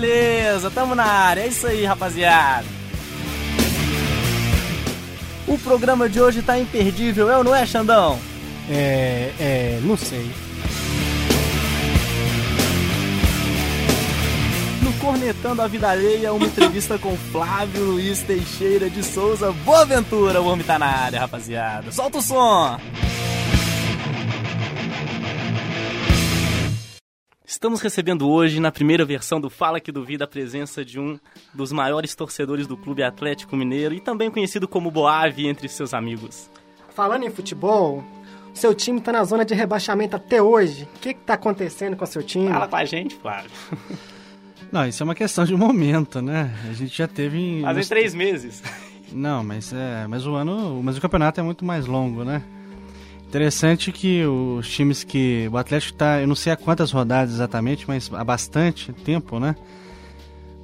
beleza, 0.00 0.70
tamo 0.70 0.94
na 0.94 1.04
área, 1.04 1.42
é 1.42 1.48
isso 1.48 1.66
aí, 1.66 1.84
rapaziada. 1.84 2.64
O 5.46 5.58
programa 5.58 6.08
de 6.08 6.20
hoje 6.20 6.42
tá 6.42 6.58
imperdível, 6.58 7.30
é 7.30 7.36
ou 7.36 7.44
não 7.44 7.54
é, 7.54 7.66
Xandão? 7.66 8.18
É, 8.70 9.30
é, 9.38 9.80
não 9.82 9.96
sei. 9.96 10.30
No 14.82 14.92
Cornetando 14.94 15.60
a 15.60 15.66
Vida 15.66 15.90
Alheia, 15.90 16.32
uma 16.32 16.46
entrevista 16.46 16.98
com 16.98 17.16
Flávio 17.30 17.84
Luiz 17.84 18.22
Teixeira 18.22 18.88
de 18.88 19.02
Souza. 19.02 19.52
Boa 19.64 19.82
aventura, 19.82 20.40
o 20.40 20.46
homem 20.46 20.64
tá 20.64 20.78
na 20.78 20.86
área, 20.86 21.20
rapaziada. 21.20 21.92
Solta 21.92 22.18
o 22.18 22.22
som! 22.22 22.78
Estamos 27.60 27.82
recebendo 27.82 28.26
hoje, 28.26 28.58
na 28.58 28.72
primeira 28.72 29.04
versão 29.04 29.38
do 29.38 29.50
Fala 29.50 29.78
Que 29.78 29.92
Duvida, 29.92 30.24
a 30.24 30.26
presença 30.26 30.82
de 30.82 30.98
um 30.98 31.20
dos 31.52 31.72
maiores 31.72 32.14
torcedores 32.14 32.66
do 32.66 32.74
Clube 32.74 33.02
Atlético 33.02 33.54
Mineiro 33.54 33.94
e 33.94 34.00
também 34.00 34.30
conhecido 34.30 34.66
como 34.66 34.90
Boave 34.90 35.46
entre 35.46 35.68
seus 35.68 35.92
amigos. 35.92 36.50
Falando 36.94 37.24
em 37.24 37.30
futebol, 37.30 38.02
seu 38.54 38.74
time 38.74 38.98
tá 38.98 39.12
na 39.12 39.22
zona 39.24 39.44
de 39.44 39.52
rebaixamento 39.52 40.16
até 40.16 40.40
hoje. 40.40 40.84
O 40.84 41.00
que 41.00 41.12
que 41.12 41.20
tá 41.20 41.34
acontecendo 41.34 41.98
com 41.98 42.04
o 42.04 42.06
seu 42.06 42.22
time? 42.22 42.48
Fala 42.48 42.66
com 42.66 42.76
a 42.76 42.84
gente, 42.86 43.14
Flávio. 43.16 43.50
Não, 44.72 44.88
isso 44.88 45.02
é 45.02 45.04
uma 45.04 45.14
questão 45.14 45.44
de 45.44 45.54
momento, 45.54 46.22
né? 46.22 46.50
A 46.66 46.72
gente 46.72 46.96
já 46.96 47.06
teve. 47.06 47.60
Fazem 47.60 47.84
três 47.84 48.14
meses. 48.14 48.62
Não, 49.12 49.44
mas 49.44 49.70
é. 49.70 50.06
Mas 50.08 50.26
o 50.26 50.34
ano. 50.34 50.82
Mas 50.82 50.96
o 50.96 51.00
campeonato 51.02 51.38
é 51.38 51.42
muito 51.42 51.62
mais 51.62 51.84
longo, 51.84 52.24
né? 52.24 52.42
Interessante 53.30 53.92
que 53.92 54.24
os 54.24 54.68
times 54.68 55.04
que. 55.04 55.48
O 55.52 55.56
Atlético 55.56 55.96
tá. 55.96 56.20
Eu 56.20 56.26
não 56.26 56.34
sei 56.34 56.52
há 56.52 56.56
quantas 56.56 56.90
rodadas 56.90 57.32
exatamente, 57.32 57.84
mas 57.86 58.10
há 58.12 58.24
bastante 58.24 58.92
tempo, 58.92 59.38
né? 59.38 59.54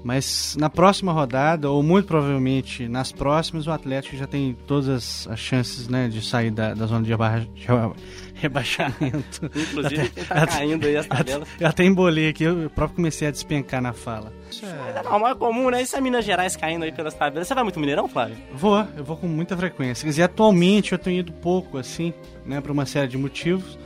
Mas 0.07 0.55
na 0.57 0.71
próxima 0.71 1.11
rodada, 1.11 1.69
ou 1.69 1.83
muito 1.83 2.07
provavelmente 2.07 2.87
nas 2.87 3.11
próximas, 3.11 3.67
o 3.67 3.73
Atlético 3.73 4.17
já 4.17 4.25
tem 4.25 4.57
todas 4.65 5.27
as 5.29 5.37
chances 5.37 5.89
né, 5.89 6.07
de 6.07 6.25
sair 6.25 6.53
da, 6.53 6.75
da 6.75 6.87
zona 6.87 7.03
de, 7.03 7.11
reba 7.11 7.41
de 7.53 7.67
rebaixamento. 8.41 9.47
Inclusive, 9.47 10.03
até, 10.03 10.25
tá 10.25 10.47
caindo 10.47 10.87
aí 10.87 10.97
as 10.97 11.09
tabelas. 11.09 11.49
Eu 11.59 11.67
até 11.67 11.83
embolei 11.83 12.29
aqui, 12.29 12.45
eu 12.45 12.71
próprio 12.71 12.95
comecei 12.95 13.27
a 13.27 13.33
despencar 13.33 13.83
na 13.83 13.93
fala. 13.93 14.33
Isso 14.49 14.65
é, 14.65 15.01
é 15.01 15.03
normal, 15.03 15.33
é 15.33 15.35
comum, 15.35 15.71
né? 15.71 15.83
Isso 15.83 15.97
é 15.97 16.01
Minas 16.01 16.25
Gerais 16.25 16.55
caindo 16.55 16.85
aí 16.85 16.93
pelas 16.93 17.13
tabelas. 17.13 17.49
Você 17.49 17.55
vai 17.55 17.65
muito 17.65 17.81
Mineirão, 17.81 18.07
Flávio? 18.07 18.37
Vou, 18.55 18.87
eu 18.97 19.03
vou 19.03 19.17
com 19.17 19.27
muita 19.27 19.57
frequência. 19.57 20.05
Quer 20.05 20.11
dizer, 20.11 20.23
atualmente 20.23 20.93
eu 20.93 21.01
tenho 21.01 21.19
ido 21.19 21.33
pouco, 21.33 21.79
assim, 21.79 22.15
né, 22.45 22.61
por 22.61 22.71
uma 22.71 22.87
série 22.87 23.09
de 23.09 23.19
motivos. 23.19 23.77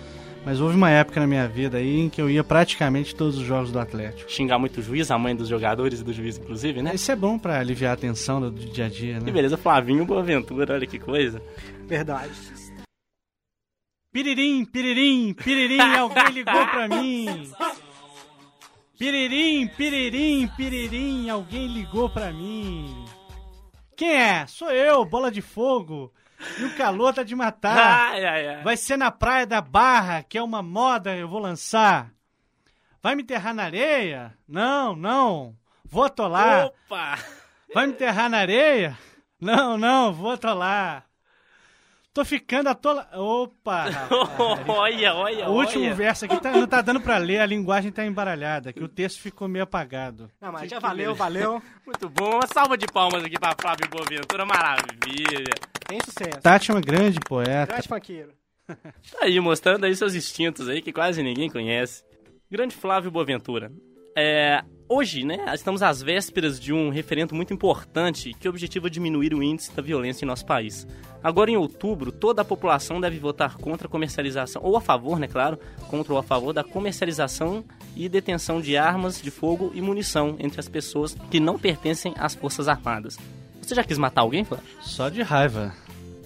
Mas 0.44 0.60
houve 0.60 0.74
uma 0.74 0.90
época 0.90 1.20
na 1.20 1.26
minha 1.26 1.46
vida 1.46 1.76
aí 1.78 2.00
em 2.00 2.08
que 2.08 2.20
eu 2.20 2.30
ia 2.30 2.42
praticamente 2.42 3.14
todos 3.14 3.36
os 3.36 3.44
jogos 3.44 3.70
do 3.70 3.78
Atlético. 3.78 4.30
Xingar 4.30 4.58
muito 4.58 4.78
o 4.78 4.82
juiz, 4.82 5.10
a 5.10 5.18
mãe 5.18 5.36
dos 5.36 5.48
jogadores 5.48 6.00
e 6.00 6.04
do 6.04 6.12
juiz, 6.12 6.38
inclusive, 6.38 6.80
né? 6.82 6.94
Isso 6.94 7.12
é 7.12 7.16
bom 7.16 7.38
para 7.38 7.58
aliviar 7.60 7.92
a 7.92 7.96
tensão 7.96 8.40
do 8.40 8.50
dia 8.50 8.86
a 8.86 8.88
dia, 8.88 9.18
né? 9.18 9.26
Que 9.26 9.30
beleza, 9.30 9.58
Flavinho 9.58 10.04
Boaventura, 10.06 10.74
olha 10.74 10.86
que 10.86 10.98
coisa. 10.98 11.42
Verdade. 11.86 12.32
Piririm, 14.12 14.64
piririm, 14.64 15.34
piririm, 15.34 15.80
alguém 15.80 16.30
ligou 16.32 16.66
pra 16.66 16.88
mim. 16.88 17.52
Piririm, 18.98 19.68
piririm, 19.68 20.48
piririm, 20.56 21.30
alguém 21.30 21.68
ligou 21.68 22.10
pra 22.10 22.32
mim. 22.32 23.04
Quem 23.96 24.10
é? 24.10 24.46
Sou 24.46 24.70
eu, 24.70 25.04
bola 25.04 25.30
de 25.30 25.42
fogo. 25.42 26.12
E 26.58 26.64
o 26.64 26.74
calor 26.76 27.12
tá 27.14 27.22
de 27.22 27.34
matar. 27.34 28.12
Ai, 28.12 28.24
ai, 28.24 28.48
ai. 28.48 28.62
Vai 28.62 28.76
ser 28.76 28.96
na 28.96 29.10
Praia 29.10 29.46
da 29.46 29.60
Barra, 29.60 30.22
que 30.22 30.38
é 30.38 30.42
uma 30.42 30.62
moda 30.62 31.14
eu 31.16 31.28
vou 31.28 31.38
lançar. 31.40 32.10
Vai 33.02 33.14
me 33.14 33.22
enterrar 33.22 33.54
na 33.54 33.64
areia? 33.64 34.34
Não, 34.48 34.94
não. 34.96 35.54
Vou 35.84 36.04
atolar. 36.04 36.66
Opa! 36.66 37.18
Vai 37.74 37.86
me 37.86 37.92
enterrar 37.92 38.28
na 38.30 38.38
areia? 38.38 38.96
Não, 39.40 39.76
não, 39.78 40.12
vou 40.12 40.32
atolar. 40.32 41.04
Tô 42.12 42.24
ficando 42.24 42.68
atola... 42.68 43.08
Opa! 43.14 43.84
olha, 44.66 45.14
olha, 45.14 45.48
O 45.48 45.52
último 45.54 45.84
olha. 45.84 45.94
verso 45.94 46.24
aqui 46.24 46.40
tá- 46.40 46.50
não 46.50 46.66
tá 46.66 46.80
dando 46.82 47.00
pra 47.00 47.16
ler, 47.18 47.38
a 47.40 47.46
linguagem 47.46 47.92
tá 47.92 48.04
embaralhada, 48.04 48.72
que 48.72 48.82
o 48.82 48.88
texto 48.88 49.20
ficou 49.20 49.46
meio 49.46 49.62
apagado. 49.62 50.28
Não, 50.40 50.50
mas 50.52 50.68
já 50.68 50.80
valeu, 50.80 51.14
valeu. 51.14 51.62
Muito 51.86 52.08
bom. 52.08 52.30
Uma 52.34 52.46
salva 52.52 52.76
de 52.76 52.86
palmas 52.88 53.22
aqui 53.24 53.38
pra 53.38 53.54
Flávio 53.58 53.88
Boaventura, 53.88 54.44
maravilha. 54.44 55.54
Tem 55.90 55.98
sucesso. 56.04 56.40
Tati 56.40 56.70
é 56.70 56.74
uma 56.74 56.80
grande 56.80 57.18
poeta. 57.18 57.66
Grande 57.66 57.88
funkeiro. 57.88 58.32
Tá 58.64 58.76
aí, 59.22 59.40
mostrando 59.40 59.84
aí 59.84 59.96
seus 59.96 60.14
instintos 60.14 60.68
aí, 60.68 60.80
que 60.80 60.92
quase 60.92 61.20
ninguém 61.20 61.50
conhece. 61.50 62.04
Grande 62.48 62.76
Flávio 62.76 63.10
Boaventura. 63.10 63.72
É, 64.16 64.62
hoje, 64.88 65.24
né, 65.24 65.52
estamos 65.52 65.82
às 65.82 66.00
vésperas 66.00 66.60
de 66.60 66.72
um 66.72 66.90
referendo 66.90 67.34
muito 67.34 67.52
importante 67.52 68.32
que 68.34 68.48
objetiva 68.48 68.88
diminuir 68.88 69.34
o 69.34 69.42
índice 69.42 69.74
da 69.74 69.82
violência 69.82 70.24
em 70.24 70.28
nosso 70.28 70.46
país. 70.46 70.86
Agora, 71.24 71.50
em 71.50 71.56
outubro, 71.56 72.12
toda 72.12 72.42
a 72.42 72.44
população 72.44 73.00
deve 73.00 73.18
votar 73.18 73.56
contra 73.56 73.88
a 73.88 73.90
comercialização, 73.90 74.62
ou 74.62 74.76
a 74.76 74.80
favor, 74.80 75.18
né, 75.18 75.26
claro, 75.26 75.58
contra 75.88 76.12
ou 76.12 76.18
a 76.20 76.22
favor 76.22 76.52
da 76.52 76.62
comercialização 76.62 77.64
e 77.96 78.08
detenção 78.08 78.60
de 78.60 78.76
armas 78.76 79.20
de 79.20 79.32
fogo 79.32 79.72
e 79.74 79.82
munição 79.82 80.36
entre 80.38 80.60
as 80.60 80.68
pessoas 80.68 81.16
que 81.32 81.40
não 81.40 81.58
pertencem 81.58 82.14
às 82.16 82.36
Forças 82.36 82.68
Armadas. 82.68 83.16
Você 83.70 83.76
já 83.76 83.84
quis 83.84 83.98
matar 83.98 84.22
alguém, 84.22 84.42
Flávio? 84.42 84.66
Só 84.80 85.08
de 85.08 85.22
raiva. 85.22 85.72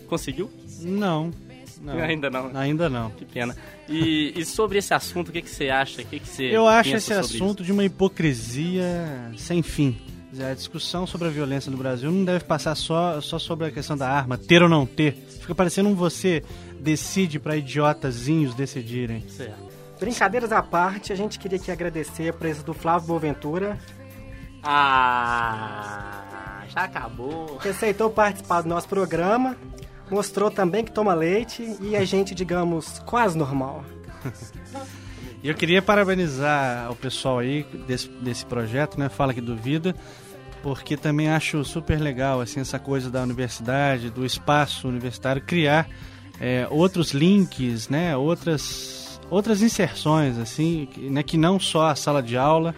Conseguiu? 0.09 0.50
Não. 0.81 1.31
não. 1.78 1.99
Ainda 1.99 2.31
não. 2.31 2.56
Ainda 2.56 2.88
não. 2.88 3.10
Que 3.10 3.27
pena. 3.27 3.55
E, 3.87 4.32
e 4.34 4.47
sobre 4.47 4.78
esse 4.78 4.94
assunto, 4.94 5.28
o 5.28 5.32
que, 5.32 5.43
que 5.43 5.50
você 5.50 5.69
acha? 5.69 6.00
O 6.00 6.06
que, 6.06 6.21
que 6.21 6.27
você 6.27 6.44
Eu 6.44 6.66
acho 6.66 6.97
esse 6.97 7.15
sobre 7.15 7.21
assunto 7.21 7.62
de 7.62 7.71
uma 7.71 7.84
hipocrisia 7.84 9.31
sem 9.37 9.62
fim. 9.62 9.94
A 10.41 10.55
discussão 10.55 11.06
sobre 11.06 11.28
a 11.28 11.31
violência 11.31 11.71
no 11.71 11.77
Brasil 11.77 12.10
não 12.10 12.25
deve 12.25 12.44
passar 12.47 12.75
só, 12.75 13.21
só 13.21 13.38
sobre 13.38 13.66
a 13.66 13.71
questão 13.71 13.94
da 13.94 14.09
arma, 14.09 14.38
ter 14.38 14.62
ou 14.62 14.69
não 14.69 14.87
ter. 14.87 15.12
Fica 15.38 15.55
parecendo 15.55 15.91
um 15.91 15.94
você 15.94 16.43
decide 16.81 17.38
para 17.38 17.59
idiotazinhos 17.59 18.55
decidirem. 18.55 19.19
isso? 19.19 19.37
Certo. 19.37 19.75
Brincadeiras 20.00 20.50
à 20.50 20.62
parte, 20.62 21.12
a 21.12 21.16
gente 21.16 21.38
queria 21.38 21.59
aqui 21.59 21.71
agradecer 21.71 22.31
a 22.31 22.32
presença 22.32 22.65
do 22.65 22.72
Flávio 22.72 23.09
Boaventura, 23.09 23.78
Ah, 24.64 26.62
já 26.69 26.84
acabou. 26.84 27.58
que 27.58 27.69
aceitou 27.69 28.10
participar 28.10 28.62
do 28.62 28.69
nosso 28.69 28.88
programa, 28.88 29.56
mostrou 30.10 30.50
também 30.50 30.84
que 30.84 30.91
toma 30.91 31.14
leite 31.14 31.76
e 31.80 31.94
a 31.97 32.04
gente, 32.04 32.34
digamos, 32.34 32.98
quase 33.00 33.36
normal. 33.36 33.84
E 35.42 35.48
eu 35.48 35.54
queria 35.54 35.82
parabenizar 35.82 36.91
o 36.91 36.97
pessoal 36.97 37.41
aí 37.41 37.64
desse, 37.86 38.08
desse 38.08 38.47
projeto, 38.47 38.98
né? 38.98 39.10
Fala 39.10 39.34
que 39.34 39.42
duvida, 39.42 39.94
porque 40.62 40.96
também 40.96 41.28
acho 41.28 41.62
super 41.64 42.00
legal 42.00 42.41
assim 42.41 42.60
essa 42.60 42.78
coisa 42.78 43.10
da 43.10 43.22
universidade, 43.22 44.08
do 44.08 44.25
espaço 44.25 44.88
universitário 44.88 45.42
criar 45.42 45.86
é, 46.41 46.66
outros 46.70 47.10
links, 47.12 47.91
né? 47.91 48.16
Outras 48.16 49.20
outras 49.31 49.60
inserções 49.60 50.38
assim, 50.38 50.88
que, 50.91 51.10
né? 51.10 51.22
Que 51.22 51.36
não 51.36 51.60
só 51.60 51.88
a 51.88 51.94
sala 51.94 52.22
de 52.22 52.38
aula. 52.38 52.75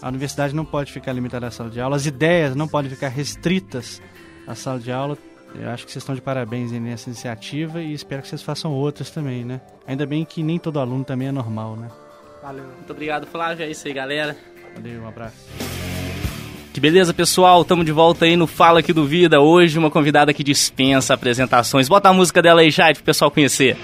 A 0.00 0.08
universidade 0.08 0.54
não 0.54 0.64
pode 0.64 0.92
ficar 0.92 1.12
limitada 1.12 1.46
à 1.46 1.50
sala 1.50 1.70
de 1.70 1.80
aula, 1.80 1.96
as 1.96 2.06
ideias 2.06 2.54
não 2.54 2.68
podem 2.68 2.90
ficar 2.90 3.08
restritas 3.08 4.00
à 4.46 4.54
sala 4.54 4.78
de 4.78 4.92
aula. 4.92 5.18
Eu 5.54 5.70
acho 5.70 5.86
que 5.86 5.92
vocês 5.92 6.02
estão 6.02 6.14
de 6.14 6.20
parabéns 6.20 6.70
nessa 6.72 7.08
iniciativa 7.08 7.80
e 7.80 7.92
espero 7.94 8.22
que 8.22 8.28
vocês 8.28 8.42
façam 8.42 8.72
outras 8.72 9.10
também, 9.10 9.44
né? 9.44 9.60
Ainda 9.86 10.06
bem 10.06 10.24
que 10.24 10.42
nem 10.42 10.58
todo 10.58 10.78
aluno 10.78 11.04
também 11.04 11.28
é 11.28 11.32
normal, 11.32 11.74
né? 11.74 11.88
Valeu. 12.42 12.64
Muito 12.64 12.90
obrigado, 12.90 13.26
Flávio. 13.26 13.64
É 13.64 13.70
isso 13.70 13.86
aí, 13.88 13.94
galera. 13.94 14.36
Valeu, 14.74 15.02
um 15.02 15.08
abraço. 15.08 15.36
Que 16.72 16.80
beleza, 16.80 17.12
pessoal. 17.12 17.64
Tamo 17.64 17.82
de 17.82 17.90
volta 17.90 18.24
aí 18.24 18.36
no 18.36 18.46
Fala 18.46 18.82
Que 18.82 18.92
Duvida. 18.92 19.40
Hoje, 19.40 19.78
uma 19.78 19.90
convidada 19.90 20.32
que 20.32 20.44
dispensa 20.44 21.14
apresentações. 21.14 21.88
Bota 21.88 22.10
a 22.10 22.12
música 22.12 22.40
dela 22.40 22.60
aí, 22.60 22.70
Jade, 22.70 22.98
pro 22.98 23.04
pessoal 23.04 23.30
conhecer. 23.30 23.76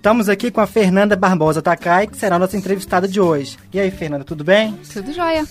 Estamos 0.00 0.30
aqui 0.30 0.50
com 0.50 0.62
a 0.62 0.66
Fernanda 0.66 1.14
Barbosa 1.14 1.60
Takai, 1.60 2.06
que 2.06 2.16
será 2.16 2.36
a 2.36 2.38
nossa 2.38 2.56
entrevistada 2.56 3.06
de 3.06 3.20
hoje. 3.20 3.58
E 3.70 3.78
aí, 3.78 3.90
Fernanda, 3.90 4.24
tudo 4.24 4.42
bem? 4.42 4.74
Tudo 4.90 5.12
jóia. 5.12 5.44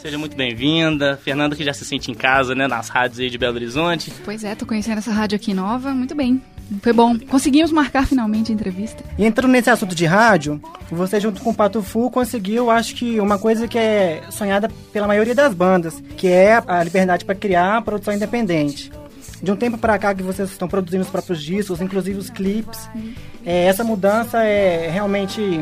Seja 0.00 0.16
muito 0.16 0.36
bem-vinda. 0.36 1.18
Fernanda, 1.20 1.56
que 1.56 1.64
já 1.64 1.72
se 1.72 1.84
sente 1.84 2.08
em 2.08 2.14
casa, 2.14 2.54
né, 2.54 2.68
nas 2.68 2.88
rádios 2.88 3.18
aí 3.18 3.28
de 3.28 3.36
Belo 3.36 3.56
Horizonte. 3.56 4.12
Pois 4.24 4.44
é, 4.44 4.54
tô 4.54 4.64
conhecendo 4.64 4.98
essa 4.98 5.10
rádio 5.10 5.34
aqui 5.34 5.52
nova, 5.52 5.92
muito 5.92 6.14
bem. 6.14 6.40
Foi 6.80 6.92
bom. 6.92 7.18
Conseguimos 7.18 7.72
marcar 7.72 8.06
finalmente 8.06 8.52
a 8.52 8.54
entrevista. 8.54 9.02
E 9.18 9.24
entrando 9.24 9.50
nesse 9.50 9.68
assunto 9.68 9.96
de 9.96 10.06
rádio, 10.06 10.62
você 10.88 11.18
junto 11.18 11.42
com 11.42 11.50
o 11.50 11.54
Pato 11.54 11.82
Fu 11.82 12.08
conseguiu, 12.08 12.70
acho 12.70 12.94
que 12.94 13.18
uma 13.18 13.36
coisa 13.36 13.66
que 13.66 13.76
é 13.76 14.22
sonhada 14.30 14.70
pela 14.92 15.08
maioria 15.08 15.34
das 15.34 15.54
bandas, 15.54 16.00
que 16.16 16.28
é 16.28 16.62
a 16.64 16.84
liberdade 16.84 17.24
para 17.24 17.34
criar 17.34 17.78
a 17.78 17.82
produção 17.82 18.14
independente. 18.14 18.92
De 19.42 19.50
um 19.50 19.56
tempo 19.56 19.76
para 19.76 19.98
cá 19.98 20.14
que 20.14 20.22
vocês 20.22 20.50
estão 20.50 20.68
produzindo 20.68 21.02
os 21.02 21.10
próprios 21.10 21.42
discos, 21.42 21.80
inclusive 21.80 22.16
os 22.16 22.30
clipes, 22.30 22.88
é, 23.44 23.64
essa 23.64 23.82
mudança 23.82 24.42
é 24.44 24.88
realmente 24.88 25.60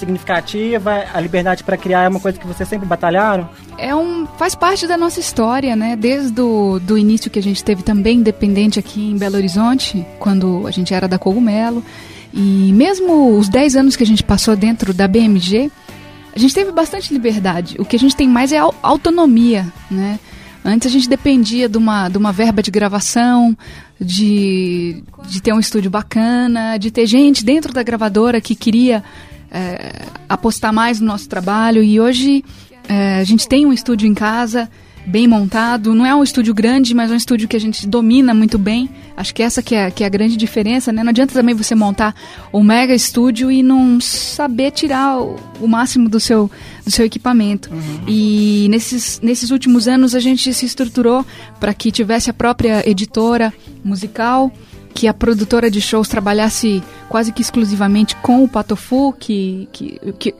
significativa? 0.00 1.04
A 1.12 1.20
liberdade 1.20 1.64
para 1.64 1.76
criar 1.76 2.04
é 2.04 2.08
uma 2.08 2.20
coisa 2.20 2.38
que 2.38 2.46
vocês 2.46 2.68
sempre 2.68 2.86
batalharam? 2.86 3.48
É 3.76 3.94
um, 3.94 4.26
faz 4.38 4.54
parte 4.54 4.86
da 4.86 4.96
nossa 4.96 5.18
história, 5.18 5.74
né? 5.74 5.96
Desde 5.96 6.40
o 6.40 6.78
do 6.78 6.96
início 6.96 7.30
que 7.30 7.38
a 7.38 7.42
gente 7.42 7.62
teve 7.64 7.82
também 7.82 8.18
independente 8.18 8.78
aqui 8.78 9.10
em 9.10 9.18
Belo 9.18 9.36
Horizonte, 9.36 10.06
quando 10.18 10.66
a 10.66 10.70
gente 10.70 10.94
era 10.94 11.08
da 11.08 11.18
Cogumelo. 11.18 11.84
E 12.32 12.72
mesmo 12.72 13.36
os 13.36 13.48
10 13.48 13.76
anos 13.76 13.96
que 13.96 14.04
a 14.04 14.06
gente 14.06 14.22
passou 14.22 14.54
dentro 14.54 14.94
da 14.94 15.08
BMG, 15.08 15.70
a 16.34 16.38
gente 16.38 16.54
teve 16.54 16.70
bastante 16.70 17.12
liberdade. 17.12 17.76
O 17.78 17.84
que 17.84 17.96
a 17.96 17.98
gente 17.98 18.14
tem 18.14 18.28
mais 18.28 18.52
é 18.52 18.58
autonomia, 18.82 19.66
né? 19.90 20.18
Antes 20.64 20.88
a 20.88 20.90
gente 20.90 21.08
dependia 21.08 21.68
de 21.68 21.78
uma, 21.78 22.08
de 22.08 22.18
uma 22.18 22.32
verba 22.32 22.62
de 22.62 22.70
gravação, 22.70 23.56
de, 23.98 25.02
de 25.26 25.40
ter 25.42 25.52
um 25.52 25.60
estúdio 25.60 25.90
bacana, 25.90 26.76
de 26.76 26.90
ter 26.90 27.06
gente 27.06 27.44
dentro 27.44 27.72
da 27.72 27.82
gravadora 27.82 28.40
que 28.40 28.54
queria 28.54 29.02
é, 29.50 30.02
apostar 30.28 30.72
mais 30.72 31.00
no 31.00 31.06
nosso 31.06 31.28
trabalho. 31.28 31.82
E 31.82 31.98
hoje 31.98 32.44
é, 32.88 33.20
a 33.20 33.24
gente 33.24 33.48
tem 33.48 33.64
um 33.66 33.72
estúdio 33.72 34.06
em 34.06 34.14
casa 34.14 34.68
bem 35.06 35.26
montado. 35.26 35.94
Não 35.94 36.04
é 36.04 36.14
um 36.14 36.22
estúdio 36.22 36.54
grande, 36.54 36.94
mas 36.94 37.10
é 37.10 37.14
um 37.14 37.16
estúdio 37.16 37.48
que 37.48 37.56
a 37.56 37.60
gente 37.60 37.86
domina 37.86 38.34
muito 38.34 38.58
bem. 38.58 38.88
Acho 39.16 39.34
que 39.34 39.42
essa 39.42 39.62
que 39.62 39.74
é, 39.74 39.90
que 39.90 40.02
é 40.02 40.06
a 40.06 40.10
grande 40.10 40.36
diferença, 40.36 40.92
né? 40.92 41.02
Não 41.02 41.10
adianta 41.10 41.34
também 41.34 41.54
você 41.54 41.74
montar 41.74 42.14
um 42.52 42.62
mega 42.62 42.94
estúdio 42.94 43.50
e 43.50 43.62
não 43.62 44.00
saber 44.00 44.70
tirar 44.70 45.20
o, 45.20 45.36
o 45.60 45.68
máximo 45.68 46.08
do 46.08 46.20
seu, 46.20 46.50
do 46.84 46.90
seu 46.90 47.04
equipamento. 47.04 47.70
Uhum. 47.70 48.04
E 48.08 48.66
nesses, 48.70 49.20
nesses 49.22 49.50
últimos 49.50 49.88
anos 49.88 50.14
a 50.14 50.20
gente 50.20 50.52
se 50.52 50.64
estruturou 50.64 51.24
para 51.58 51.74
que 51.74 51.90
tivesse 51.90 52.30
a 52.30 52.34
própria 52.34 52.88
editora 52.88 53.52
musical, 53.84 54.52
que 54.94 55.06
a 55.06 55.14
produtora 55.14 55.70
de 55.70 55.80
shows 55.80 56.08
trabalhasse 56.08 56.82
quase 57.08 57.32
que 57.32 57.42
exclusivamente 57.42 58.16
com 58.16 58.44
o 58.44 58.48
Patofu, 58.48 59.14
que, 59.18 59.68
que, 59.72 60.00
que 60.18 60.34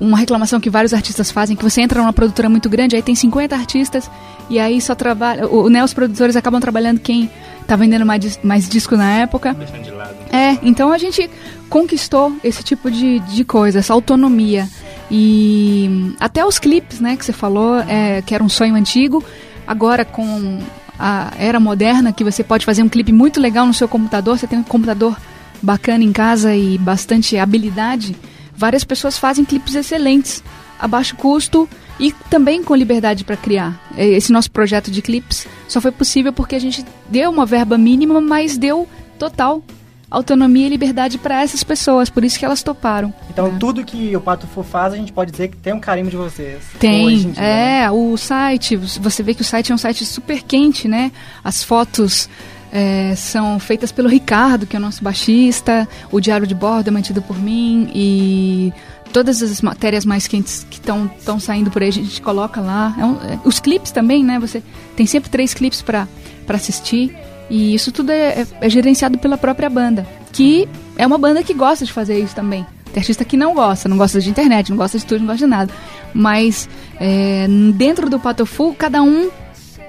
uma 0.00 0.16
reclamação 0.16 0.60
que 0.60 0.70
vários 0.70 0.94
artistas 0.94 1.30
fazem, 1.30 1.56
que 1.56 1.62
você 1.62 1.80
entra 1.80 2.00
numa 2.00 2.12
produtora 2.12 2.48
muito 2.48 2.68
grande, 2.68 2.94
aí 2.94 3.02
tem 3.02 3.14
50 3.14 3.54
artistas, 3.54 4.10
e 4.48 4.58
aí 4.58 4.80
só 4.80 4.94
trabalha. 4.94 5.46
O, 5.48 5.68
né, 5.68 5.82
os 5.82 5.92
produtores 5.92 6.36
acabam 6.36 6.60
trabalhando 6.60 7.00
quem 7.00 7.30
tá 7.66 7.76
vendendo 7.76 8.06
mais, 8.06 8.38
mais 8.42 8.68
disco 8.68 8.96
na 8.96 9.10
época. 9.10 9.54
Deixando 9.54 9.82
de 9.82 9.90
lado. 9.90 10.16
É, 10.32 10.56
então 10.62 10.92
a 10.92 10.98
gente 10.98 11.28
conquistou 11.68 12.34
esse 12.42 12.62
tipo 12.62 12.90
de, 12.90 13.18
de 13.20 13.44
coisa, 13.44 13.80
essa 13.80 13.92
autonomia. 13.92 14.68
E 15.10 16.14
até 16.20 16.44
os 16.44 16.58
clipes, 16.58 17.00
né, 17.00 17.16
que 17.16 17.24
você 17.24 17.32
falou, 17.32 17.78
é, 17.80 18.22
que 18.22 18.34
era 18.34 18.42
um 18.42 18.48
sonho 18.48 18.74
antigo, 18.74 19.22
agora 19.66 20.04
com 20.04 20.60
a 20.98 21.32
era 21.38 21.60
moderna, 21.60 22.12
que 22.12 22.24
você 22.24 22.42
pode 22.42 22.64
fazer 22.64 22.82
um 22.82 22.88
clipe 22.88 23.12
muito 23.12 23.40
legal 23.40 23.66
no 23.66 23.74
seu 23.74 23.88
computador, 23.88 24.38
você 24.38 24.46
tem 24.46 24.58
um 24.58 24.64
computador 24.64 25.16
bacana 25.62 26.04
em 26.04 26.12
casa 26.12 26.54
e 26.54 26.78
bastante 26.78 27.36
habilidade 27.36 28.16
várias 28.58 28.82
pessoas 28.82 29.16
fazem 29.16 29.44
clipes 29.44 29.76
excelentes, 29.76 30.42
a 30.78 30.88
baixo 30.88 31.14
custo 31.14 31.68
e 31.98 32.12
também 32.28 32.62
com 32.62 32.74
liberdade 32.74 33.24
para 33.24 33.36
criar. 33.36 33.80
Esse 33.96 34.32
nosso 34.32 34.50
projeto 34.50 34.90
de 34.90 35.00
clipes 35.00 35.46
só 35.68 35.80
foi 35.80 35.92
possível 35.92 36.32
porque 36.32 36.56
a 36.56 36.60
gente 36.60 36.84
deu 37.08 37.30
uma 37.30 37.46
verba 37.46 37.78
mínima, 37.78 38.20
mas 38.20 38.58
deu 38.58 38.88
total 39.16 39.62
autonomia 40.10 40.66
e 40.66 40.70
liberdade 40.70 41.18
para 41.18 41.42
essas 41.42 41.62
pessoas, 41.62 42.08
por 42.08 42.24
isso 42.24 42.38
que 42.38 42.44
elas 42.44 42.62
toparam. 42.62 43.12
Então 43.30 43.48
é. 43.48 43.58
tudo 43.58 43.84
que 43.84 44.16
o 44.16 44.20
Pato 44.20 44.46
Fu 44.46 44.62
faz, 44.62 44.94
a 44.94 44.96
gente 44.96 45.12
pode 45.12 45.30
dizer 45.30 45.48
que 45.48 45.56
tem 45.56 45.72
um 45.72 45.80
carinho 45.80 46.08
de 46.08 46.16
vocês. 46.16 46.62
Tem, 46.78 47.32
é, 47.36 47.82
né? 47.82 47.90
o 47.90 48.16
site, 48.16 48.74
você 48.76 49.22
vê 49.22 49.34
que 49.34 49.42
o 49.42 49.44
site 49.44 49.70
é 49.70 49.74
um 49.74 49.78
site 49.78 50.06
super 50.06 50.42
quente, 50.42 50.88
né? 50.88 51.12
As 51.44 51.62
fotos 51.62 52.28
é, 52.72 53.14
são 53.16 53.58
feitas 53.58 53.90
pelo 53.90 54.08
Ricardo, 54.08 54.66
que 54.66 54.76
é 54.76 54.78
o 54.78 54.82
nosso 54.82 55.02
baixista, 55.02 55.88
o 56.10 56.20
diário 56.20 56.46
de 56.46 56.54
bordo 56.54 56.88
é 56.88 56.90
mantido 56.90 57.22
por 57.22 57.38
mim 57.38 57.90
e 57.94 58.72
todas 59.12 59.42
as 59.42 59.62
matérias 59.62 60.04
mais 60.04 60.26
quentes 60.26 60.66
que 60.68 60.78
estão 60.78 61.40
saindo 61.40 61.70
por 61.70 61.82
aí 61.82 61.88
a 61.88 61.92
gente 61.92 62.20
coloca 62.20 62.60
lá. 62.60 62.94
É 62.98 63.04
um, 63.04 63.14
é, 63.16 63.38
os 63.44 63.58
clipes 63.58 63.90
também, 63.90 64.22
né? 64.22 64.38
Você 64.38 64.62
tem 64.96 65.06
sempre 65.06 65.30
três 65.30 65.54
clipes 65.54 65.82
para 65.82 66.06
assistir 66.48 67.14
e 67.50 67.74
isso 67.74 67.90
tudo 67.90 68.10
é, 68.10 68.42
é, 68.42 68.46
é, 68.60 68.70
gerenciado 68.70 69.18
pela 69.18 69.38
própria 69.38 69.70
banda, 69.70 70.06
que 70.32 70.68
é 70.96 71.06
uma 71.06 71.18
banda 71.18 71.42
que 71.42 71.54
gosta 71.54 71.84
de 71.84 71.92
fazer 71.92 72.18
isso 72.18 72.34
também. 72.34 72.66
Tem 72.92 73.00
artista 73.00 73.24
que 73.24 73.36
não 73.36 73.54
gosta, 73.54 73.88
não 73.88 73.96
gosta 73.96 74.20
de 74.20 74.30
internet, 74.30 74.70
não 74.70 74.76
gosta 74.76 74.98
de 74.98 75.04
tudo, 75.04 75.20
não 75.20 75.26
gosta 75.26 75.44
de 75.44 75.50
nada. 75.50 75.72
Mas 76.12 76.68
é, 76.98 77.46
dentro 77.74 78.08
do 78.08 78.18
Patofu, 78.18 78.74
cada 78.74 79.02
um 79.02 79.30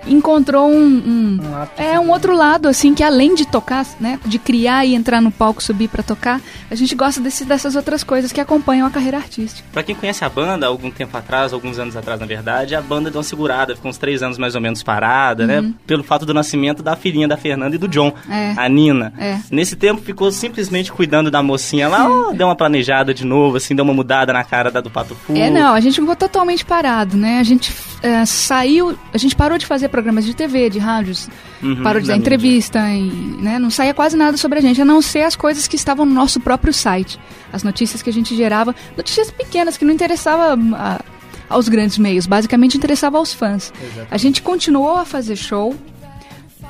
encontrou 0.08 0.70
um, 0.70 0.76
um, 0.76 1.40
um 1.42 1.68
é 1.78 2.00
um 2.00 2.10
outro 2.10 2.36
lado 2.36 2.68
assim 2.68 2.94
que 2.94 3.04
além 3.04 3.36
de 3.36 3.46
tocar, 3.46 3.86
né, 4.00 4.20
de 4.26 4.40
criar 4.40 4.86
e 4.86 4.96
entrar 4.96 5.22
no 5.22 5.32
palco, 5.32 5.62
subir 5.62 5.88
para 5.88 6.04
tocar, 6.04 6.42
a 6.70 6.76
gente 6.76 6.96
gosta 6.96 7.22
desse, 7.22 7.46
dessas 7.46 7.76
outras 7.76 8.04
coisas 8.04 8.32
que 8.32 8.42
acompanham 8.42 8.88
a 8.88 8.90
carreira 8.90 9.18
artística. 9.18 9.68
Para 9.72 9.84
quem 9.84 9.96
conhece 9.96 10.24
a 10.24 10.30
banda, 10.30 10.68
algum 10.68 10.90
tempo 10.90 11.16
atrás, 11.18 11.54
alguns 11.54 11.80
anos 11.80 11.96
atrás, 11.96 12.20
na 12.20 12.26
verdade, 12.26 12.76
a 12.76 12.82
banda 12.82 13.10
deu 13.10 13.20
uma 13.20 13.24
segurada, 13.24 13.76
ficou 13.76 13.90
uns 13.90 13.98
três 13.98 14.24
anos 14.24 14.38
mais 14.38 14.56
ou 14.56 14.62
menos 14.62 14.84
parada, 14.84 15.46
né, 15.46 15.60
uhum. 15.60 15.68
né, 15.68 15.74
pelo 15.86 16.04
fato 16.04 16.26
do 16.26 16.34
nascimento 16.34 16.82
da 16.82 16.96
filhinha 16.96 17.28
da 17.28 17.38
Fernanda 17.38 17.76
e 17.76 17.80
do 17.80 17.88
John, 17.88 18.14
é. 18.30 18.54
a 18.56 18.68
Nina. 18.70 19.14
É. 19.18 19.40
Nesse 19.52 19.76
tempo 19.76 20.02
ficou 20.02 20.32
simplesmente 20.32 20.92
cuidando 20.92 21.30
da 21.30 21.44
mocinha 21.44 21.88
lá, 21.88 22.08
oh, 22.08 22.34
deu 22.34 22.48
uma 22.48 22.56
planejada 22.56 23.14
de 23.14 23.26
novo, 23.26 23.58
assim, 23.58 23.76
deu 23.76 23.84
uma 23.84 23.94
mudada 23.94 24.34
na 24.34 24.44
cara 24.44 24.72
da 24.72 24.82
do 24.82 24.90
Pato 24.90 25.16
Fu. 25.16 25.36
É, 25.36 25.50
não, 25.50 25.74
a 25.74 25.80
gente 25.80 26.00
ficou 26.00 26.16
totalmente 26.16 26.66
parado, 26.66 27.18
né? 27.18 27.40
A 27.40 27.44
gente 27.44 27.74
é, 28.02 28.26
saiu, 28.26 28.98
a 29.14 29.18
gente 29.18 29.36
parou 29.36 29.58
de 29.58 29.66
fazer 29.66 29.89
programas 29.90 30.26
de 30.26 30.34
TV, 30.34 30.70
de 30.70 30.80
rádios, 30.80 31.28
uhum, 31.62 31.84
parou 31.84 32.02
de 32.02 32.08
dar 32.08 32.16
entrevista, 32.16 32.80
e, 32.90 33.10
né, 33.42 33.60
não 33.60 33.70
saía 33.70 33.94
quase 33.94 34.16
nada 34.16 34.38
sobre 34.38 34.60
a 34.60 34.62
gente, 34.62 34.82
a 34.82 34.86
não 34.86 35.02
ser 35.02 35.24
as 35.24 35.36
coisas 35.36 35.68
que 35.68 35.76
estavam 35.76 36.06
no 36.06 36.14
nosso 36.14 36.40
próprio 36.40 36.74
site. 36.74 37.20
As 37.52 37.64
notícias 37.64 38.02
que 38.02 38.10
a 38.10 38.14
gente 38.14 38.36
gerava, 38.36 38.76
notícias 38.96 39.32
pequenas 39.32 39.78
que 39.78 39.86
não 39.86 39.94
interessava 39.94 40.58
a, 40.76 41.02
aos 41.50 41.68
grandes 41.68 41.98
meios, 41.98 42.28
basicamente 42.28 42.78
interessava 42.78 43.18
aos 43.18 43.34
fãs. 43.34 43.74
Exatamente. 43.82 44.08
A 44.12 44.18
gente 44.18 44.42
continuou 44.42 44.96
a 44.96 45.06
fazer 45.06 45.36
show, 45.36 45.76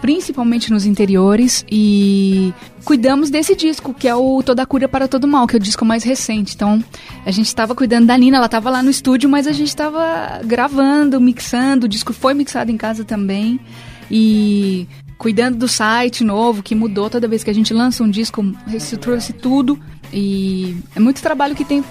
principalmente 0.01 0.72
nos 0.72 0.86
interiores, 0.86 1.66
e 1.69 2.54
cuidamos 2.84 3.30
desse 3.30 3.56
disco, 3.56 3.94
que 3.94 4.07
é 4.07 4.16
o 4.16 4.42
Toda 4.44 4.66
Cura 4.66 4.88
para 4.88 5.07
Todo 5.07 5.28
Mal, 5.28 5.46
que 5.48 5.56
é 5.56 5.57
o 5.57 5.62
disco 5.62 5.84
mais 5.86 6.04
recente. 6.04 6.56
Então, 6.56 6.84
a 7.25 7.31
gente 7.31 7.48
estava 7.48 7.75
cuidando 7.75 8.07
da 8.07 8.18
Nina, 8.18 8.38
ela 8.38 8.46
estava 8.46 8.69
lá 8.69 8.81
no 8.81 8.90
estúdio, 8.90 9.30
mas 9.30 9.48
a 9.48 9.51
gente 9.51 9.68
estava 9.68 10.42
gravando, 10.46 11.19
mixando, 11.19 11.86
o 11.86 11.90
disco 11.90 12.13
foi 12.13 12.34
mixado 12.34 12.72
em 12.72 12.78
casa 12.78 13.04
também. 13.04 13.60
E 14.10 14.88
cuidando 15.18 15.57
do 15.57 15.68
site 15.68 16.24
novo, 16.24 16.64
que 16.64 16.74
mudou 16.74 17.09
toda 17.09 17.28
vez 17.28 17.44
que 17.44 17.50
a 17.50 17.54
gente 17.54 17.74
lança 17.74 18.04
um 18.04 18.09
disco, 18.09 18.42
reestrutura-se 18.66 19.33
tudo. 19.33 19.80
E 20.12 20.78
é 20.95 21.00
muito 21.00 21.21
trabalho 21.21 21.56
que 21.56 21.66
tem 21.66 21.83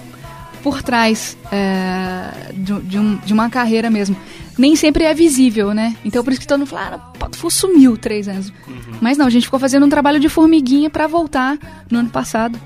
por 0.61 0.81
trás 0.81 1.37
é, 1.51 2.51
de, 2.53 2.79
de, 2.81 2.99
um, 2.99 3.17
de 3.17 3.33
uma 3.33 3.49
carreira 3.49 3.89
mesmo 3.89 4.15
nem 4.59 4.75
sempre 4.75 5.05
é 5.05 5.13
visível, 5.13 5.73
né? 5.73 5.95
Então 6.03 6.21
por 6.21 6.33
isso 6.33 6.41
que 6.41 6.47
todo 6.47 6.59
mundo 6.59 6.67
fala, 6.67 6.95
ah, 6.95 7.17
Pato 7.17 7.49
sumiu 7.49 7.95
três 7.95 8.27
anos. 8.27 8.49
Uhum. 8.67 8.97
Mas 8.99 9.17
não, 9.17 9.25
a 9.25 9.29
gente 9.29 9.45
ficou 9.45 9.57
fazendo 9.57 9.85
um 9.85 9.89
trabalho 9.89 10.19
de 10.19 10.27
formiguinha 10.27 10.89
para 10.89 11.07
voltar 11.07 11.57
no 11.89 11.99
ano 11.99 12.09
passado. 12.09 12.59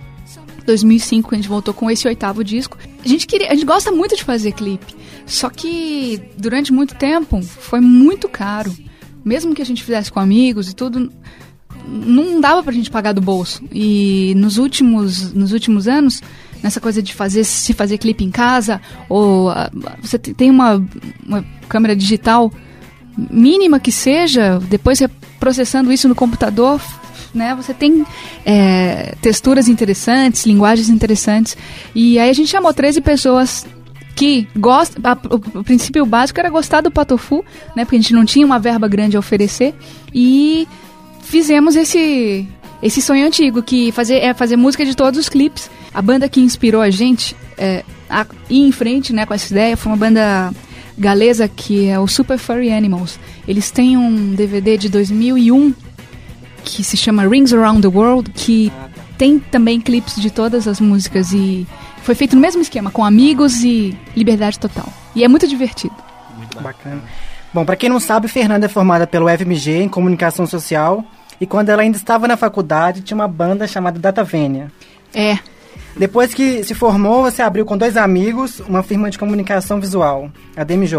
2005, 0.65 1.33
a 1.33 1.37
gente 1.37 1.47
voltou 1.47 1.71
com 1.71 1.91
esse 1.91 2.07
oitavo 2.07 2.43
disco. 2.43 2.79
A 3.03 3.07
gente 3.07 3.27
queria, 3.27 3.51
a 3.51 3.53
gente 3.53 3.65
gosta 3.65 3.91
muito 3.91 4.15
de 4.15 4.23
fazer 4.23 4.53
clipe. 4.53 4.95
Só 5.27 5.51
que 5.51 6.19
durante 6.35 6.73
muito 6.73 6.95
tempo 6.95 7.41
foi 7.43 7.79
muito 7.79 8.27
caro. 8.27 8.75
Mesmo 9.23 9.53
que 9.53 9.61
a 9.61 9.65
gente 9.65 9.83
fizesse 9.83 10.11
com 10.11 10.19
amigos 10.19 10.69
e 10.69 10.73
tudo, 10.73 11.11
não 11.87 12.41
dava 12.41 12.63
pra 12.63 12.73
gente 12.73 12.89
pagar 12.89 13.13
do 13.13 13.21
bolso. 13.21 13.63
E 13.71 14.33
nos 14.35 14.57
últimos, 14.57 15.31
nos 15.31 15.51
últimos 15.51 15.87
anos, 15.87 16.23
nessa 16.63 16.79
coisa 16.79 17.03
de 17.03 17.13
fazer 17.13 17.43
se 17.43 17.73
fazer 17.73 17.97
clipe 17.97 18.23
em 18.23 18.31
casa 18.31 18.81
ou 19.09 19.51
uh, 19.51 19.53
você 20.01 20.17
tem 20.17 20.49
uma, 20.49 20.83
uma 21.25 21.45
câmera 21.67 21.95
digital 21.95 22.51
mínima 23.15 23.79
que 23.79 23.91
seja, 23.91 24.59
depois 24.69 24.99
processando 25.39 25.91
isso 25.91 26.07
no 26.07 26.15
computador, 26.15 26.81
né? 27.33 27.53
Você 27.55 27.73
tem 27.73 28.05
é, 28.45 29.15
texturas 29.21 29.67
interessantes, 29.67 30.45
linguagens 30.45 30.89
interessantes. 30.89 31.57
E 31.93 32.17
aí 32.17 32.29
a 32.29 32.33
gente 32.33 32.49
chamou 32.49 32.73
13 32.73 33.01
pessoas 33.01 33.65
que 34.15 34.47
gostam. 34.55 35.01
O 35.55 35.63
princípio 35.63 36.05
básico 36.05 36.39
era 36.39 36.49
gostar 36.49 36.81
do 36.81 36.91
Patofu, 36.91 37.43
né? 37.75 37.83
Porque 37.83 37.97
a 37.97 37.99
gente 37.99 38.13
não 38.13 38.25
tinha 38.25 38.45
uma 38.45 38.59
verba 38.59 38.87
grande 38.87 39.15
a 39.17 39.19
oferecer. 39.19 39.75
E 40.13 40.67
fizemos 41.21 41.75
esse 41.75 42.47
esse 42.83 43.01
sonho 43.01 43.25
antigo, 43.25 43.63
que 43.63 43.93
fazer, 43.93 44.15
é 44.15 44.33
fazer 44.33 44.57
música 44.57 44.85
de 44.85 44.93
todos 44.93 45.17
os 45.17 45.29
clipes. 45.29 45.71
A 45.93 46.01
banda 46.01 46.27
que 46.27 46.41
inspirou 46.41 46.81
a 46.81 46.89
gente 46.89 47.33
é, 47.57 47.81
a 48.09 48.25
ir 48.49 48.67
em 48.67 48.73
frente 48.73 49.13
né, 49.13 49.25
com 49.25 49.33
essa 49.33 49.53
ideia 49.53 49.77
foi 49.77 49.89
uma 49.89 49.97
banda 49.97 50.51
galesa 50.97 51.47
que 51.47 51.87
é 51.87 51.97
o 51.97 52.05
Super 52.07 52.37
Furry 52.37 52.73
Animals. 52.73 53.17
Eles 53.47 53.71
têm 53.71 53.95
um 53.95 54.35
DVD 54.35 54.77
de 54.77 54.89
2001 54.89 55.73
que 56.65 56.83
se 56.83 56.97
chama 56.97 57.25
Rings 57.25 57.53
Around 57.53 57.81
the 57.81 57.87
World, 57.87 58.31
que 58.31 58.69
tem 59.17 59.39
também 59.39 59.79
clipes 59.79 60.15
de 60.15 60.29
todas 60.29 60.67
as 60.67 60.81
músicas 60.81 61.31
e 61.31 61.65
foi 62.01 62.15
feito 62.15 62.35
no 62.35 62.41
mesmo 62.41 62.61
esquema, 62.61 62.91
com 62.91 63.05
amigos 63.05 63.63
e 63.63 63.97
liberdade 64.13 64.59
total. 64.59 64.91
E 65.15 65.23
é 65.23 65.27
muito 65.29 65.47
divertido. 65.47 65.95
Muito 66.37 66.59
bacana. 66.59 67.01
Bom, 67.53 67.63
para 67.63 67.77
quem 67.77 67.87
não 67.87 67.99
sabe, 68.01 68.27
Fernanda 68.27 68.65
é 68.65 68.69
formada 68.69 69.07
pelo 69.07 69.29
FMG 69.29 69.83
em 69.83 69.89
Comunicação 69.89 70.45
Social 70.45 71.05
e 71.41 71.45
quando 71.45 71.69
ela 71.69 71.81
ainda 71.81 71.97
estava 71.97 72.27
na 72.27 72.37
faculdade 72.37 73.01
tinha 73.01 73.15
uma 73.15 73.27
banda 73.27 73.67
chamada 73.67 73.99
Datavênia. 73.99 74.71
É, 75.13 75.37
Depois 75.97 76.33
que 76.33 76.63
se 76.63 76.73
formou, 76.73 77.21
você 77.23 77.41
abriu 77.41 77.65
com 77.65 77.77
dois 77.77 77.95
amigos 77.97 78.59
uma 78.61 78.81
firma 78.81 79.09
de 79.11 79.19
comunicação 79.19 79.79
visual, 79.79 80.31
a 80.57 80.63
DMJ, 80.63 80.97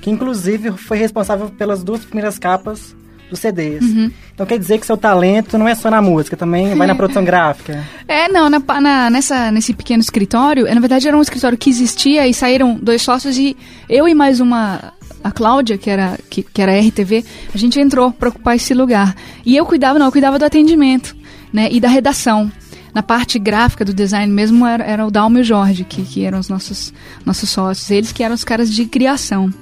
que 0.00 0.10
inclusive 0.10 0.72
foi 0.72 0.98
responsável 0.98 1.48
pelas 1.50 1.82
duas 1.84 2.04
primeiras 2.04 2.38
capas 2.38 2.94
dos 3.30 3.38
CDs. 3.40 3.82
Uhum. 3.82 4.10
Então 4.34 4.44
quer 4.44 4.58
dizer 4.58 4.78
que 4.78 4.84
seu 4.86 4.96
talento 4.96 5.56
não 5.56 5.66
é 5.68 5.74
só 5.74 5.88
na 5.90 6.02
música, 6.02 6.36
também 6.36 6.74
vai 6.74 6.86
na 6.86 6.94
produção 6.94 7.22
gráfica. 7.24 7.84
É, 8.08 8.28
não, 8.28 8.50
na, 8.50 8.58
na- 8.80 9.08
nessa, 9.10 9.50
nesse 9.50 9.72
pequeno 9.72 10.00
escritório, 10.02 10.66
é, 10.66 10.74
na 10.74 10.80
verdade 10.80 11.06
era 11.08 11.16
um 11.16 11.22
escritório 11.22 11.56
que 11.56 11.70
existia 11.70 12.26
e 12.26 12.34
saíram 12.34 12.74
dois 12.74 13.02
sócios 13.02 13.38
e 13.38 13.56
eu 13.88 14.06
e 14.08 14.14
mais 14.14 14.40
uma, 14.40 14.92
a 15.24 15.32
Cláudia, 15.32 15.78
que 15.78 15.88
era, 15.88 16.18
que, 16.28 16.42
que 16.42 16.60
era 16.60 16.78
RTV, 16.78 17.24
a 17.54 17.56
gente 17.56 17.80
entrou 17.80 18.12
para 18.12 18.28
ocupar 18.28 18.56
esse 18.56 18.74
lugar. 18.74 19.16
E 19.44 19.56
eu 19.56 19.64
cuidava, 19.64 19.98
não, 19.98 20.06
eu 20.06 20.12
cuidava 20.12 20.38
do 20.38 20.44
atendimento, 20.44 21.16
né, 21.50 21.66
e 21.72 21.80
da 21.80 21.88
redação. 21.88 22.52
Na 22.92 23.02
parte 23.02 23.38
gráfica 23.38 23.84
do 23.84 23.94
design 23.94 24.30
mesmo 24.30 24.66
era, 24.66 24.84
era 24.84 25.06
o 25.06 25.10
Dalmo 25.10 25.38
e 25.38 25.40
o 25.40 25.44
Jorge, 25.44 25.82
que, 25.82 26.02
que 26.02 26.24
eram 26.24 26.38
os 26.38 26.50
nossos, 26.50 26.92
nossos 27.24 27.48
sócios. 27.48 27.90
Eles 27.90 28.12
que 28.12 28.22
eram 28.22 28.34
os 28.34 28.44
caras 28.44 28.70
de 28.70 28.84
criação. 28.84 29.52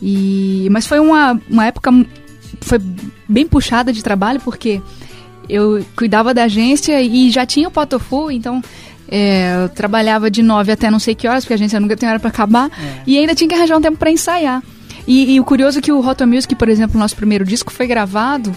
E, 0.00 0.68
mas 0.70 0.86
foi 0.86 1.00
uma, 1.00 1.38
uma 1.50 1.66
época 1.66 1.90
foi 2.60 2.80
bem 3.28 3.46
puxada 3.46 3.92
de 3.92 4.02
trabalho, 4.02 4.40
porque 4.40 4.80
eu 5.48 5.84
cuidava 5.96 6.32
da 6.32 6.44
agência 6.44 7.02
e 7.02 7.30
já 7.30 7.44
tinha 7.44 7.68
o 7.68 7.70
Potofu, 7.70 8.30
então 8.30 8.62
é, 9.10 9.64
eu 9.64 9.68
trabalhava 9.68 10.30
de 10.30 10.42
nove 10.42 10.70
até 10.70 10.90
não 10.90 10.98
sei 10.98 11.14
que 11.14 11.26
horas, 11.26 11.44
porque 11.44 11.54
a 11.54 11.56
agência 11.56 11.80
nunca 11.80 11.96
tem 11.96 12.08
hora 12.08 12.20
para 12.20 12.30
acabar, 12.30 12.70
e 13.06 13.18
ainda 13.18 13.34
tinha 13.34 13.48
que 13.48 13.54
arranjar 13.54 13.76
um 13.76 13.82
tempo 13.82 13.98
para 13.98 14.10
ensaiar. 14.10 14.62
E, 15.08 15.32
e 15.34 15.40
o 15.40 15.44
curioso 15.44 15.78
é 15.78 15.82
que 15.82 15.90
o 15.90 16.00
Roto 16.02 16.26
Music, 16.26 16.54
por 16.54 16.68
exemplo, 16.68 17.00
nosso 17.00 17.16
primeiro 17.16 17.42
disco 17.42 17.72
foi 17.72 17.86
gravado, 17.86 18.54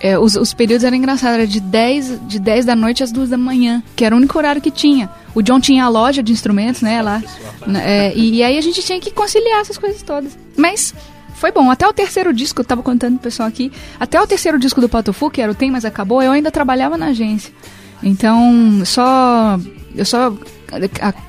é, 0.00 0.16
os, 0.16 0.36
os 0.36 0.54
períodos 0.54 0.84
eram 0.84 0.96
engraçados, 0.96 1.34
era 1.34 1.46
de 1.46 1.58
10, 1.58 2.20
de 2.28 2.38
10 2.38 2.64
da 2.64 2.76
noite 2.76 3.02
às 3.02 3.10
2 3.10 3.30
da 3.30 3.36
manhã, 3.36 3.82
que 3.96 4.04
era 4.04 4.14
o 4.14 4.18
único 4.18 4.38
horário 4.38 4.62
que 4.62 4.70
tinha. 4.70 5.10
O 5.34 5.42
John 5.42 5.58
tinha 5.58 5.84
a 5.84 5.88
loja 5.88 6.22
de 6.22 6.32
instrumentos, 6.32 6.82
né, 6.82 7.02
lá, 7.02 7.20
né, 7.66 7.82
é, 7.84 8.16
e, 8.16 8.36
e 8.36 8.42
aí 8.44 8.56
a 8.56 8.60
gente 8.60 8.80
tinha 8.80 9.00
que 9.00 9.10
conciliar 9.10 9.60
essas 9.60 9.76
coisas 9.76 10.02
todas. 10.02 10.38
Mas 10.56 10.94
foi 11.34 11.50
bom. 11.50 11.68
Até 11.68 11.86
o 11.88 11.92
terceiro 11.92 12.32
disco, 12.32 12.60
eu 12.60 12.64
tava 12.64 12.80
contando 12.80 13.14
pro 13.14 13.24
pessoal 13.24 13.48
aqui, 13.48 13.72
até 13.98 14.20
o 14.20 14.26
terceiro 14.26 14.60
disco 14.60 14.80
do 14.80 14.88
Patofu, 14.88 15.30
que 15.30 15.42
era 15.42 15.50
o 15.50 15.54
Tem 15.54 15.68
Mas 15.68 15.84
Acabou, 15.84 16.22
eu 16.22 16.30
ainda 16.30 16.52
trabalhava 16.52 16.96
na 16.96 17.06
agência. 17.06 17.52
Então, 18.00 18.82
só. 18.84 19.58
Eu 19.94 20.04
só 20.04 20.32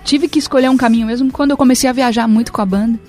tive 0.04 0.28
que 0.28 0.40
escolher 0.40 0.70
um 0.70 0.78
caminho 0.78 1.06
mesmo 1.06 1.32
quando 1.32 1.52
eu 1.52 1.58
comecei 1.58 1.90
a 1.90 1.94
viajar 1.94 2.28
muito 2.28 2.54
com 2.54 2.62
a 2.62 2.66
banda. 2.66 3.00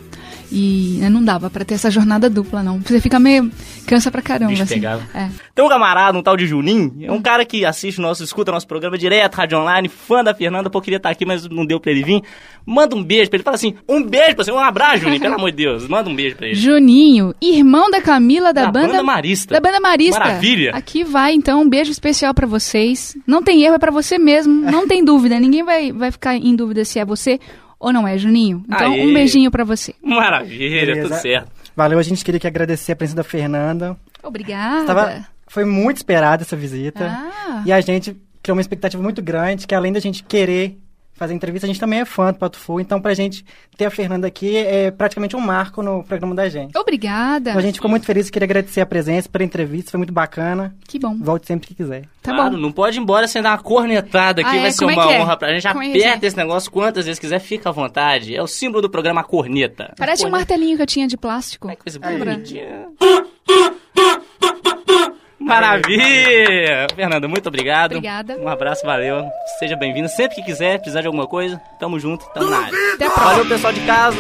E 0.57 0.99
né, 1.01 1.11
não 1.11 1.23
dava 1.23 1.51
pra 1.51 1.65
ter 1.65 1.75
essa 1.75 1.91
jornada 1.91 2.31
dupla, 2.31 2.63
não. 2.63 2.79
Você 2.79 3.01
fica 3.01 3.19
meio. 3.19 3.51
cansa 3.89 4.09
pra 4.09 4.23
caramba. 4.23 4.53
Assim. 4.53 4.81
É. 5.13 5.29
Tem 5.53 5.65
um 5.65 5.69
camarada, 5.69 6.17
um 6.17 6.23
tal 6.23 6.37
de 6.37 6.47
Juninho, 6.47 6.95
é 7.03 7.11
um 7.11 7.21
cara 7.21 7.45
que 7.45 7.65
assiste 7.65 7.99
o 7.99 8.03
nosso, 8.03 8.23
escuta 8.23 8.53
nosso 8.53 8.67
programa 8.67 8.97
direto, 8.97 9.35
rádio 9.35 9.59
online, 9.59 9.89
fã 9.89 10.23
da 10.23 10.33
Fernanda, 10.33 10.71
pô, 10.71 10.81
queria 10.81 10.99
estar 10.99 11.11
aqui, 11.11 11.27
mas 11.27 11.49
não 11.49 11.67
deu 11.67 11.81
pra 11.81 11.91
ele 11.91 12.05
vir. 12.05 12.23
Manda 12.65 12.95
um 12.95 13.03
beijo 13.03 13.29
pra 13.29 13.37
ele, 13.37 13.43
fala 13.43 13.57
assim, 13.57 13.75
um 13.89 14.01
beijo 14.01 14.37
pra 14.37 14.45
você, 14.45 14.53
um 14.53 14.59
abraço, 14.61 14.99
Juninho, 14.99 15.21
pelo 15.21 15.35
amor 15.35 15.51
de 15.51 15.57
Deus, 15.57 15.89
manda 15.89 16.09
um 16.09 16.15
beijo 16.15 16.37
pra 16.37 16.47
ele. 16.47 16.55
Juninho, 16.55 17.35
irmão 17.43 17.91
da 17.91 18.01
Camila 18.01 18.53
da, 18.53 18.67
Da 18.67 18.71
banda 18.71 19.03
Marista. 19.03 19.55
Da 19.55 19.61
banda 19.61 19.81
Marista. 19.81 20.21
Maravilha. 20.21 20.71
Aqui 20.73 21.03
vai 21.03 21.35
então 21.35 21.63
um 21.63 21.69
beijo 21.69 21.91
especial 21.91 22.33
pra 22.33 22.47
vocês. 22.47 23.17
Não 23.27 23.43
tem 23.43 23.65
erro, 23.65 23.75
é 23.75 23.79
pra 23.79 23.91
você 23.91 24.19
mesmo, 24.19 24.53
não 24.71 24.87
tem 24.87 25.05
dúvida. 25.05 25.41
Ninguém 25.41 25.65
vai, 25.65 25.91
vai 25.93 26.13
ficar 26.13 26.37
em 26.37 26.55
dúvida 26.55 26.85
se 26.85 27.01
é 27.01 27.05
você 27.05 27.41
ou 27.85 27.93
não 27.93 28.09
é, 28.09 28.17
Juninho. 28.17 28.65
Então 28.67 28.93
Aê. 28.93 29.07
um 29.07 29.13
beijinho 29.13 29.51
pra 29.51 29.63
você. 29.63 29.95
Maravilha, 30.03 30.87
Beleza. 30.87 31.09
tudo 31.09 31.21
certo. 31.21 31.53
Valeu, 31.77 31.99
a 31.99 32.03
gente 32.03 32.25
queria 32.25 32.41
que 32.41 32.47
agradecer 32.47 32.93
a 32.93 32.97
presença 32.97 33.17
da 33.17 33.25
Fernanda. 33.25 33.97
Obrigada. 34.23 34.87
Tava, 34.87 35.27
foi 35.47 35.65
muito 35.65 35.99
esperada 35.99 36.43
essa 36.43 36.57
visita. 36.57 37.07
Ah. 37.07 37.63
E 37.67 37.73
a 37.73 37.81
gente 37.81 38.17
criou 38.43 38.57
uma 38.57 38.61
expectativa 38.61 39.03
muito 39.03 39.21
grande, 39.23 39.67
que 39.67 39.75
além 39.75 39.93
da 39.93 40.01
gente 40.01 40.23
querer 40.23 40.79
fazer 41.15 41.33
entrevista, 41.35 41.67
a 41.67 41.69
gente 41.69 41.81
também 41.81 42.01
é 42.01 42.05
fã 42.05 42.33
do 42.33 42.39
Pato 42.39 42.59
Fu. 42.59 42.81
Então, 42.81 43.01
pra 43.01 43.15
gente 43.15 43.45
ter 43.77 43.85
a 43.87 43.91
Fernanda 43.91 44.27
aqui 44.27 44.57
é 44.57 44.91
praticamente 44.91 45.35
um 45.37 45.41
marco 45.41 45.83
no 45.83 46.03
programa 46.05 46.35
da 46.35 46.49
gente. 46.49 46.77
Obrigada. 46.77 47.51
Então, 47.51 47.59
a 47.61 47.63
gente 47.63 47.77
ficou 47.77 47.89
muito 47.91 48.05
feliz 48.07 48.29
e 48.29 48.33
queria 48.33 48.47
agradecer 48.47 48.81
a 48.81 48.87
presença 48.87 49.29
pela 49.29 49.45
entrevista, 49.45 49.91
foi 49.93 49.99
muito 49.99 50.13
bacana. 50.13 50.75
Que 50.89 50.99
bom. 50.99 51.17
Volte 51.21 51.47
sempre 51.47 51.69
que 51.69 51.75
quiser. 51.75 52.03
Tá 52.23 52.35
claro, 52.35 52.53
bom. 52.53 52.57
não 52.59 52.73
pode 52.73 52.99
ir 52.99 53.01
embora 53.01 53.27
sem 53.29 53.41
dar 53.43 53.51
uma 53.53 53.59
cornetada 53.59 54.41
aqui, 54.43 54.51
Ah, 54.51 54.57
é? 54.57 54.61
vai 54.63 54.73
ser 54.73 54.79
Como 54.85 54.91
é 54.91 54.95
uma 55.05 55.13
é? 55.15 55.21
honra 55.21 55.37
pra 55.37 55.53
gente. 55.53 55.69
Como 55.69 55.83
é 55.83 55.91
que 55.93 55.99
Aperta 56.05 56.25
é? 56.25 56.29
esse 56.29 56.37
negócio 56.37 56.71
quantas 56.71 57.05
vezes 57.07 57.19
quiser, 57.19 57.39
fica 57.39 57.69
à 57.69 57.73
vontade. 57.73 58.35
É 58.35 58.43
o 58.43 58.47
símbolo 58.47 58.83
do 58.83 58.91
programa 58.91 59.23
Corneta. 59.23 59.95
Parece 59.97 60.23
um 60.27 60.31
Corneta. 60.31 60.53
martelinho 60.53 60.77
que 60.77 60.83
eu 60.83 60.87
tinha 60.87 61.07
de 61.07 61.17
plástico. 61.17 61.69
Ai, 61.69 61.77
coisa 61.77 61.99
bonitinha. 61.99 62.89
Maravilha! 65.45 66.87
Fernanda, 66.95 67.29
muito 67.29 67.47
obrigado. 67.49 67.93
Obrigada. 67.93 68.39
Um 68.39 68.49
abraço, 68.49 68.85
valeu. 68.85 69.25
Seja 69.59 69.77
bem-vindo. 69.77 70.09
Sempre 70.09 70.37
que 70.37 70.43
quiser, 70.43 70.79
precisar 70.79 71.03
de 71.03 71.07
alguma 71.07 71.27
coisa, 71.27 71.61
tamo 71.79 72.01
junto, 72.01 72.25
tamo 72.33 72.49
na 72.49 72.59
área. 72.59 72.95
Até 72.95 73.07
a 73.07 73.11
próxima. 73.11 73.31
Valeu, 73.31 73.47
pessoal 73.47 73.73
de 73.73 73.81
casa. 73.81 74.17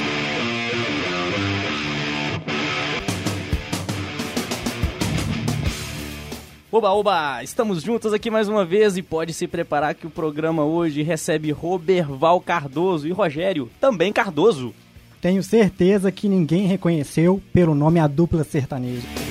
Oba, 6.70 6.90
oba! 6.90 7.42
Estamos 7.42 7.82
juntos 7.82 8.12
aqui 8.12 8.30
mais 8.30 8.48
uma 8.48 8.64
vez 8.64 8.96
e 8.96 9.02
pode 9.02 9.32
se 9.32 9.46
preparar 9.46 9.94
que 9.94 10.08
o 10.08 10.10
programa 10.10 10.64
hoje 10.64 11.02
recebe 11.02 11.52
Roberval 11.52 12.40
Cardoso 12.40 13.06
e 13.06 13.12
Rogério, 13.12 13.70
também 13.80 14.12
Cardoso. 14.12 14.74
Tenho 15.22 15.42
certeza 15.42 16.10
que 16.10 16.28
ninguém 16.28 16.66
reconheceu 16.66 17.40
pelo 17.52 17.74
nome 17.74 18.00
a 18.00 18.08
dupla 18.08 18.42
sertaneja. 18.42 19.23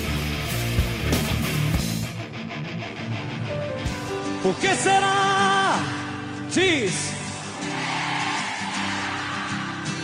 Por 4.43 4.53
que 4.55 4.75
será? 4.75 5.79
Diz. 6.51 7.13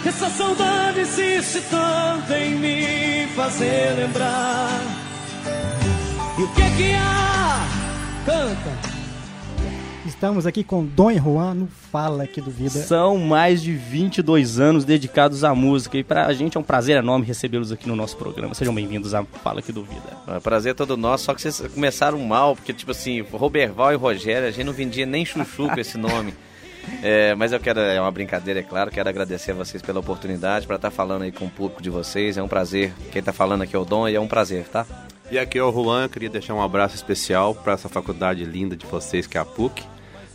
Que 0.02 0.08
essa 0.08 0.30
saudade 0.30 1.02
insiste 1.02 1.62
tanto 1.70 2.32
em 2.32 2.56
me 2.56 3.28
fazer 3.36 3.98
lembrar. 3.98 4.80
E 6.38 6.42
o 6.42 6.48
que 6.54 6.62
é 6.62 6.70
que 6.70 6.94
há? 6.94 7.68
Canta. 8.26 8.89
Estamos 10.06 10.48
aqui 10.48 10.64
com 10.64 10.86
Dom 10.86 11.12
Juan 11.12 11.54
no 11.54 11.68
Fala 11.68 12.26
que 12.26 12.40
Duvida. 12.40 12.70
São 12.70 13.18
mais 13.18 13.62
de 13.62 13.74
22 13.74 14.60
anos 14.60 14.86
dedicados 14.86 15.44
à 15.44 15.54
música 15.54 15.98
e 15.98 16.04
pra 16.04 16.32
gente 16.34 16.56
é 16.56 16.60
um 16.60 16.64
prazer 16.64 16.98
enorme 16.98 17.26
recebê-los 17.26 17.72
aqui 17.72 17.88
no 17.88 17.96
nosso 17.96 18.16
programa. 18.16 18.54
Sejam 18.54 18.74
bem-vindos 18.74 19.14
à 19.14 19.24
Fala 19.24 19.62
Que 19.62 19.74
Duvida. 19.74 20.18
É 20.28 20.40
prazer 20.40 20.74
todo 20.74 20.96
nosso, 20.96 21.26
só 21.26 21.34
que 21.34 21.42
vocês 21.42 21.62
começaram 21.74 22.18
mal, 22.20 22.56
porque, 22.56 22.74
tipo 22.74 22.92
assim, 22.92 23.22
Roberval 23.22 23.92
e 23.92 23.96
Rogério, 23.98 24.48
a 24.48 24.52
gente 24.52 24.66
não 24.66 24.74
vendia 24.74 25.06
nem 25.06 25.26
chuchu 25.26 25.68
com 25.68 25.80
esse 25.80 25.98
nome. 25.98 26.34
É, 27.04 27.36
mas 27.36 27.52
eu 27.52 27.60
quero, 27.60 27.80
é 27.80 28.02
uma 28.02 28.10
brincadeira, 28.10 28.62
é 28.62 28.64
claro, 28.64 28.90
quero 28.90 29.08
agradecer 29.08 29.52
a 29.52 29.54
vocês 29.54 29.80
pela 29.80 30.00
oportunidade 30.00 30.66
para 30.66 30.78
estar 30.78 30.90
falando 30.90 31.22
aí 31.22 31.32
com 31.32 31.46
o 31.46 31.50
público 31.50 31.84
de 31.84 31.90
vocês. 31.90 32.36
É 32.36 32.42
um 32.42 32.48
prazer. 32.48 32.94
Quem 33.12 33.22
tá 33.22 33.32
falando 33.32 33.62
aqui 33.62 33.76
é 33.76 33.80
o 33.80 33.86
Dom 33.86 34.08
e 34.08 34.16
é 34.16 34.20
um 34.20 34.28
prazer, 34.28 34.66
tá? 34.66 34.88
E 35.32 35.38
aqui 35.38 35.58
é 35.60 35.64
o 35.64 35.72
Juan, 35.72 36.04
eu 36.04 36.10
queria 36.10 36.30
deixar 36.30 36.56
um 36.56 36.62
abraço 36.62 36.96
especial 36.96 37.54
para 37.54 37.74
essa 37.74 37.88
faculdade 37.88 38.44
linda 38.44 38.76
de 38.76 38.86
vocês, 38.86 39.28
que 39.28 39.38
é 39.38 39.42
a 39.42 39.46
PUC, 39.46 39.84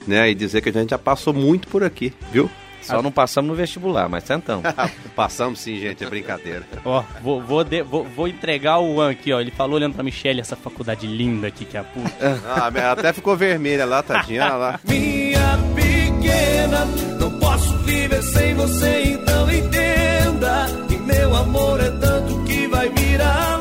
né? 0.07 0.31
E 0.31 0.35
dizer 0.35 0.61
que 0.61 0.69
a 0.69 0.73
gente 0.73 0.91
já 0.91 0.99
passou 0.99 1.33
muito 1.35 1.67
por 1.67 1.83
aqui, 1.83 2.13
viu? 2.31 2.49
Só 2.81 3.01
não 3.01 3.11
passamos 3.11 3.49
no 3.49 3.55
vestibular, 3.57 4.11
mas 4.11 4.25
tentamos. 4.25 4.63
Passamos 5.17 5.59
sim, 5.59 5.81
gente, 5.81 6.05
é 6.05 6.07
brincadeira. 6.09 6.65
Ó, 6.85 7.03
vou, 7.23 7.41
vou, 7.41 7.65
de- 7.65 7.83
vou- 7.83 8.05
vou 8.05 8.29
entregar 8.29 8.79
o 8.79 8.97
Juan 8.97 9.11
aqui, 9.11 9.33
ó. 9.33 9.41
Ele 9.41 9.51
falou 9.51 9.77
olhando 9.77 9.95
pra 9.95 10.05
Michelle, 10.05 10.39
essa 10.39 10.55
faculdade 10.55 11.07
linda 11.07 11.47
aqui 11.47 11.65
que 11.65 11.79
é 11.79 11.81
a 11.81 11.85
PUC. 11.85 12.11
Ah, 12.47 12.71
ela 12.75 12.93
até 12.93 13.11
ficou 13.15 13.35
vermelha 13.37 13.87
lá, 13.87 14.03
tadinha, 14.03 14.45
olha 14.45 14.55
lá. 14.57 14.81
Minha 14.87 15.59
pequena, 15.75 16.85
não 17.19 17.39
posso 17.39 17.75
viver 17.79 18.23
sem 18.23 18.55
você, 18.55 19.03
então 19.15 19.51
entenda 19.51 20.67
que 20.87 20.97
meu 20.99 21.35
amor 21.35 21.81
é 21.81 21.91
tanto 21.91 22.45
que 22.45 22.67
vai 22.67 22.91
virar 22.91 23.54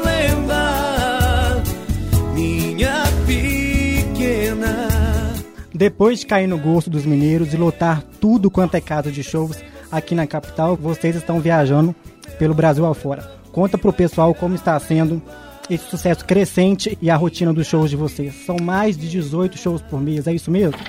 Depois 5.84 6.22
de 6.22 6.26
cair 6.26 6.48
no 6.48 6.58
gosto 6.58 6.90
dos 6.90 7.06
mineiros 7.06 7.54
e 7.54 7.58
lotar 7.58 8.02
tudo 8.22 8.50
quanto 8.50 8.76
é 8.76 8.80
casa 8.80 9.12
de 9.12 9.22
shows 9.22 9.62
aqui 9.92 10.16
na 10.16 10.26
capital, 10.26 10.78
vocês 10.78 11.14
estão 11.14 11.42
viajando 11.42 11.94
pelo 12.40 12.54
Brasil 12.54 12.86
afora. 12.86 13.30
Conta 13.52 13.78
pro 13.78 13.92
pessoal 13.92 14.34
como 14.34 14.56
está 14.56 14.80
sendo 14.80 15.22
esse 15.70 15.84
sucesso 15.90 16.24
crescente 16.24 16.98
e 17.02 17.10
a 17.10 17.18
rotina 17.18 17.52
dos 17.52 17.68
shows 17.68 17.90
de 17.90 17.98
vocês. 17.98 18.34
São 18.46 18.56
mais 18.62 18.96
de 18.96 19.10
18 19.10 19.58
shows 19.58 19.82
por 19.82 20.00
mês, 20.00 20.26
é 20.26 20.34
isso 20.34 20.50
mesmo? 20.50 20.80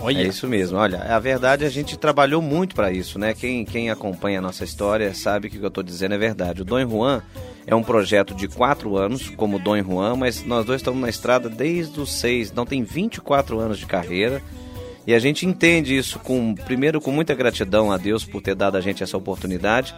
Olha, 0.00 0.22
É 0.22 0.26
isso 0.26 0.46
mesmo. 0.46 0.78
Olha, 0.78 0.98
a 1.02 1.18
verdade 1.18 1.64
a 1.64 1.68
gente 1.68 1.96
trabalhou 1.96 2.42
muito 2.42 2.74
para 2.74 2.92
isso, 2.92 3.18
né? 3.18 3.34
Quem, 3.34 3.64
quem 3.64 3.90
acompanha 3.90 4.38
a 4.38 4.42
nossa 4.42 4.64
história 4.64 5.14
sabe 5.14 5.48
que 5.48 5.56
o 5.56 5.60
que 5.60 5.66
eu 5.66 5.70
tô 5.70 5.82
dizendo 5.82 6.14
é 6.14 6.18
verdade. 6.18 6.62
O 6.62 6.64
Dom 6.64 6.80
Juan 6.80 7.22
é 7.66 7.74
um 7.74 7.82
projeto 7.82 8.34
de 8.34 8.48
quatro 8.48 8.96
anos, 8.96 9.28
como 9.30 9.58
Dom 9.58 9.82
Juan, 9.82 10.16
mas 10.16 10.44
nós 10.44 10.64
dois 10.64 10.80
estamos 10.80 11.00
na 11.00 11.08
estrada 11.08 11.48
desde 11.48 12.00
os 12.00 12.12
seis, 12.12 12.52
não 12.52 12.66
tem 12.66 12.82
24 12.82 13.58
anos 13.58 13.78
de 13.78 13.86
carreira. 13.86 14.42
E 15.06 15.14
a 15.14 15.18
gente 15.18 15.46
entende 15.46 15.96
isso 15.96 16.18
com, 16.18 16.54
primeiro, 16.54 17.00
com 17.00 17.10
muita 17.10 17.34
gratidão 17.34 17.90
a 17.90 17.96
Deus 17.96 18.24
por 18.24 18.42
ter 18.42 18.54
dado 18.54 18.76
a 18.76 18.80
gente 18.80 19.02
essa 19.02 19.16
oportunidade 19.16 19.94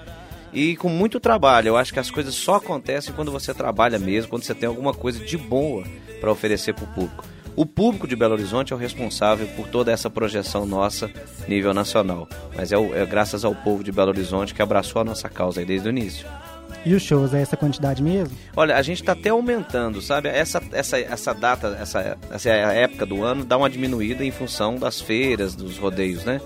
e 0.52 0.76
com 0.76 0.88
muito 0.88 1.18
trabalho. 1.18 1.68
Eu 1.68 1.76
acho 1.76 1.92
que 1.92 1.98
as 1.98 2.10
coisas 2.10 2.34
só 2.34 2.56
acontecem 2.56 3.14
quando 3.14 3.32
você 3.32 3.52
trabalha 3.52 3.98
mesmo, 3.98 4.30
quando 4.30 4.42
você 4.44 4.54
tem 4.54 4.68
alguma 4.68 4.94
coisa 4.94 5.24
de 5.24 5.36
boa 5.36 5.84
para 6.20 6.30
oferecer 6.30 6.74
para 6.74 6.84
o 6.84 6.88
público. 6.88 7.24
O 7.60 7.66
público 7.66 8.08
de 8.08 8.16
Belo 8.16 8.32
Horizonte 8.32 8.72
é 8.72 8.76
o 8.76 8.78
responsável 8.78 9.46
por 9.48 9.68
toda 9.68 9.92
essa 9.92 10.08
projeção 10.08 10.64
nossa 10.64 11.10
nível 11.46 11.74
nacional. 11.74 12.26
Mas 12.56 12.72
é, 12.72 12.78
o, 12.78 12.96
é 12.96 13.04
graças 13.04 13.44
ao 13.44 13.54
povo 13.54 13.84
de 13.84 13.92
Belo 13.92 14.08
Horizonte 14.08 14.54
que 14.54 14.62
abraçou 14.62 15.02
a 15.02 15.04
nossa 15.04 15.28
causa 15.28 15.60
aí 15.60 15.66
desde 15.66 15.86
o 15.86 15.90
início. 15.90 16.26
E 16.86 16.94
os 16.94 17.02
shows, 17.02 17.34
é 17.34 17.42
essa 17.42 17.58
quantidade 17.58 18.02
mesmo? 18.02 18.34
Olha, 18.56 18.76
a 18.76 18.80
gente 18.80 19.02
está 19.02 19.12
até 19.12 19.28
aumentando, 19.28 20.00
sabe? 20.00 20.30
Essa, 20.30 20.62
essa, 20.72 20.98
essa 20.98 21.34
data, 21.34 21.76
essa, 21.78 22.16
essa 22.30 22.48
época 22.48 23.04
do 23.04 23.22
ano 23.22 23.44
dá 23.44 23.58
uma 23.58 23.68
diminuída 23.68 24.24
em 24.24 24.30
função 24.30 24.76
das 24.76 24.98
feiras, 24.98 25.54
dos 25.54 25.76
rodeios, 25.76 26.24
né? 26.24 26.40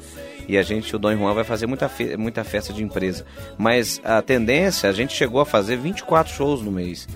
E 0.48 0.58
a 0.58 0.64
gente, 0.64 0.96
o 0.96 0.98
Dom 0.98 1.16
Juan, 1.16 1.32
vai 1.32 1.44
fazer 1.44 1.68
muita, 1.68 1.88
fe 1.88 2.16
muita 2.16 2.42
festa 2.42 2.72
de 2.72 2.82
empresa. 2.82 3.24
Mas 3.56 4.00
a 4.02 4.20
tendência, 4.20 4.90
a 4.90 4.92
gente 4.92 5.14
chegou 5.14 5.40
a 5.40 5.46
fazer 5.46 5.76
24 5.76 6.32
shows 6.34 6.60
no 6.60 6.72
mês. 6.72 7.06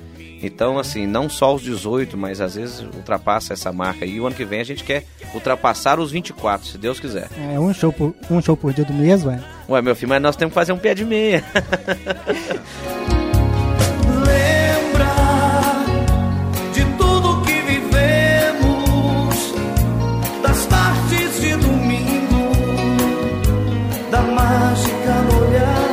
Então, 0.43 0.79
assim, 0.79 1.07
não 1.07 1.29
só 1.29 1.55
os 1.55 1.63
18, 1.63 2.17
mas 2.17 2.41
às 2.41 2.55
vezes 2.55 2.81
ultrapassa 2.81 3.53
essa 3.53 3.73
marca. 3.73 4.07
E 4.07 4.21
o 4.21 4.27
ano 4.27 4.37
que 4.37 4.45
vem 4.45 4.61
a 4.61 4.65
gente 4.65 4.85
quer 4.85 5.05
ultrapassar 5.35 5.99
os 5.99 6.13
24, 6.13 6.67
se 6.67 6.79
Deus 6.79 7.01
quiser. 7.01 7.29
É, 7.37 7.59
um 7.59 7.75
show 7.75 7.93
por, 7.93 8.15
um 8.31 8.41
show 8.41 8.57
por 8.57 8.73
dia 8.73 8.85
do 8.85 8.93
mês, 8.93 9.25
ué? 9.25 9.41
Ué, 9.69 9.83
meu 9.83 9.97
filho, 9.97 10.09
mas 10.11 10.23
nós 10.23 10.37
temos 10.37 10.53
que 10.53 10.55
fazer 10.55 10.73
um 10.73 10.79
pé 10.79 10.95
de 10.95 11.05
meia. 11.05 11.45
Lembra 14.25 15.15
de 16.73 16.85
tudo 16.97 17.43
que 17.45 17.61
vivemos, 17.63 19.35
das 20.43 20.67
tardes 20.67 21.41
de 21.41 21.57
domingo, 21.57 22.53
da 24.11 24.23
mágica 24.23 25.13
no 25.31 25.49
olhar. 25.49 25.89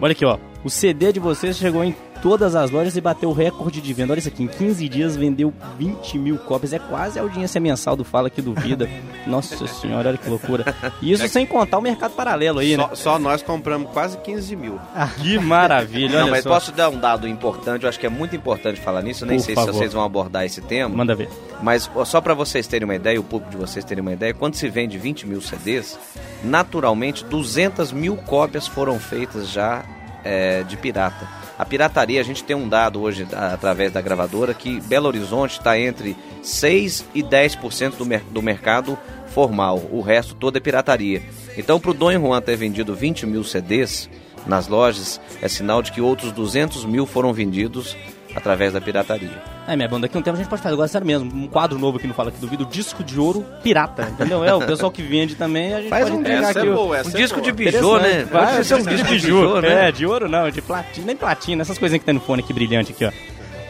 Olha 0.00 0.12
aqui, 0.12 0.24
ó. 0.26 0.38
O 0.62 0.70
CD 0.70 1.12
de 1.12 1.20
vocês 1.20 1.56
chegou 1.58 1.84
em 1.84 1.94
todas 2.24 2.54
as 2.56 2.70
lojas 2.70 2.96
e 2.96 3.02
bateu 3.02 3.28
o 3.28 3.32
recorde 3.34 3.82
de 3.82 3.92
venda. 3.92 4.14
Olha 4.14 4.18
isso 4.18 4.28
aqui, 4.28 4.42
em 4.42 4.48
15 4.48 4.88
dias 4.88 5.14
vendeu 5.14 5.52
20 5.78 6.16
mil 6.18 6.38
cópias. 6.38 6.72
É 6.72 6.78
quase 6.78 7.18
a 7.18 7.22
audiência 7.22 7.60
mensal 7.60 7.94
do 7.94 8.02
Fala 8.02 8.30
que 8.30 8.40
duvida. 8.40 8.88
Nossa 9.28 9.66
senhora, 9.66 10.08
olha 10.08 10.16
que 10.16 10.30
loucura. 10.30 10.74
Isso 11.02 11.28
sem 11.28 11.44
contar 11.44 11.76
o 11.76 11.82
mercado 11.82 12.12
paralelo 12.12 12.60
aí, 12.60 12.78
né? 12.78 12.88
Só, 12.88 12.94
só 12.94 13.18
nós 13.18 13.42
compramos 13.42 13.90
quase 13.92 14.16
15 14.16 14.56
mil. 14.56 14.80
Que 15.20 15.38
maravilha, 15.38 16.20
Não, 16.20 16.30
mas 16.30 16.44
só. 16.44 16.48
posso 16.48 16.72
dar 16.72 16.88
um 16.88 16.98
dado 16.98 17.28
importante, 17.28 17.82
eu 17.82 17.90
acho 17.90 18.00
que 18.00 18.06
é 18.06 18.08
muito 18.10 18.34
importante 18.34 18.80
falar 18.80 19.02
nisso, 19.02 19.24
eu 19.24 19.28
nem 19.28 19.36
Por 19.36 19.44
sei 19.44 19.54
favor. 19.54 19.72
se 19.72 19.78
vocês 19.78 19.92
vão 19.92 20.02
abordar 20.02 20.46
esse 20.46 20.62
tema. 20.62 20.96
Manda 20.96 21.14
ver. 21.14 21.28
Mas 21.62 21.90
só 22.06 22.22
para 22.22 22.32
vocês 22.32 22.66
terem 22.66 22.86
uma 22.86 22.94
ideia, 22.94 23.20
o 23.20 23.24
público 23.24 23.50
de 23.50 23.58
vocês 23.58 23.84
terem 23.84 24.00
uma 24.00 24.14
ideia, 24.14 24.32
quando 24.32 24.54
se 24.54 24.66
vende 24.70 24.96
20 24.96 25.26
mil 25.26 25.42
CDs, 25.42 25.98
naturalmente 26.42 27.22
200 27.22 27.92
mil 27.92 28.16
cópias 28.16 28.66
foram 28.66 28.98
feitas 28.98 29.50
já 29.50 29.84
é, 30.24 30.62
de 30.62 30.76
pirata. 30.78 31.43
A 31.58 31.64
pirataria, 31.64 32.20
a 32.20 32.24
gente 32.24 32.42
tem 32.42 32.56
um 32.56 32.68
dado 32.68 33.00
hoje 33.00 33.26
através 33.32 33.92
da 33.92 34.00
gravadora 34.00 34.52
que 34.52 34.80
Belo 34.80 35.06
Horizonte 35.06 35.52
está 35.52 35.78
entre 35.78 36.16
6 36.42 37.06
e 37.14 37.22
10% 37.22 37.96
do, 37.96 38.04
mer 38.04 38.22
do 38.30 38.42
mercado 38.42 38.98
formal. 39.28 39.80
O 39.90 40.00
resto 40.00 40.34
todo 40.34 40.56
é 40.56 40.60
pirataria. 40.60 41.22
Então, 41.56 41.78
para 41.78 41.92
o 41.92 41.94
Dom 41.94 42.10
Juan 42.12 42.42
ter 42.42 42.56
vendido 42.56 42.94
20 42.94 43.26
mil 43.26 43.44
CDs 43.44 44.10
nas 44.46 44.66
lojas, 44.66 45.20
é 45.40 45.48
sinal 45.48 45.80
de 45.80 45.92
que 45.92 46.00
outros 46.00 46.32
200 46.32 46.84
mil 46.84 47.06
foram 47.06 47.32
vendidos 47.32 47.96
através 48.34 48.72
da 48.72 48.80
pirataria. 48.80 49.53
É, 49.66 49.76
minha 49.76 49.88
banda, 49.88 50.02
daqui 50.02 50.16
a 50.16 50.20
um 50.20 50.22
tempo 50.22 50.36
a 50.36 50.40
gente 50.40 50.48
pode 50.48 50.60
fazer, 50.60 50.74
agora 50.74 50.88
sério 50.88 51.06
mesmo, 51.06 51.30
um 51.34 51.48
quadro 51.48 51.78
novo 51.78 51.96
aqui 51.96 52.06
no 52.06 52.12
Fala 52.12 52.30
que 52.30 52.38
Duvido, 52.38 52.66
disco 52.66 53.02
de 53.02 53.18
ouro 53.18 53.46
pirata, 53.62 54.08
entendeu? 54.10 54.44
É, 54.44 54.52
o 54.54 54.60
pessoal 54.60 54.92
que 54.92 55.02
vende 55.02 55.34
também, 55.34 55.72
a 55.72 55.80
gente 55.80 55.88
Faz 55.88 56.10
pode 56.10 56.16
um 56.16 56.44
aqui. 56.44 56.58
é 56.58 56.64
boa, 56.66 56.98
essa 56.98 57.08
um 57.08 57.12
é 57.12 57.16
disco 57.16 57.40
boa. 57.40 57.52
de 57.52 57.52
bijô, 57.52 57.98
né? 57.98 58.24
Vai, 58.24 58.62
ser 58.62 58.74
um 58.74 58.82
disco 58.82 58.94
de 58.94 59.04
bijô, 59.04 59.60
né? 59.62 59.88
É, 59.88 59.92
de 59.92 60.04
ouro 60.04 60.28
não, 60.28 60.50
de 60.50 60.60
platina, 60.60 61.06
nem 61.06 61.16
platina, 61.16 61.62
essas 61.62 61.78
coisinhas 61.78 62.00
que 62.00 62.04
tem 62.04 62.14
no 62.14 62.20
fone 62.20 62.42
aqui 62.42 62.52
brilhante 62.52 62.92
aqui, 62.92 63.06
ó. 63.06 63.12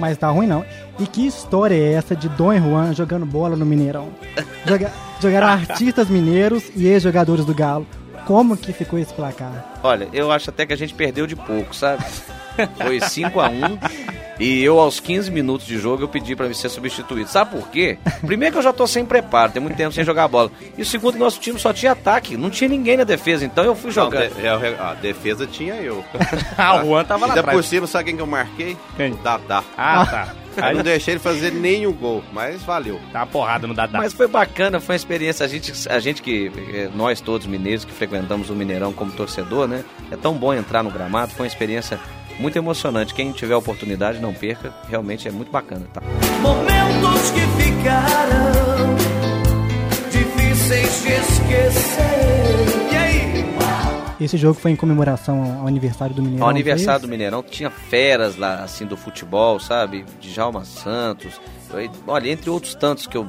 Mas 0.00 0.18
tá 0.18 0.28
ruim 0.28 0.48
não. 0.48 0.64
E 0.98 1.06
que 1.06 1.24
história 1.24 1.76
é 1.76 1.92
essa 1.92 2.16
de 2.16 2.28
Dom 2.28 2.56
Juan 2.58 2.92
jogando 2.92 3.24
bola 3.24 3.54
no 3.54 3.64
Mineirão? 3.64 4.08
Joga, 4.66 4.92
jogaram 5.20 5.46
artistas 5.54 6.08
mineiros 6.08 6.64
e 6.74 6.86
ex-jogadores 6.86 7.44
do 7.44 7.54
Galo. 7.54 7.86
Como 8.26 8.56
que 8.56 8.72
ficou 8.72 8.98
esse 8.98 9.14
placar? 9.14 9.73
Olha, 9.84 10.08
eu 10.14 10.32
acho 10.32 10.48
até 10.50 10.64
que 10.64 10.72
a 10.72 10.76
gente 10.76 10.94
perdeu 10.94 11.26
de 11.26 11.36
pouco, 11.36 11.76
sabe? 11.76 12.02
Foi 12.82 13.00
5 13.00 13.38
a 13.40 13.48
1 13.50 13.78
e 14.40 14.62
eu 14.64 14.78
aos 14.80 14.98
15 14.98 15.30
minutos 15.30 15.66
de 15.66 15.76
jogo 15.78 16.02
eu 16.02 16.08
pedi 16.08 16.34
pra 16.34 16.52
ser 16.54 16.68
substituído. 16.68 17.28
Sabe 17.28 17.50
por 17.50 17.68
quê? 17.68 17.98
Primeiro 18.24 18.52
que 18.54 18.58
eu 18.58 18.62
já 18.62 18.72
tô 18.72 18.86
sem 18.86 19.04
preparo, 19.04 19.52
tem 19.52 19.60
muito 19.60 19.76
tempo 19.76 19.92
sem 19.92 20.04
jogar 20.04 20.26
bola. 20.28 20.50
E 20.78 20.82
o 20.82 20.86
segundo 20.86 21.14
que 21.14 21.18
nosso 21.18 21.38
time 21.38 21.58
só 21.58 21.72
tinha 21.72 21.92
ataque, 21.92 22.36
não 22.36 22.48
tinha 22.50 22.68
ninguém 22.68 22.96
na 22.96 23.04
defesa, 23.04 23.44
então 23.44 23.62
eu 23.64 23.74
fui 23.76 23.90
jogar. 23.90 24.28
de- 24.28 24.46
é, 24.46 24.76
a 24.80 24.94
defesa 24.94 25.46
tinha 25.46 25.74
eu. 25.74 26.04
Ah, 26.56 26.80
o 26.82 26.86
Juan 26.86 27.04
tava 27.04 27.26
lá 27.26 27.32
Ainda 27.32 27.40
atrás. 27.40 27.56
por 27.58 27.64
cima, 27.64 27.86
sabe 27.86 28.04
quem 28.04 28.16
que 28.16 28.22
eu 28.22 28.26
marquei? 28.26 28.76
Quem? 28.96 29.12
O 29.12 29.16
Dadá. 29.16 29.62
Ah, 29.76 30.06
tá. 30.06 30.34
Aí 30.64 30.72
não 30.76 30.84
deixei 30.84 31.14
ele 31.14 31.18
fazer 31.20 31.52
nenhum 31.52 31.92
gol, 31.92 32.22
mas 32.32 32.62
valeu. 32.62 33.00
tá 33.12 33.18
uma 33.20 33.26
porrada 33.26 33.66
no 33.66 33.74
Dadá. 33.74 33.98
Mas 33.98 34.12
foi 34.12 34.28
bacana, 34.28 34.78
foi 34.78 34.92
uma 34.94 34.96
experiência. 34.96 35.44
A 35.44 35.48
gente, 35.48 35.72
a 35.88 35.98
gente 35.98 36.22
que, 36.22 36.52
eh, 36.72 36.88
nós 36.94 37.20
todos 37.20 37.44
mineiros 37.48 37.84
que 37.84 37.90
frequentamos 37.92 38.50
o 38.50 38.54
Mineirão 38.54 38.92
como 38.92 39.10
torcedor, 39.10 39.66
né? 39.66 39.73
É 40.10 40.16
tão 40.16 40.34
bom 40.34 40.52
entrar 40.52 40.82
no 40.82 40.90
gramado, 40.90 41.32
foi 41.32 41.44
uma 41.44 41.48
experiência 41.48 41.98
muito 42.38 42.56
emocionante. 42.56 43.14
Quem 43.14 43.32
tiver 43.32 43.54
a 43.54 43.58
oportunidade, 43.58 44.18
não 44.18 44.32
perca, 44.34 44.72
realmente 44.88 45.26
é 45.28 45.30
muito 45.30 45.50
bacana, 45.50 45.86
tá? 45.92 46.02
Momentos 46.40 47.30
que 47.30 47.40
ficaram 47.62 48.94
difíceis 50.10 51.02
de 51.02 51.12
esquecer. 51.12 52.92
E 52.92 52.96
aí? 52.96 53.44
Esse 54.20 54.36
jogo 54.36 54.54
foi 54.58 54.70
em 54.70 54.76
comemoração 54.76 55.60
ao 55.60 55.66
aniversário 55.66 56.14
do 56.14 56.22
Mineirão. 56.22 56.44
Ao 56.46 56.50
aniversário 56.50 57.02
do? 57.02 57.08
Mineirão 57.08 57.42
tinha 57.42 57.70
feras 57.70 58.36
lá, 58.36 58.62
assim, 58.62 58.86
do 58.86 58.96
futebol, 58.96 59.58
sabe? 59.60 60.04
Djalma 60.20 60.64
Santos, 60.64 61.40
eu- 61.72 61.90
olha, 62.06 62.30
entre 62.30 62.48
outros 62.50 62.74
tantos 62.74 63.06
que 63.06 63.16
eu. 63.16 63.26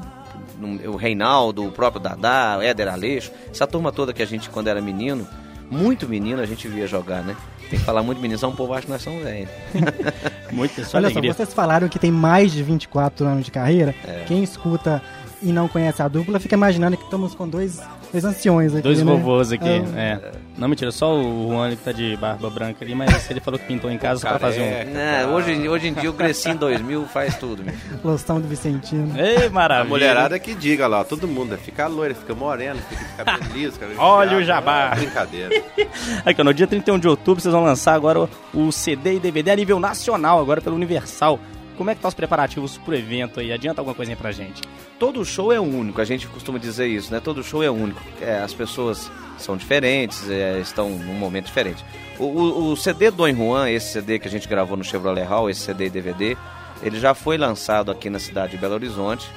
O 0.88 0.96
Reinaldo, 0.96 1.66
o 1.68 1.72
próprio 1.72 2.02
Dadá, 2.02 2.56
o 2.58 2.62
Éder 2.62 2.88
Aleixo, 2.88 3.30
essa 3.52 3.68
turma 3.68 3.92
toda 3.92 4.14
que 4.14 4.24
a 4.24 4.26
gente, 4.26 4.50
quando 4.50 4.68
era 4.70 4.82
menino, 4.82 5.28
muito 5.70 6.08
menino, 6.08 6.42
a 6.42 6.46
gente 6.46 6.68
via 6.68 6.88
jogar, 6.88 7.24
né? 7.24 7.36
Tem 7.70 7.80
que 7.80 7.86
falar 7.86 8.04
muito 8.04 8.22
menino, 8.22 8.38
só 8.38 8.48
um 8.48 8.56
povo 8.56 8.74
acha 8.74 8.84
que 8.86 8.92
nós 8.92 9.02
somos 9.02 9.24
velhos. 9.24 9.50
Muito 10.52 10.86
só 10.86 10.98
Olha 10.98 11.08
alegria. 11.08 11.34
só, 11.34 11.38
vocês 11.38 11.54
falaram 11.54 11.90
que 11.90 11.98
tem 11.98 12.12
mais 12.12 12.54
de 12.54 12.62
24 12.62 13.26
anos 13.26 13.44
de 13.44 13.52
carreira. 13.52 13.94
É. 14.08 14.24
Quem 14.28 14.44
escuta 14.44 15.02
e 15.46 15.54
não 15.54 15.68
conhece 15.68 16.02
a 16.02 16.08
dupla 16.08 16.40
fica 16.40 16.56
imaginando 16.56 16.98
que 16.98 17.04
estamos 17.04 17.34
com 17.36 17.48
dois, 17.48 17.80
dois 18.12 18.26
anciões 18.26 18.74
aqui, 18.74 18.82
Dois 18.82 19.00
né? 19.02 19.06
vovôs 19.06 19.52
aqui, 19.52 19.68
É. 19.96 20.20
é. 20.22 20.32
Não, 20.58 20.70
mentira, 20.70 20.90
só 20.92 21.14
o 21.14 21.50
Juan 21.50 21.72
que 21.72 21.84
tá 21.84 21.92
de 21.92 22.16
barba 22.16 22.50
branca 22.50 22.84
ali, 22.84 22.96
mas 22.96 23.30
ele 23.30 23.42
falou 23.42 23.60
que 23.60 23.66
pintou 23.66 23.92
em 23.92 23.98
casa 23.98 24.22
só 24.22 24.30
pra 24.30 24.40
fazer 24.40 24.62
um... 24.62 24.92
Né, 24.94 25.26
hoje, 25.28 25.68
hoje 25.68 25.90
em 25.90 25.94
dia 25.94 26.10
o 26.10 26.14
Cresci 26.14 26.50
em 26.50 26.56
2000 26.56 27.06
faz 27.08 27.36
tudo, 27.38 27.62
meu. 27.64 27.74
Loção 28.04 28.40
do 28.40 28.48
Vicentino. 28.48 29.12
Ei, 29.20 29.48
A 29.48 29.50
maravilha. 29.50 29.90
mulherada 29.90 30.40
que 30.40 30.56
diga 30.56 30.88
lá, 30.88 31.04
todo 31.04 31.28
mundo, 31.28 31.52
né? 31.52 31.58
fica 31.58 31.88
loira, 31.88 32.16
fica 32.16 32.34
morena, 32.34 32.80
fica 32.90 33.04
de 33.06 33.14
cabelo 33.18 33.44
liso, 33.54 33.78
cabelo 33.80 34.00
Olha 34.00 34.38
o 34.38 34.44
jabá. 34.44 34.92
é 34.94 34.96
Brincadeira. 34.96 35.64
Aqui, 36.26 36.40
ó, 36.42 36.44
no 36.46 36.54
dia 36.54 36.66
31 36.68 37.00
de 37.00 37.08
outubro 37.10 37.42
vocês 37.42 37.54
vão 37.54 37.64
lançar 37.64 37.94
agora 37.94 38.30
o 38.54 38.72
CD 38.72 39.16
e 39.16 39.20
DVD 39.20 39.52
a 39.52 39.56
nível 39.58 39.78
nacional, 39.80 40.40
agora 40.40 40.62
pelo 40.62 40.76
Universal. 40.78 41.38
Como 41.76 41.90
é 41.90 41.96
que 41.96 42.02
tá 42.02 42.08
os 42.08 42.14
preparativos 42.14 42.78
pro 42.78 42.96
evento 42.96 43.40
aí? 43.40 43.52
Adianta 43.52 43.82
alguma 43.82 43.94
coisinha 43.96 44.16
pra 44.18 44.32
gente? 44.32 44.62
Todo 44.98 45.24
show 45.26 45.52
é 45.52 45.60
único, 45.60 46.00
a 46.02 46.06
gente 46.06 46.28
costuma 46.28 46.58
dizer 46.58 46.88
isso, 46.88 47.12
né? 47.12 47.20
Todo 47.20 47.44
show 47.44 47.62
é 47.64 47.70
único. 47.70 48.02
É, 48.22 48.40
as 48.40 48.54
pessoas 48.54 49.12
são 49.38 49.58
diferentes, 49.58 50.30
é, 50.30 50.60
estão 50.60 50.90
num 50.90 51.14
momento 51.16 51.46
diferente. 51.48 51.84
O, 52.18 52.24
o- 52.26 52.72
o 52.72 52.78
CD 52.78 53.12
do 53.12 53.18
Dom 53.18 53.34
Juan, 53.34 53.70
esse 53.70 53.92
CD 53.94 54.18
que 54.20 54.28
a 54.28 54.32
gente 54.32 54.48
gravou 54.48 54.78
no 54.78 54.84
Chevrolet 54.84 55.24
Hall, 55.26 55.50
esse 55.50 55.60
CD 55.62 55.88
e 55.88 55.90
DVD, 55.90 56.38
ele 56.82 57.00
já 57.00 57.14
foi 57.14 57.38
lançado 57.38 57.92
aqui 57.92 58.10
na 58.10 58.20
cidade 58.20 58.52
de 58.54 58.58
Belo 58.58 58.74
Horizonte. 58.76 59.30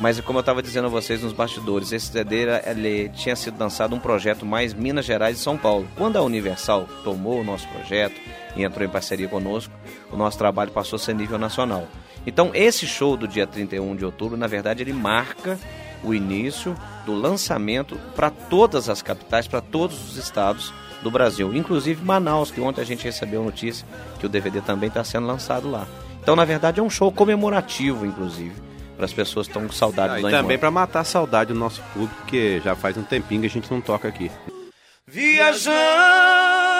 Mas 0.00 0.18
como 0.20 0.38
eu 0.38 0.40
estava 0.40 0.62
dizendo 0.62 0.86
a 0.86 0.90
vocês 0.90 1.22
nos 1.22 1.34
bastidores, 1.34 1.92
esse 1.92 2.06
CD 2.06 2.46
ele 2.64 3.10
tinha 3.10 3.36
sido 3.36 3.60
lançado 3.60 3.94
um 3.94 3.98
projeto 3.98 4.46
mais 4.46 4.72
Minas 4.72 5.04
Gerais 5.04 5.36
e 5.38 5.40
São 5.40 5.58
Paulo. 5.58 5.86
Quando 5.96 6.16
a 6.16 6.22
Universal 6.22 6.88
tomou 7.04 7.40
o 7.42 7.44
nosso 7.44 7.68
projeto 7.68 8.18
e 8.56 8.64
entrou 8.64 8.86
em 8.86 8.90
parceria 8.90 9.28
conosco, 9.28 9.72
o 10.10 10.16
nosso 10.16 10.38
trabalho 10.38 10.70
passou 10.70 10.96
a 10.96 11.00
ser 11.00 11.14
nível 11.14 11.38
nacional. 11.38 11.86
Então 12.26 12.50
esse 12.54 12.86
show 12.86 13.16
do 13.16 13.26
dia 13.26 13.46
31 13.46 13.96
de 13.96 14.04
outubro, 14.04 14.36
na 14.36 14.46
verdade, 14.46 14.82
ele 14.82 14.92
marca 14.92 15.58
o 16.04 16.12
início 16.12 16.76
do 17.06 17.14
lançamento 17.14 17.96
para 18.14 18.30
todas 18.30 18.88
as 18.88 19.02
capitais, 19.02 19.46
para 19.46 19.60
todos 19.60 20.10
os 20.10 20.16
estados 20.16 20.72
do 21.02 21.10
Brasil, 21.10 21.54
inclusive 21.54 22.04
Manaus, 22.04 22.50
que 22.50 22.60
ontem 22.60 22.80
a 22.80 22.84
gente 22.84 23.04
recebeu 23.04 23.42
notícia 23.42 23.86
que 24.18 24.26
o 24.26 24.28
DVD 24.28 24.60
também 24.60 24.88
está 24.88 25.02
sendo 25.02 25.26
lançado 25.26 25.70
lá. 25.70 25.86
Então, 26.22 26.36
na 26.36 26.44
verdade, 26.44 26.78
é 26.78 26.82
um 26.82 26.90
show 26.90 27.10
comemorativo, 27.10 28.06
inclusive, 28.06 28.54
para 28.96 29.04
as 29.04 29.12
pessoas 29.12 29.48
que 29.48 29.50
estão 29.50 29.66
com 29.66 29.72
saudade 29.72 30.14
Ah, 30.14 30.20
do 30.20 30.28
e 30.28 30.30
também 30.30 30.56
pra 30.56 30.70
matar 30.70 31.00
a 31.00 31.04
saudade 31.04 31.52
do 31.52 31.58
nosso 31.58 31.82
público, 31.92 32.14
porque 32.18 32.60
já 32.64 32.76
faz 32.76 32.96
um 32.96 33.02
tempinho 33.02 33.40
que 33.40 33.48
a 33.48 33.50
gente 33.50 33.70
não 33.70 33.80
toca 33.80 34.06
aqui. 34.06 34.30
Viajando 35.06 36.71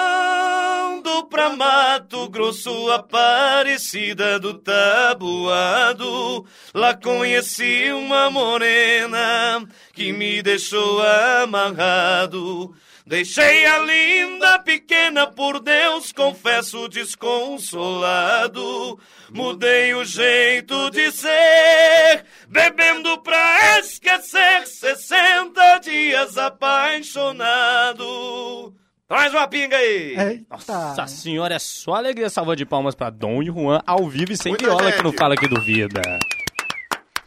pra 1.21 1.49
Mato 1.49 2.27
Grosso, 2.29 2.91
Aparecida 2.91 4.39
do 4.39 4.55
Tabuado, 4.55 6.43
lá 6.73 6.95
conheci 6.95 7.91
uma 7.91 8.31
morena 8.31 9.63
que 9.93 10.11
me 10.11 10.41
deixou 10.41 10.99
amarrado. 11.43 12.73
Deixei 13.05 13.65
a 13.65 13.79
linda 13.79 14.59
pequena, 14.59 15.27
por 15.27 15.59
Deus, 15.59 16.13
confesso 16.13 16.87
desconsolado. 16.87 18.97
Mudei 19.29 19.93
o 19.93 20.05
jeito 20.05 20.89
de 20.89 21.11
ser, 21.11 22.23
Bebendo 22.47 23.21
pra 23.21 23.79
esquecer 23.79 24.65
60 24.65 25.79
dias 25.79 26.37
apaixonado. 26.37 28.73
Traz 29.13 29.31
uma 29.31 29.47
pinga 29.47 29.75
aí. 29.77 30.17
Eita. 30.17 30.45
Nossa 30.49 31.05
senhora, 31.05 31.53
é 31.53 31.59
só 31.59 31.93
alegria. 31.93 32.31
Salva 32.31 32.55
de 32.55 32.65
palmas 32.65 32.95
pra 32.95 33.11
Dom 33.11 33.43
e 33.43 33.45
Juan, 33.45 33.79
ao 33.85 34.09
vivo 34.09 34.31
e 34.31 34.37
sem 34.37 34.53
Muita 34.53 34.65
viola, 34.65 34.85
gente. 34.85 34.97
que 34.97 35.03
não 35.03 35.13
fala 35.13 35.35
aqui 35.35 35.47
duvida. 35.47 36.01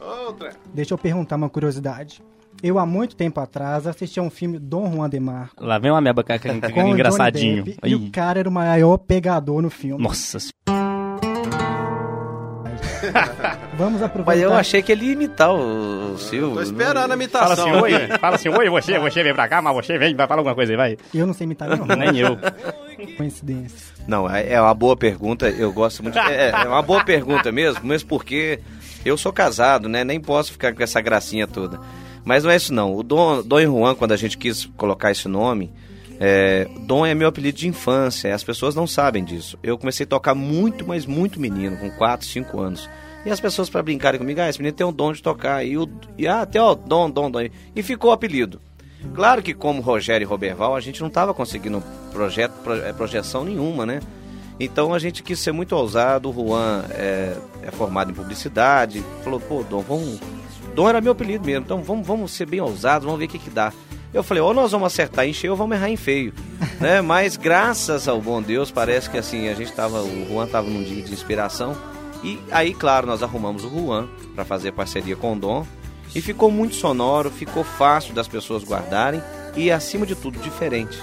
Outra. 0.01 0.51
Deixa 0.75 0.94
eu 0.94 0.99
perguntar 0.99 1.37
uma 1.37 1.49
curiosidade. 1.49 2.20
Eu, 2.61 2.81
há 2.81 2.85
muito 2.87 3.14
tempo 3.14 3.38
atrás, 3.38 3.87
assisti 3.87 4.18
a 4.18 4.22
um 4.25 4.31
filme 4.31 4.59
Dom 4.59 4.92
Juan 4.92 5.09
de 5.09 5.20
Marco. 5.20 5.64
Lá 5.64 5.79
vem 5.79 5.92
uma 5.92 6.01
meba 6.01 6.25
com 6.27 6.33
aquele 6.33 6.61
com 6.72 6.88
engraçadinho. 6.88 7.62
Depp, 7.62 7.79
E 7.85 7.94
o 7.94 8.11
cara 8.11 8.40
era 8.40 8.49
o 8.49 8.53
maior 8.53 8.96
pegador 8.99 9.62
no 9.62 9.70
filme. 9.70 10.03
Nossa 10.03 10.40
senhora. 10.40 10.75
Vamos 13.76 14.02
aproveitar. 14.02 14.33
Mas 14.33 14.42
eu 14.42 14.52
achei 14.55 14.83
que 14.83 14.92
ele 14.92 15.07
ia 15.07 15.12
imitar 15.12 15.52
o, 15.55 16.14
o 16.14 16.18
Silvio. 16.18 16.55
Tô 16.55 16.62
esperando 16.62 16.96
a 16.98 17.00
Fala 17.02 17.14
imitação. 17.14 17.52
assim, 17.52 17.83
oi, 17.83 17.92
fala 18.18 18.35
assim, 18.37 18.48
oi, 18.48 18.68
você, 18.70 18.98
você 18.98 19.22
vem 19.22 19.35
pra 19.35 19.48
cá, 19.48 19.61
mas 19.61 19.74
você 19.74 19.98
vem, 19.98 20.14
vai 20.14 20.26
falar 20.26 20.40
alguma 20.40 20.55
coisa 20.55 20.72
aí, 20.72 20.76
vai. 20.76 20.96
Eu 21.14 21.26
não 21.26 21.35
sei 21.35 21.44
imitar 21.44 21.68
não. 21.68 21.85
Nem 21.96 22.18
eu. 22.18 22.38
Coincidência. 23.16 23.94
Não, 24.07 24.29
é 24.31 24.52
é 24.52 24.61
uma 24.61 24.74
boa 24.74 24.96
pergunta. 24.96 25.48
Eu 25.48 25.72
gosto 25.72 26.02
muito. 26.02 26.18
É, 26.18 26.50
é 26.50 26.68
uma 26.68 26.83
boa 26.83 27.05
pergunta 27.05 27.50
mesmo, 27.52 27.85
mesmo 27.85 28.09
porque 28.09 28.61
eu 29.05 29.16
sou 29.16 29.33
casado, 29.33 29.88
né? 29.88 30.05
Nem 30.05 30.20
posso 30.20 30.52
ficar 30.52 30.74
com 30.74 30.83
essa 30.83 31.00
gracinha 31.00 31.46
toda. 31.46 31.81
Mas 32.24 32.44
não 32.44 32.50
é 32.50 32.57
isso 32.57 32.72
não. 32.72 32.94
O 32.94 33.02
Dom, 33.02 33.42
Dom 33.42 33.61
Juan, 33.61 33.94
quando 33.94 34.12
a 34.12 34.16
gente 34.16 34.37
quis 34.37 34.66
colocar 34.76 35.11
esse 35.12 35.29
nome, 35.29 35.72
é, 36.18 36.66
Dom 36.81 37.07
é 37.07 37.14
meu 37.14 37.29
apelido 37.29 37.59
de 37.59 37.68
infância. 37.68 38.35
As 38.35 38.42
pessoas 38.42 38.74
não 38.74 38.87
sabem 38.87 39.22
disso. 39.24 39.59
Eu 39.62 39.79
comecei 39.79 40.05
a 40.05 40.09
tocar 40.09 40.35
muito, 40.35 40.87
mas 40.87 41.07
muito 41.07 41.38
menino, 41.40 41.76
com 41.76 41.90
4, 41.90 42.26
5 42.26 42.61
anos. 42.61 42.90
E 43.26 43.30
as 43.30 43.40
pessoas 43.40 43.68
para 43.68 43.82
brincarem 43.82 44.20
comigo, 44.20 44.40
ah, 44.40 44.48
esse 44.48 44.58
menino 44.60 44.76
tem 44.76 44.86
um 44.86 44.92
dom 44.92 45.12
de 45.12 45.20
tocar. 45.20 45.66
E, 45.66 45.76
o, 45.76 45.90
e 46.16 46.28
ah, 46.28 46.46
tem 46.46 46.60
ó, 46.60 46.76
Dom, 46.76 47.10
Dom, 47.10 47.28
Dom. 47.28 47.40
E 47.74 47.82
ficou 47.82 48.10
o 48.10 48.12
apelido. 48.12 48.60
Claro 49.14 49.42
que 49.42 49.52
como 49.52 49.82
Rogério 49.82 50.24
e 50.24 50.28
Roberval, 50.28 50.76
a 50.76 50.80
gente 50.80 51.00
não 51.00 51.08
estava 51.08 51.34
conseguindo 51.34 51.82
projeto, 52.12 52.52
pro- 52.62 52.76
eh, 52.76 52.92
projeção 52.92 53.44
nenhuma, 53.44 53.84
né? 53.84 54.00
Então 54.60 54.94
a 54.94 54.98
gente 55.00 55.24
quis 55.24 55.40
ser 55.40 55.50
muito 55.50 55.74
ousado. 55.74 56.30
O 56.30 56.32
Juan 56.32 56.84
é, 56.90 57.36
é 57.64 57.70
formado 57.72 58.12
em 58.12 58.14
publicidade. 58.14 59.02
Falou, 59.24 59.40
pô, 59.40 59.64
Dom, 59.64 59.80
vamos. 59.80 60.20
Dom 60.72 60.88
era 60.88 61.00
meu 61.00 61.10
apelido 61.12 61.44
mesmo, 61.44 61.64
então 61.64 61.82
vamos, 61.82 62.06
vamos 62.06 62.30
ser 62.32 62.46
bem 62.46 62.60
ousados, 62.60 63.04
vamos 63.06 63.18
ver 63.18 63.24
o 63.26 63.28
que, 63.28 63.38
que 63.40 63.50
dá. 63.50 63.72
Eu 64.14 64.22
falei, 64.22 64.42
ou 64.42 64.54
nós 64.54 64.70
vamos 64.70 64.86
acertar 64.86 65.26
em 65.26 65.32
cheio 65.32 65.52
ou 65.52 65.56
vamos 65.56 65.76
errar 65.76 65.90
em 65.90 65.96
feio. 65.96 66.32
né? 66.80 67.00
Mas 67.00 67.36
graças 67.36 68.06
ao 68.06 68.20
bom 68.20 68.40
Deus, 68.40 68.70
parece 68.70 69.10
que 69.10 69.18
assim, 69.18 69.48
a 69.48 69.54
gente 69.54 69.72
tava. 69.72 70.00
O 70.02 70.28
Juan 70.28 70.46
tava 70.46 70.68
num 70.70 70.82
dia 70.84 71.02
de 71.02 71.12
inspiração. 71.12 71.76
E 72.22 72.40
aí, 72.50 72.74
claro, 72.74 73.07
nós 73.07 73.22
arrumamos 73.22 73.64
o 73.64 73.70
Juan 73.70 74.09
para 74.35 74.44
fazer 74.44 74.72
parceria 74.72 75.16
com 75.16 75.35
o 75.35 75.38
Dom. 75.38 75.66
E 76.14 76.20
ficou 76.20 76.50
muito 76.50 76.74
sonoro, 76.74 77.31
ficou 77.31 77.62
fácil 77.62 78.14
das 78.14 78.29
pessoas 78.29 78.64
guardarem 78.64 79.22
e, 79.57 79.70
acima 79.70 80.07
de 80.07 80.14
tudo, 80.14 80.38
diferente. 80.38 80.98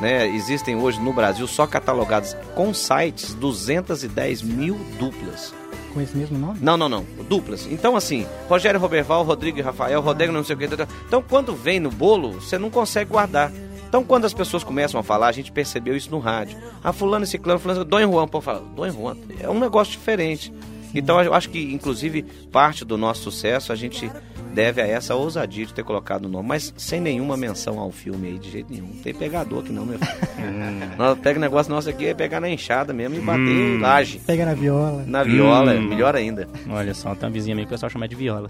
Né? 0.00 0.28
Existem 0.28 0.76
hoje 0.76 1.00
no 1.00 1.12
Brasil 1.12 1.46
só 1.46 1.66
catalogados 1.66 2.36
com 2.54 2.74
sites 2.74 3.34
210 3.34 4.42
mil 4.42 4.74
duplas. 4.98 5.54
Com 5.92 6.00
esse 6.00 6.16
mesmo 6.16 6.36
nome? 6.36 6.58
Não, 6.60 6.76
não, 6.76 6.88
não. 6.88 7.06
Duplas. 7.28 7.66
Então, 7.70 7.96
assim, 7.96 8.26
Rogério 8.48 8.80
Roberval, 8.80 9.22
Rodrigo 9.22 9.58
e 9.58 9.62
Rafael, 9.62 10.00
Rodrigo 10.00 10.32
não 10.32 10.42
sei 10.42 10.56
o 10.56 10.58
que. 10.58 10.64
Então, 11.06 11.22
quando 11.22 11.54
vem 11.54 11.78
no 11.78 11.90
bolo, 11.90 12.40
você 12.40 12.58
não 12.58 12.68
consegue 12.68 13.12
guardar. 13.12 13.52
Então, 13.94 14.02
quando 14.02 14.24
as 14.24 14.34
pessoas 14.34 14.64
começam 14.64 14.98
a 14.98 15.04
falar, 15.04 15.28
a 15.28 15.32
gente 15.32 15.52
percebeu 15.52 15.96
isso 15.96 16.10
no 16.10 16.18
rádio. 16.18 16.58
Ah, 16.82 16.92
fulano 16.92 17.24
e 17.24 17.28
ciclano, 17.28 17.60
fulano, 17.60 17.84
Dom 17.84 18.00
Juan, 18.00 18.26
pô, 18.26 18.40
fala, 18.40 18.60
Dom 18.74 18.90
Juan, 18.90 19.16
é 19.38 19.48
um 19.48 19.60
negócio 19.60 19.92
diferente. 19.92 20.52
Então, 20.94 21.20
eu 21.22 21.34
acho 21.34 21.50
que, 21.50 21.72
inclusive, 21.72 22.22
parte 22.52 22.84
do 22.84 22.96
nosso 22.96 23.22
sucesso 23.22 23.72
a 23.72 23.76
gente 23.76 24.10
deve 24.52 24.80
a 24.80 24.86
essa 24.86 25.16
ousadia 25.16 25.66
de 25.66 25.74
ter 25.74 25.82
colocado 25.82 26.26
o 26.26 26.28
nome, 26.28 26.46
mas 26.48 26.72
sem 26.76 27.00
nenhuma 27.00 27.36
menção 27.36 27.80
ao 27.80 27.90
filme 27.90 28.28
aí, 28.28 28.38
de 28.38 28.50
jeito 28.52 28.72
nenhum. 28.72 28.86
Não 28.94 29.02
tem 29.02 29.12
pegador 29.12 29.60
aqui 29.64 29.72
não, 29.72 29.84
meu 29.84 29.98
filho. 29.98 30.14
Nós 30.96 31.18
pega 31.18 31.38
o 31.38 31.40
negócio 31.40 31.72
nosso 31.72 31.90
aqui, 31.90 32.06
é 32.06 32.14
pegar 32.14 32.38
na 32.40 32.48
enxada 32.48 32.92
mesmo 32.92 33.16
e 33.16 33.20
bater 33.20 33.40
em 33.40 33.78
laje. 33.80 34.20
Pega 34.24 34.44
na 34.46 34.54
viola. 34.54 35.02
Na 35.06 35.24
viola, 35.24 35.72
Hum. 35.74 35.88
melhor 35.88 36.14
ainda. 36.14 36.48
Olha 36.70 36.94
só, 36.94 37.14
tem 37.16 37.26
uma 37.26 37.32
vizinha 37.32 37.54
minha 37.56 37.66
que 37.66 37.72
o 37.72 37.74
pessoal 37.74 37.90
chama 37.90 38.06
de 38.06 38.14
viola. 38.14 38.48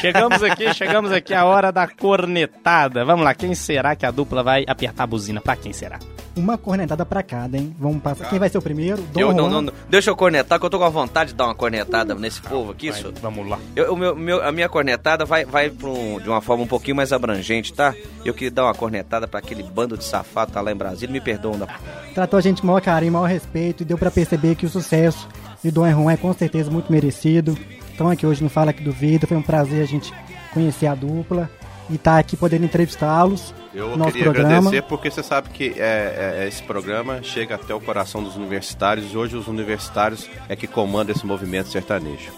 Chegamos 0.00 0.42
aqui, 0.42 0.74
chegamos 0.74 1.12
aqui 1.12 1.32
a 1.32 1.44
hora 1.44 1.70
da 1.70 1.86
cornetada. 1.86 3.04
Vamos 3.04 3.24
lá, 3.24 3.32
quem 3.34 3.54
será 3.54 3.94
que 3.94 4.04
a 4.04 4.10
dupla 4.10 4.42
vai 4.42 4.64
apertar 4.66 5.04
a 5.04 5.06
buzina? 5.06 5.40
Pra 5.40 5.54
quem 5.54 5.72
será? 5.72 5.98
Uma 6.36 6.58
cornetada 6.58 7.06
pra 7.06 7.22
cada, 7.22 7.56
hein? 7.56 7.72
Vamos 7.78 8.02
passar. 8.02 8.28
Quem 8.28 8.40
vai 8.40 8.48
ser 8.48 8.58
o 8.58 8.62
primeiro? 8.62 9.00
Dom 9.12 9.20
Eu, 9.20 9.32
não, 9.32 9.62
não. 9.62 9.72
Deixa 9.88 10.10
eu 10.10 10.16
cornetar, 10.16 10.58
que 10.58 10.66
eu 10.66 10.70
tô 10.70 10.78
com 10.80 10.84
a 10.84 10.88
vontade 10.88 11.30
de 11.30 11.36
dar 11.36 11.44
uma 11.44 11.54
cornetada 11.54 11.83
nesse 12.18 12.40
povo 12.40 12.72
aqui. 12.72 12.90
Vai, 12.90 13.00
senhor. 13.00 13.12
vamos 13.20 13.48
lá. 13.48 13.58
Eu- 13.76 13.92
o 13.92 13.96
meu- 13.96 14.14
meu- 14.16 14.42
a 14.42 14.50
minha 14.52 14.68
cornetada 14.68 15.24
vai, 15.24 15.44
vai 15.44 15.70
um- 15.70 16.18
de 16.20 16.28
uma 16.28 16.40
forma 16.40 16.64
um 16.64 16.66
pouquinho 16.66 16.96
mais 16.96 17.12
abrangente, 17.12 17.72
tá? 17.72 17.94
Eu 18.24 18.34
queria 18.34 18.50
dar 18.50 18.64
uma 18.64 18.74
cornetada 18.74 19.26
pra 19.28 19.38
aquele 19.40 19.62
bando 19.62 19.96
de 19.96 20.04
safado 20.04 20.48
que 20.48 20.52
tá 20.54 20.60
lá 20.60 20.72
em 20.72 20.76
Brasília. 20.76 21.12
Me 21.12 21.20
perdoam. 21.20 21.58
Da... 21.58 21.66
Tratou 22.14 22.38
a 22.38 22.42
gente 22.42 22.60
com 22.60 22.66
maior 22.66 22.80
carinho, 22.80 23.12
maior 23.12 23.26
respeito 23.28 23.82
e 23.82 23.86
deu 23.86 23.98
pra 23.98 24.10
perceber 24.10 24.54
que 24.54 24.66
o 24.66 24.70
sucesso 24.70 25.28
de 25.62 25.70
Dom 25.70 25.88
Juan 25.90 26.12
é 26.12 26.16
com 26.16 26.32
certeza 26.32 26.70
muito 26.70 26.90
merecido. 26.92 27.56
Então 27.94 28.08
aqui 28.10 28.26
hoje 28.26 28.42
no 28.42 28.48
Fala 28.50 28.72
Que 28.72 28.82
Duvida, 28.82 29.26
foi 29.26 29.36
um 29.36 29.42
prazer 29.42 29.82
a 29.82 29.86
gente 29.86 30.12
conhecer 30.52 30.86
a 30.86 30.94
dupla 30.94 31.48
e 31.88 31.94
estar 31.96 32.18
aqui 32.18 32.36
podendo 32.36 32.64
entrevistá-los 32.64 33.54
Eu 33.74 33.90
no 33.90 33.96
nosso 33.96 34.12
queria 34.12 34.24
programa. 34.30 34.56
agradecer 34.56 34.82
porque 34.82 35.10
você 35.10 35.22
sabe 35.22 35.50
que 35.50 35.74
é, 35.76 36.40
é, 36.42 36.48
esse 36.48 36.62
programa 36.62 37.22
chega 37.22 37.56
até 37.56 37.74
o 37.74 37.80
coração 37.80 38.22
dos 38.22 38.36
universitários 38.36 39.12
e 39.12 39.16
hoje 39.16 39.36
os 39.36 39.48
universitários 39.48 40.28
é 40.48 40.54
que 40.54 40.66
comandam 40.66 41.14
esse 41.14 41.26
movimento 41.26 41.68
sertanejo. 41.68 42.32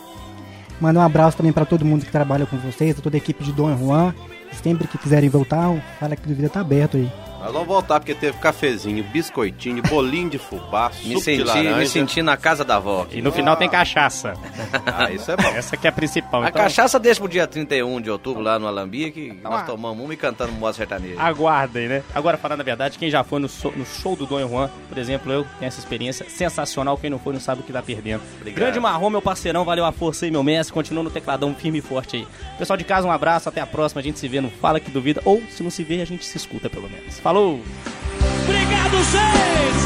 Mandar 0.80 1.00
um 1.00 1.04
abraço 1.04 1.36
também 1.36 1.52
pra 1.52 1.64
todo 1.64 1.84
mundo 1.84 2.04
que 2.04 2.12
trabalha 2.12 2.46
com 2.46 2.56
vocês, 2.56 2.98
a 2.98 3.02
toda 3.02 3.16
a 3.16 3.18
equipe 3.18 3.44
de 3.44 3.52
Dom 3.52 3.76
Juan. 3.76 4.14
Sempre 4.62 4.88
que 4.88 4.96
quiserem 4.96 5.28
voltar, 5.28 5.70
o 5.70 5.80
Fala 6.00 6.16
Que 6.16 6.26
Duvida 6.26 6.48
tá 6.48 6.60
aberto 6.60 6.96
aí. 6.96 7.10
Nós 7.46 7.52
vamos 7.52 7.68
voltar 7.68 8.00
porque 8.00 8.14
teve 8.14 8.38
cafezinho, 8.38 9.02
biscoitinho, 9.04 9.82
bolinho 9.82 10.28
de 10.30 10.38
fubá, 10.38 10.90
Me 11.04 11.14
suco 11.14 11.20
senti, 11.24 11.36
de 11.38 11.44
laranja. 11.44 11.76
me 11.76 11.86
senti 11.88 12.22
na 12.22 12.36
casa 12.36 12.64
da 12.64 12.76
avó. 12.76 13.06
E 13.10 13.22
no 13.22 13.32
final 13.32 13.56
tem 13.56 13.68
cachaça. 13.68 14.34
Ah, 14.86 15.10
isso 15.10 15.30
é 15.30 15.36
bom. 15.36 15.48
Essa 15.48 15.76
que 15.76 15.86
é 15.86 15.90
a 15.90 15.92
principal. 15.92 16.42
A 16.42 16.48
Então, 16.48 16.62
cachaça 16.62 16.98
deixa 16.98 17.20
pro 17.20 17.28
dia 17.28 17.46
31 17.46 18.00
de 18.00 18.10
outubro 18.10 18.42
lá 18.42 18.58
no 18.58 18.66
Alambique, 18.66 19.30
que 19.30 19.40
nós 19.42 19.64
tomamos 19.66 20.02
uma 20.04 20.12
e 20.14 20.16
cantando 20.16 20.52
moda 20.52 20.72
sertaneja. 20.74 21.20
Aguardem, 21.20 21.88
né? 21.88 22.02
Agora, 22.14 22.36
falando 22.38 22.60
a 22.60 22.64
verdade, 22.64 22.98
quem 22.98 23.10
já 23.10 23.22
foi 23.24 23.40
no, 23.40 23.48
so- 23.48 23.72
no 23.76 23.84
show 23.84 24.16
do 24.16 24.26
Dom 24.26 24.46
Juan, 24.48 24.70
por 24.88 24.96
exemplo, 24.98 25.32
eu 25.32 25.44
tenho 25.58 25.68
essa 25.68 25.78
experiência 25.78 26.26
sensacional. 26.28 26.96
Quem 26.96 27.10
não 27.10 27.18
foi 27.18 27.32
não 27.32 27.40
sabe 27.40 27.60
o 27.60 27.64
que 27.64 27.72
tá 27.72 27.82
perdendo. 27.82 28.22
Obrigado. 28.40 28.58
Grande 28.60 28.80
Marrom, 28.80 29.10
meu 29.10 29.20
parceirão, 29.22 29.64
valeu 29.64 29.84
a 29.84 29.92
força 29.92 30.24
aí, 30.24 30.30
meu 30.30 30.42
mestre. 30.42 30.72
Continua 30.72 31.02
no 31.02 31.10
tecladão 31.10 31.54
firme 31.54 31.78
e 31.78 31.82
forte 31.82 32.16
aí. 32.16 32.26
Pessoal 32.58 32.76
de 32.76 32.84
casa, 32.84 33.06
um 33.06 33.12
abraço, 33.12 33.48
até 33.48 33.60
a 33.60 33.66
próxima. 33.66 34.00
A 34.00 34.04
gente 34.04 34.18
se 34.18 34.28
vê 34.28 34.40
no 34.40 34.50
Fala 34.50 34.80
Que 34.80 34.90
Duvida. 34.90 35.20
Ou, 35.24 35.42
se 35.50 35.62
não 35.62 35.70
se 35.70 35.82
vê, 35.84 36.00
a 36.00 36.06
gente 36.06 36.24
se 36.24 36.36
escuta 36.36 36.68
pelo 36.70 36.88
menos. 36.88 37.18
Falou! 37.18 37.35
Obrigado, 37.36 38.96
gente! 38.96 39.84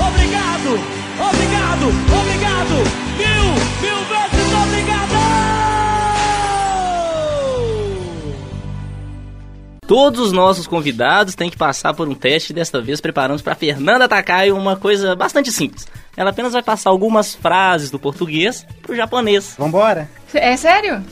Obrigado! 0.00 0.70
Obrigado! 1.30 1.86
Obrigado! 2.20 2.74
Mil, 3.16 3.44
mil 3.80 3.98
vezes 4.06 4.48
obrigado! 4.66 5.14
Todos 9.86 10.18
os 10.18 10.32
nossos 10.32 10.66
convidados 10.66 11.36
têm 11.36 11.50
que 11.50 11.56
passar 11.56 11.94
por 11.94 12.08
um 12.08 12.14
teste. 12.14 12.52
Desta 12.52 12.80
vez 12.80 13.00
preparamos 13.00 13.40
para 13.40 13.54
Fernanda 13.54 14.08
Takai 14.08 14.50
uma 14.50 14.74
coisa 14.76 15.14
bastante 15.14 15.52
simples. 15.52 15.86
Ela 16.16 16.30
apenas 16.30 16.52
vai 16.52 16.62
passar 16.62 16.90
algumas 16.90 17.36
frases 17.36 17.92
do 17.92 17.98
português 17.98 18.66
pro 18.82 18.96
japonês. 18.96 19.54
Vambora? 19.56 20.08
É 20.32 20.56
sério? 20.56 21.04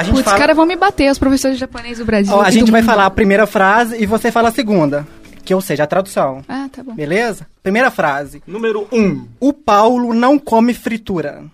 A 0.00 0.02
gente, 0.02 0.14
Putz, 0.14 0.24
fala... 0.24 0.38
cara, 0.38 0.54
vão 0.54 0.64
me 0.64 0.76
bater, 0.76 1.12
os 1.12 1.18
professores 1.18 1.58
de 1.58 1.60
japonês 1.60 1.98
do 1.98 2.06
Brasil. 2.06 2.34
Ó, 2.34 2.40
a 2.40 2.50
gente 2.50 2.70
vai 2.70 2.80
mundo. 2.80 2.88
falar 2.90 3.04
a 3.04 3.10
primeira 3.10 3.46
frase 3.46 4.02
e 4.02 4.06
você 4.06 4.32
fala 4.32 4.48
a 4.48 4.52
segunda. 4.52 5.06
Que 5.44 5.54
ou 5.54 5.60
seja, 5.60 5.84
a 5.84 5.86
tradução. 5.86 6.42
Ah, 6.48 6.70
tá 6.72 6.82
bom. 6.82 6.94
Beleza? 6.94 7.46
Primeira 7.62 7.90
frase. 7.90 8.42
Número 8.46 8.88
1. 8.90 8.98
Um. 8.98 9.28
O 9.38 9.52
Paulo 9.52 10.14
não 10.14 10.38
come 10.38 10.72
fritura. 10.72 11.44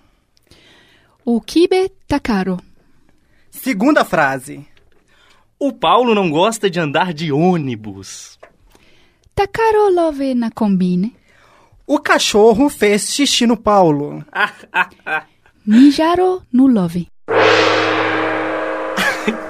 O 1.24 1.40
kibe 1.40 1.90
tá 2.06 2.20
caro. 2.20 2.56
Segunda 3.50 4.04
frase. 4.04 4.64
O 5.58 5.72
Paulo 5.72 6.14
não 6.14 6.30
gosta 6.30 6.70
de 6.70 6.78
andar 6.78 7.12
de 7.12 7.32
ônibus. 7.32 8.38
Tá 9.34 9.48
caro 9.48 9.92
love 9.92 10.34
na 10.36 10.52
combine. 10.52 11.16
O 11.84 11.98
cachorro 11.98 12.68
fez 12.68 13.12
xixi 13.12 13.44
no 13.44 13.56
Paulo. 13.56 14.24
Mijaro 15.66 16.44
no 16.52 16.68
love. 16.68 17.08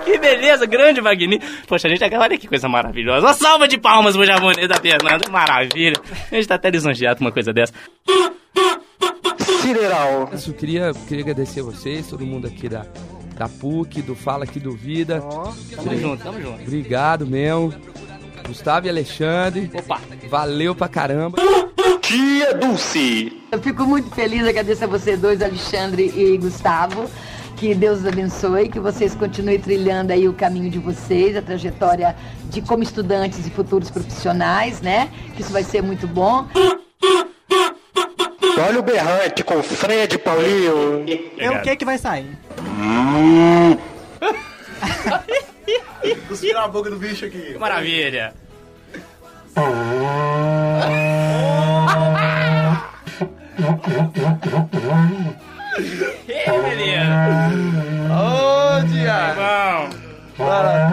Que 0.07 0.19
beleza, 0.19 0.64
grande 0.66 1.01
Magni. 1.01 1.40
Poxa, 1.66 1.88
a 1.88 1.90
gente 1.90 2.05
acaba 2.05 2.25
olha 2.25 2.38
que 2.38 2.47
coisa 2.47 2.69
maravilhosa. 2.69 3.27
Uma 3.27 3.35
salva 3.35 3.66
de 3.66 3.77
palmas 3.77 4.14
pro 4.14 4.25
japonês 4.25 4.69
da 4.69 4.77
Fernanda. 4.77 5.29
Maravilha. 5.29 6.01
A 6.31 6.35
gente 6.37 6.47
tá 6.47 6.55
até 6.55 6.71
lisonjeado 6.71 7.19
com 7.19 7.25
uma 7.25 7.33
coisa 7.33 7.53
dessa. 7.53 7.73
Cireral. 9.61 10.31
Eu 10.33 10.55
queria, 10.55 10.92
queria 11.09 11.25
agradecer 11.25 11.61
a 11.61 11.64
vocês, 11.64 12.07
todo 12.07 12.25
mundo 12.25 12.47
aqui 12.47 12.69
da, 12.69 12.87
da 13.37 13.49
PUC, 13.49 14.01
do 14.01 14.14
Fala 14.14 14.47
Que 14.47 14.61
Duvida. 14.61 15.21
Tamo 15.75 15.99
junto, 15.99 16.23
tamo 16.23 16.40
junto. 16.40 16.62
Obrigado 16.62 17.27
mesmo. 17.27 17.75
Gustavo 18.47 18.87
e 18.87 18.90
Alexandre. 18.90 19.69
Opa. 19.75 20.01
Valeu 20.29 20.73
pra 20.73 20.88
caramba. 20.88 21.38
Tia 22.01 22.55
Dulce. 22.55 23.42
Eu 23.51 23.61
fico 23.61 23.85
muito 23.85 24.09
feliz, 24.14 24.47
agradeço 24.47 24.85
a 24.85 24.87
vocês 24.87 25.21
dois, 25.21 25.42
Alexandre 25.42 26.12
e 26.16 26.38
Gustavo. 26.38 27.11
Que 27.57 27.75
Deus 27.75 28.01
os 28.01 28.07
abençoe, 28.07 28.69
que 28.69 28.79
vocês 28.79 29.14
continuem 29.14 29.59
trilhando 29.59 30.12
aí 30.12 30.29
o 30.29 30.35
caminho 30.35 30.71
de 30.71 30.79
vocês, 30.79 31.35
a 31.37 31.42
trajetória 31.42 32.14
de 32.51 32.61
como 32.61 32.83
estudantes 32.83 33.47
e 33.47 33.51
futuros 33.51 33.90
profissionais, 33.90 34.83
né? 34.83 35.11
Que 35.35 35.40
isso 35.40 35.53
vai 35.53 35.62
ser 35.62 35.83
muito 35.83 36.07
bom. 36.07 36.47
Olha 38.59 38.79
o 38.79 38.83
berrante 38.83 39.42
com 39.42 39.62
Fred 39.62 40.19
Paulinho. 40.19 41.07
É 41.38 41.51
o 41.51 41.62
que 41.62 41.77
que 41.77 41.85
vai 41.85 41.97
sair? 41.97 42.37
Cuspiram 46.29 46.61
a 46.61 46.69
boca 46.69 46.90
do 46.90 46.97
bicho 46.97 47.25
aqui. 47.25 47.57
Maravilha. 47.59 48.35
Ei, 55.79 56.59
menino. 56.62 57.12
Ô, 58.11 58.81
dia! 58.87 59.35
Bom. 59.37 59.91
Opa! 60.39 60.89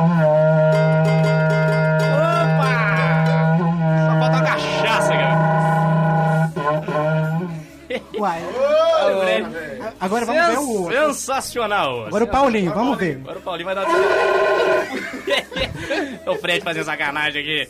Só 4.06 4.12
falta 4.20 4.36
uma 4.36 4.44
cachaça, 4.44 5.14
cara. 5.14 6.52
Uai. 8.18 8.42
Agora 10.02 10.26
vamos 10.26 10.48
ver 10.48 10.58
o 10.58 10.70
outro. 10.70 11.14
Sensacional. 11.14 12.08
Agora 12.08 12.26
o 12.26 12.28
Paulinho, 12.28 12.74
vamos 12.74 12.98
ver. 12.98 13.20
Agora 13.22 13.40
o 13.40 13.42
Paulinho 13.42 13.66
vai 13.66 13.76
dar... 13.76 13.86
o 16.28 16.36
Fred 16.36 16.62
fazendo 16.62 16.84
sacanagem 16.84 17.42
aqui. 17.42 17.66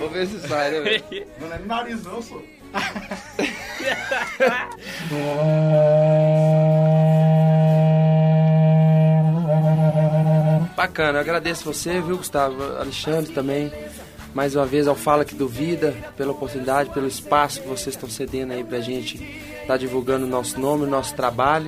Vou 0.00 0.10
ver 0.10 0.26
se 0.26 0.40
sai, 0.48 0.72
né, 0.72 0.80
velho? 0.80 1.04
Não 1.40 1.52
é 1.52 1.58
nariz 1.60 2.02
não, 2.04 2.20
sou. 2.20 2.42
Bacana, 10.76 11.20
agradeço 11.20 11.64
você, 11.64 12.00
viu, 12.00 12.18
Gustavo? 12.18 12.62
Alexandre 12.78 13.32
também. 13.32 13.72
Mais 14.32 14.54
uma 14.54 14.64
vez 14.64 14.86
ao 14.86 14.94
Fala 14.94 15.24
que 15.24 15.34
Duvida, 15.34 15.92
pela 16.16 16.30
oportunidade, 16.30 16.90
pelo 16.90 17.08
espaço 17.08 17.60
que 17.60 17.68
vocês 17.68 17.96
estão 17.96 18.08
cedendo 18.08 18.52
aí 18.52 18.62
pra 18.62 18.78
gente 18.78 19.20
estar 19.60 19.76
divulgando 19.76 20.24
o 20.24 20.28
nosso 20.28 20.60
nome, 20.60 20.84
o 20.84 20.88
nosso 20.88 21.14
trabalho. 21.14 21.66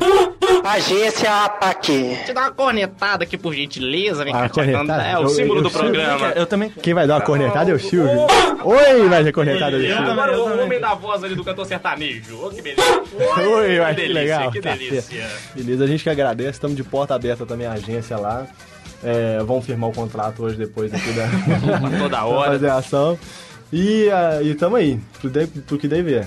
Agência 0.64 1.44
APAC. 1.44 2.18
Te 2.27 2.33
dá 2.33 2.42
uma 2.42 2.51
cornetada 2.53 3.25
aqui, 3.25 3.37
por 3.38 3.55
gentileza. 3.55 4.25
Vem 4.25 4.35
Ah, 4.35 4.49
cá? 4.49 4.62
É 5.07 5.18
o 5.18 5.23
Eu- 5.23 5.29
símbolo 5.29 5.59
eu- 5.61 5.62
do 5.62 5.68
eu- 5.68 5.73
programa. 5.73 6.29
Eu 6.37 6.46
também. 6.46 6.70
Quem 6.70 6.94
vai 6.94 7.07
dar 7.07 7.14
uma 7.14 7.20
cornetada 7.23 7.70
é 7.70 7.75
o 7.75 7.79
Silvio. 7.81 8.27
Oi, 8.64 9.09
vai 9.09 9.25
ser 9.25 9.33
cornetada 9.33 9.79
do 9.79 9.85
Silvio. 9.85 10.11
agora 10.12 10.38
o 10.40 10.62
homem 10.62 10.79
da 10.81 10.94
voz 10.94 11.25
ali 11.25 11.35
do 11.35 11.44
cantor 11.44 11.66
sertanejo. 11.66 12.37
Ô, 12.44 12.51
que 12.51 12.61
beleza. 12.62 12.83
Oi, 12.83 13.79
vai 13.79 13.94
que 13.94 14.01
que 14.03 14.09
delícia, 14.09 14.23
legal. 14.37 14.51
que 14.53 14.61
Tá, 14.61 14.73
delícia. 14.77 15.27
Beleza, 15.55 15.85
a 15.85 15.87
gente 15.87 16.03
que 16.03 16.11
agradece, 16.11 16.51
estamos 16.51 16.77
de 16.77 16.85
porta 16.85 17.14
aberta 17.14 17.46
também 17.46 17.66
a 17.66 17.73
agência 17.73 18.16
lá. 18.18 18.46
É, 19.03 19.38
vamos 19.44 19.64
firmar 19.64 19.88
o 19.88 19.92
contrato 19.94 20.42
hoje 20.44 20.57
depois 20.57 20.92
aqui 20.92 21.11
da 21.12 21.27
Toda 21.99 22.25
hora. 22.27 22.53
fazer 22.53 22.68
a 22.68 22.77
ação. 22.77 23.18
E, 23.73 24.11
ah, 24.11 24.40
e 24.42 24.55
tamo 24.55 24.77
aí, 24.77 25.01
pro, 25.20 25.31
de, 25.31 25.46
pro 25.46 25.79
que 25.79 25.88
deve 25.88 26.03
ver. 26.03 26.27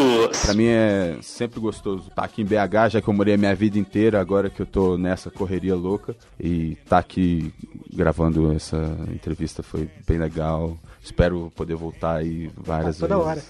Passos. 0.00 0.44
Pra 0.44 0.54
mim 0.54 0.66
é 0.66 1.16
sempre 1.22 1.58
gostoso 1.60 2.08
estar 2.08 2.24
aqui 2.24 2.42
em 2.42 2.44
BH, 2.44 2.90
já 2.90 3.00
que 3.00 3.08
eu 3.08 3.14
morei 3.14 3.34
a 3.34 3.38
minha 3.38 3.54
vida 3.54 3.78
inteira, 3.78 4.20
agora 4.20 4.50
que 4.50 4.60
eu 4.60 4.66
tô 4.66 4.96
nessa 4.98 5.30
correria 5.30 5.74
louca. 5.74 6.14
E 6.38 6.76
tá 6.88 6.98
aqui 6.98 7.52
gravando 7.94 8.52
essa 8.52 8.76
entrevista 9.12 9.62
foi 9.62 9.88
bem 10.06 10.18
legal. 10.18 10.76
Espero 11.02 11.52
poder 11.56 11.74
voltar 11.76 12.16
aí 12.16 12.50
várias 12.56 12.98
Toda 12.98 13.14
vezes. 13.16 13.28
hora. 13.28 13.42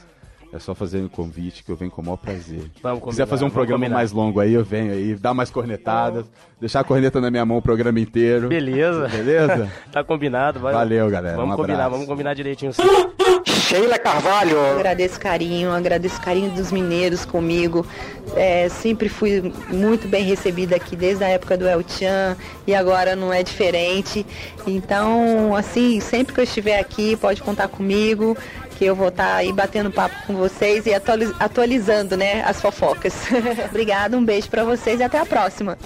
É 0.53 0.59
só 0.61 0.75
fazer 0.75 1.03
um 1.03 1.09
convite 1.09 1.65
que 1.65 1.71
eu 1.71 1.77
venho 1.77 1.91
com 1.91 2.01
o 2.01 2.05
maior 2.05 2.17
prazer. 2.17 2.71
Vamos 2.81 2.99
Se 2.99 3.01
combinar, 3.01 3.11
quiser 3.11 3.27
fazer 3.27 3.45
um 3.45 3.51
programa 3.51 3.81
combinar. 3.85 3.97
mais 3.97 4.13
longo 4.13 4.39
aí, 4.41 4.55
eu 4.55 4.65
venho 4.65 4.93
aí, 4.93 5.15
dar 5.17 5.35
mais 5.35 5.51
cornetadas, 5.51 6.25
deixar 6.61 6.81
a 6.81 6.85
corneta 6.85 7.21
na 7.21 7.31
minha 7.31 7.45
mão 7.45 7.59
o 7.59 7.63
programa 7.63 7.99
inteiro. 7.99 8.49
Beleza. 8.49 9.09
Beleza? 9.09 9.71
Tá 9.91 10.05
combinado. 10.05 10.61
Vai. 10.61 10.73
Valeu, 10.73 11.11
galera. 11.11 11.37
Vamos 11.37 11.55
um 11.55 11.57
combinar, 11.57 11.75
abraço. 11.75 11.91
vamos 11.91 12.07
combinar 12.07 12.35
direitinho 12.35 12.73
sim. 12.73 12.83
Sheila 13.61 13.99
Carvalho. 13.99 14.59
Agradeço 14.73 15.19
carinho, 15.19 15.73
agradeço 15.73 16.21
carinho 16.21 16.51
dos 16.51 16.71
mineiros 16.71 17.25
comigo. 17.25 17.87
É, 18.35 18.69
sempre 18.69 19.09
fui 19.09 19.53
muito 19.69 20.09
bem 20.09 20.25
recebida 20.25 20.77
aqui 20.77 20.95
desde 20.97 21.25
a 21.25 21.29
época 21.29 21.57
do 21.57 21.66
El 21.66 21.83
Chan 21.87 22.37
e 22.66 22.75
agora 22.75 23.16
não 23.16 23.33
é 23.33 23.42
diferente. 23.42 24.25
Então, 24.66 25.55
assim, 25.57 26.01
sempre 26.01 26.35
que 26.35 26.40
eu 26.40 26.45
estiver 26.45 26.79
aqui, 26.79 27.16
pode 27.16 27.42
contar 27.42 27.69
comigo, 27.69 28.37
que 28.79 28.85
eu 28.85 28.95
vou 28.95 29.09
estar 29.09 29.35
aí 29.35 29.53
batendo 29.53 29.90
papo 29.90 30.14
com 30.27 30.35
vocês 30.37 30.87
e 30.87 30.92
atualiz- 30.95 31.33
atualizando, 31.40 32.16
né, 32.16 32.42
as 32.47 32.61
fofocas. 32.61 33.14
Obrigada, 33.71 34.16
um 34.16 34.25
beijo 34.25 34.49
pra 34.49 34.64
vocês 34.64 35.01
e 35.01 35.03
até 35.03 35.19
a 35.19 35.27
próxima. 35.27 35.79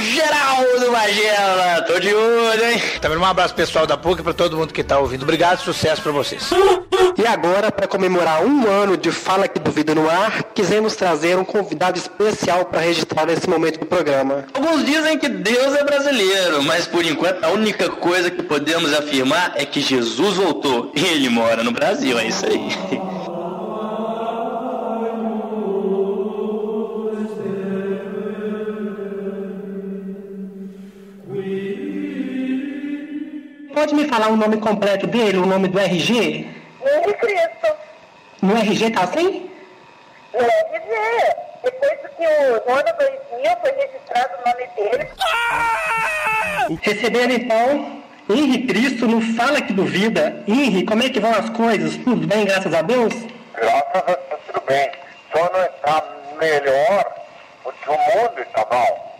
Geraldo 0.00 0.90
Magela, 0.90 1.82
tô 1.82 1.98
de 1.98 2.12
olho, 2.14 2.64
hein? 2.64 2.82
Também 3.00 3.18
um 3.18 3.24
abraço 3.24 3.54
pessoal 3.54 3.86
da 3.86 3.96
PUC 3.96 4.22
pra 4.22 4.32
todo 4.32 4.56
mundo 4.56 4.72
que 4.72 4.82
tá 4.82 4.98
ouvindo. 4.98 5.22
Obrigado, 5.22 5.60
sucesso 5.60 6.02
pra 6.02 6.12
vocês. 6.12 6.50
E 7.16 7.26
agora, 7.26 7.70
para 7.70 7.86
comemorar 7.86 8.44
um 8.44 8.66
ano 8.68 8.96
de 8.96 9.10
Fala 9.12 9.46
que 9.46 9.58
Duvida 9.58 9.94
no 9.94 10.08
ar, 10.08 10.42
quisemos 10.54 10.96
trazer 10.96 11.36
um 11.36 11.44
convidado 11.44 11.98
especial 11.98 12.64
para 12.64 12.80
registrar 12.80 13.28
esse 13.28 13.48
momento 13.48 13.80
do 13.80 13.86
programa. 13.86 14.44
Alguns 14.54 14.84
dizem 14.84 15.18
que 15.18 15.28
Deus 15.28 15.74
é 15.74 15.84
brasileiro, 15.84 16.62
mas 16.62 16.86
por 16.86 17.04
enquanto 17.04 17.44
a 17.44 17.50
única 17.50 17.88
coisa 17.90 18.30
que 18.30 18.42
podemos 18.42 18.92
afirmar 18.94 19.52
é 19.56 19.64
que 19.64 19.80
Jesus 19.80 20.36
voltou 20.36 20.90
e 20.94 21.04
ele 21.04 21.28
mora 21.28 21.62
no 21.62 21.70
Brasil, 21.70 22.18
é 22.18 22.26
isso 22.26 22.46
aí. 22.46 22.68
Pode 33.82 33.96
me 33.96 34.06
falar 34.06 34.28
o 34.28 34.36
nome 34.36 34.58
completo 34.58 35.08
dele, 35.08 35.38
o 35.38 35.44
nome 35.44 35.66
do 35.66 35.76
RG? 35.76 36.46
Henrique 36.86 37.14
Cristo. 37.14 37.66
No 38.40 38.56
RG 38.56 38.90
tá 38.92 39.02
assim? 39.02 39.50
No 40.32 40.38
RG. 40.38 41.34
Depois 41.64 41.98
que 42.16 42.24
o 42.24 42.62
no 42.64 42.78
ano 42.78 42.92
2000 42.96 43.56
foi 43.60 43.72
registrado 43.72 44.34
o 44.38 44.48
nome 44.48 44.68
dele. 44.76 45.08
Recebendo 46.80 47.32
então 47.32 48.02
Henri 48.30 48.68
Cristo 48.68 49.08
no 49.08 49.20
Fala 49.34 49.60
que 49.60 49.72
Duvida. 49.72 50.44
Henri, 50.46 50.84
como 50.84 51.02
é 51.02 51.08
que 51.08 51.18
vão 51.18 51.32
as 51.32 51.50
coisas? 51.50 51.96
Tudo 51.96 52.24
bem, 52.24 52.44
graças 52.44 52.72
a 52.72 52.82
Deus? 52.82 53.12
Graças 53.52 53.96
a 53.96 54.00
Deus, 54.02 54.40
tudo 54.46 54.62
bem. 54.64 54.92
Só 55.32 55.50
não 55.52 55.64
está 55.64 56.04
melhor 56.40 57.14
porque 57.64 57.90
o 57.90 57.94
mundo 57.94 58.42
está 58.42 58.64
mal. 58.70 59.18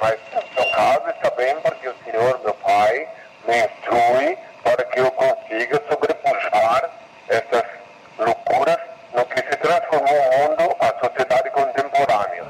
Mas 0.00 0.20
no 0.32 0.42
seu 0.54 0.72
caso 0.72 1.08
está 1.08 1.30
bem 1.30 1.56
porque 1.60 1.88
o 1.88 1.94
Senhor, 2.04 2.40
meu 2.44 2.54
Pai, 2.54 3.08
me 3.46 3.56
instrui 3.58 4.38
para 4.62 4.84
que 4.84 5.00
eu 5.00 5.10
consiga 5.12 5.80
sobrepujar 5.88 6.90
essas 7.28 7.64
loucuras 8.18 8.78
no 9.14 9.24
que 9.26 9.38
se 9.38 9.56
transformou 9.56 10.14
o 10.14 10.48
mundo, 10.48 10.76
a 10.80 11.06
sociedade 11.06 11.50
contemporânea. 11.50 12.44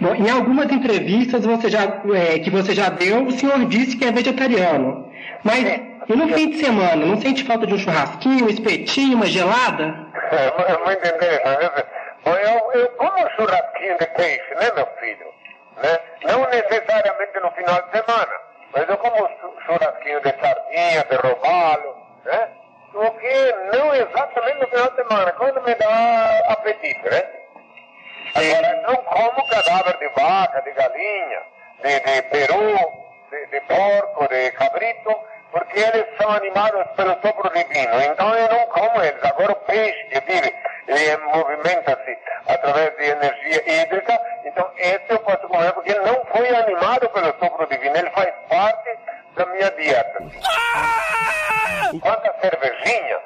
Bom, 0.00 0.14
em 0.14 0.30
algumas 0.30 0.72
entrevistas 0.72 1.44
você 1.44 1.68
já, 1.68 1.82
é, 2.14 2.38
que 2.38 2.50
você 2.50 2.74
já 2.74 2.88
deu, 2.88 3.26
o 3.26 3.32
senhor 3.32 3.66
disse 3.66 3.96
que 3.96 4.04
é 4.06 4.12
vegetariano. 4.12 5.10
Mas 5.44 5.90
e 6.10 6.16
no 6.16 6.26
fim 6.34 6.50
de 6.50 6.58
semana, 6.58 7.06
não 7.06 7.20
sente 7.20 7.44
falta 7.44 7.66
de 7.66 7.74
um 7.74 7.78
churrasquinho, 7.78 8.46
um 8.46 8.48
espetinho, 8.48 9.16
uma 9.16 9.26
gelada? 9.26 9.94
Eu 10.68 10.78
vou 10.82 10.92
entender, 10.92 11.40
eu, 12.26 12.80
eu 12.80 12.88
como 12.96 13.12
um 13.12 13.30
churrasquinho 13.36 13.96
de 13.96 14.06
peixe, 14.06 14.54
né, 14.56 14.72
meu 14.74 14.88
filho? 14.98 15.39
Né? 15.82 16.00
Não 16.24 16.40
necessariamente 16.50 17.40
no 17.40 17.50
final 17.52 17.82
de 17.82 17.90
semana, 17.90 18.32
mas 18.72 18.88
eu 18.88 18.96
como 18.98 19.16
chu- 19.16 19.56
churrasquinho 19.66 20.20
de 20.20 20.30
sardinha, 20.40 21.04
de 21.04 21.16
robalo, 21.16 21.96
né? 22.24 22.48
O 22.92 23.10
que 23.12 23.52
não 23.76 23.94
exatamente 23.94 24.60
no 24.60 24.66
final 24.68 24.90
de 24.90 24.96
semana, 24.96 25.32
quando 25.32 25.62
me 25.62 25.74
dá 25.76 26.42
apetite, 26.48 27.08
né? 27.08 27.24
Agora, 28.34 28.82
não 28.82 28.96
como 28.96 29.46
cadáver 29.48 29.96
de 29.98 30.08
vaca, 30.08 30.60
de 30.62 30.70
galinha, 30.72 31.42
de, 31.82 32.00
de 32.00 32.22
peru, 32.22 32.92
de, 33.30 33.46
de 33.46 33.60
porco, 33.62 34.28
de 34.28 34.50
cabrito, 34.52 35.16
porque 35.52 35.78
eles 35.78 36.06
são 36.20 36.30
animados 36.30 36.86
pelo 36.96 37.12
sopro 37.20 37.50
divino. 37.50 38.00
Então 38.02 38.34
eu 38.34 38.48
não 38.48 38.66
como 38.66 39.02
eles. 39.02 39.22
Agora 39.24 39.52
o 39.52 39.56
peixe 39.56 40.04
que 40.04 40.20
vive, 40.20 40.54
ele 40.88 41.16
movimenta-se 41.18 42.18
através 42.48 42.96
de 42.96 43.04
energia 43.04 43.82
hídrica. 43.82 44.20
Então 44.44 44.70
esse 44.76 45.04
eu 45.08 45.18
posso 45.20 45.46
comer 45.48 45.72
porque 45.72 45.90
ele 45.90 46.00
não 46.00 46.24
foi 46.26 46.48
animado 46.48 47.08
pelo 47.10 47.34
sopro 47.38 47.66
divino. 47.66 47.96
Ele 47.96 48.10
faz 48.10 48.32
parte 48.48 48.98
da 49.36 49.46
minha 49.46 49.70
dieta. 49.70 50.18
Quanto 52.00 52.30
a 52.30 52.34
cervejinha, 52.40 53.18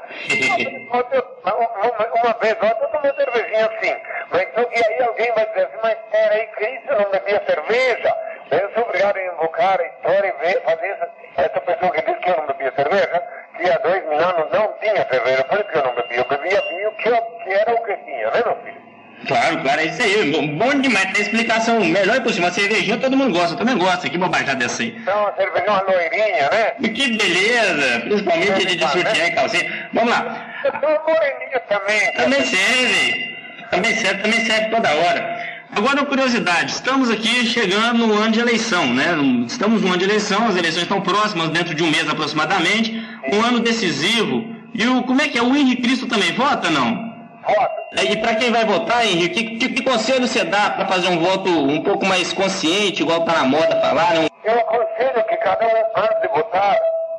uma, 1.43 2.23
uma 2.23 2.33
vez 2.41 2.57
ou 2.61 2.69
outra 2.69 2.85
eu 2.85 2.89
tomei 2.89 3.13
cervejinha 3.13 3.71
sim. 3.83 3.97
Mas 4.31 4.49
só 4.55 4.65
que 4.65 4.85
aí 4.85 5.03
alguém 5.03 5.33
vai 5.33 5.47
dizer 5.47 5.67
assim, 5.67 5.79
mas 5.83 5.99
era 6.13 6.47
Cristo, 6.47 6.95
não 6.95 7.11
bebia 7.11 7.43
cerveja. 7.47 8.17
Eu 8.51 8.73
sou 8.73 8.83
obrigado 8.85 9.17
a 9.17 9.25
invocar 9.25 9.81
a 9.81 9.87
história 9.87 10.29
e 10.29 10.47
ver, 10.47 10.63
fazer 10.63 10.89
essa, 10.89 11.11
essa 11.37 11.61
pessoa 11.61 11.93
que 11.93 12.03
diz 12.03 12.19
que 12.19 12.31
eu 12.31 12.37
não 12.37 12.47
bebia 12.47 12.73
cerveja, 12.75 13.23
que 13.57 13.71
há 13.71 13.79
dois 13.79 14.05
mil 14.07 14.19
anos 14.19 14.51
não 14.53 14.73
tinha 14.79 15.07
cerveja, 15.09 15.45
por 15.45 15.59
isso 15.61 15.69
que 15.69 15.79
eu 15.79 15.85
não 15.85 15.95
bebia. 15.95 16.19
Eu 16.19 16.25
bebia 16.25 16.61
vinho 16.69 16.93
que, 16.97 17.09
eu, 17.09 17.23
que 17.23 17.53
era 17.53 17.75
o 17.75 17.85
que 17.85 17.97
tinha, 17.97 18.31
né, 18.31 18.43
meu 18.45 18.57
filho? 18.63 18.94
Claro, 19.27 19.63
claro, 19.63 19.81
é 19.81 19.87
isso 19.87 20.03
aí. 20.03 20.31
Bom- 20.33 20.49
Bom 20.57 20.81
demais, 20.81 21.13
tem 21.13 21.23
explicação 21.23 21.81
melhor 21.85 22.17
impossível. 22.17 22.45
Uma 22.45 22.53
cervejinha 22.53 22.97
todo 22.99 23.17
mundo 23.17 23.33
gosta, 23.33 23.55
eu 23.55 23.59
também 23.59 23.77
gosto. 23.77 24.09
Que 24.11 24.19
bobagem 24.19 24.55
dessa 24.57 24.83
aí. 24.83 24.95
Então, 25.01 25.21
uma 25.23 25.35
cervejinha, 25.35 25.73
uma 25.73 25.83
loirinha, 25.83 26.51
né? 26.51 26.71
Que 26.91 27.17
beleza, 27.17 28.01
principalmente 28.01 28.67
de, 28.67 28.77
de 28.77 28.89
sutiã 28.89 29.27
e 29.27 29.31
calcinha. 29.33 29.89
Vamos 29.93 30.11
lá. 30.11 30.47
Eu 30.65 30.71
sou 30.73 30.91
moreninho 30.91 31.61
também. 31.69 32.13
Também 32.13 32.45
serve. 32.45 33.35
Também 33.71 33.95
serve, 33.97 34.23
também 34.23 34.41
serve 34.45 34.69
toda 34.71 34.91
hora. 34.95 35.55
Agora, 35.77 35.97
uma 35.97 36.07
curiosidade, 36.07 36.71
estamos 36.71 37.11
aqui 37.11 37.45
chegando 37.47 38.07
no 38.07 38.15
ano 38.15 38.31
de 38.31 38.39
eleição, 38.39 38.87
né? 38.95 39.07
Estamos 39.49 39.83
no 39.83 39.89
ano 39.89 39.97
de 39.99 40.05
eleição, 40.05 40.47
as 40.47 40.57
eleições 40.57 40.83
estão 40.85 41.01
próximas, 41.01 41.49
dentro 41.49 41.75
de 41.75 41.83
um 41.83 41.91
mês 41.91 42.09
aproximadamente, 42.09 43.03
um 43.33 43.43
ano 43.43 43.59
decisivo. 43.59 44.55
E 44.73 44.87
o, 44.87 45.03
como 45.03 45.21
é 45.21 45.29
que 45.29 45.37
é? 45.39 45.43
O 45.43 45.55
Henrique 45.57 45.83
Cristo 45.83 46.07
também 46.07 46.33
vota, 46.35 46.71
não? 46.71 47.14
Vota. 47.47 48.03
E 48.03 48.17
para 48.17 48.35
quem 48.37 48.51
vai 48.51 48.65
votar, 48.65 49.05
Henrique, 49.05 49.57
que, 49.57 49.69
que, 49.69 49.83
conselho 49.83 50.27
você 50.27 50.45
dá 50.45 50.71
para 50.71 50.87
fazer 50.87 51.09
um 51.09 51.19
voto 51.19 51.49
um 51.49 51.83
pouco 51.83 52.05
mais 52.05 52.33
consciente, 52.33 53.03
igual 53.03 53.25
tá 53.25 53.33
na 53.35 53.45
moda 53.45 53.81
falar, 53.81 54.15
né? 54.15 54.29
Eu 54.45 54.59
aconselho 54.59 55.25
que 55.25 55.37
cada 55.37 55.67
um, 55.67 56.01
antes 56.03 56.21
de 56.23 56.29
votar, 56.29 56.77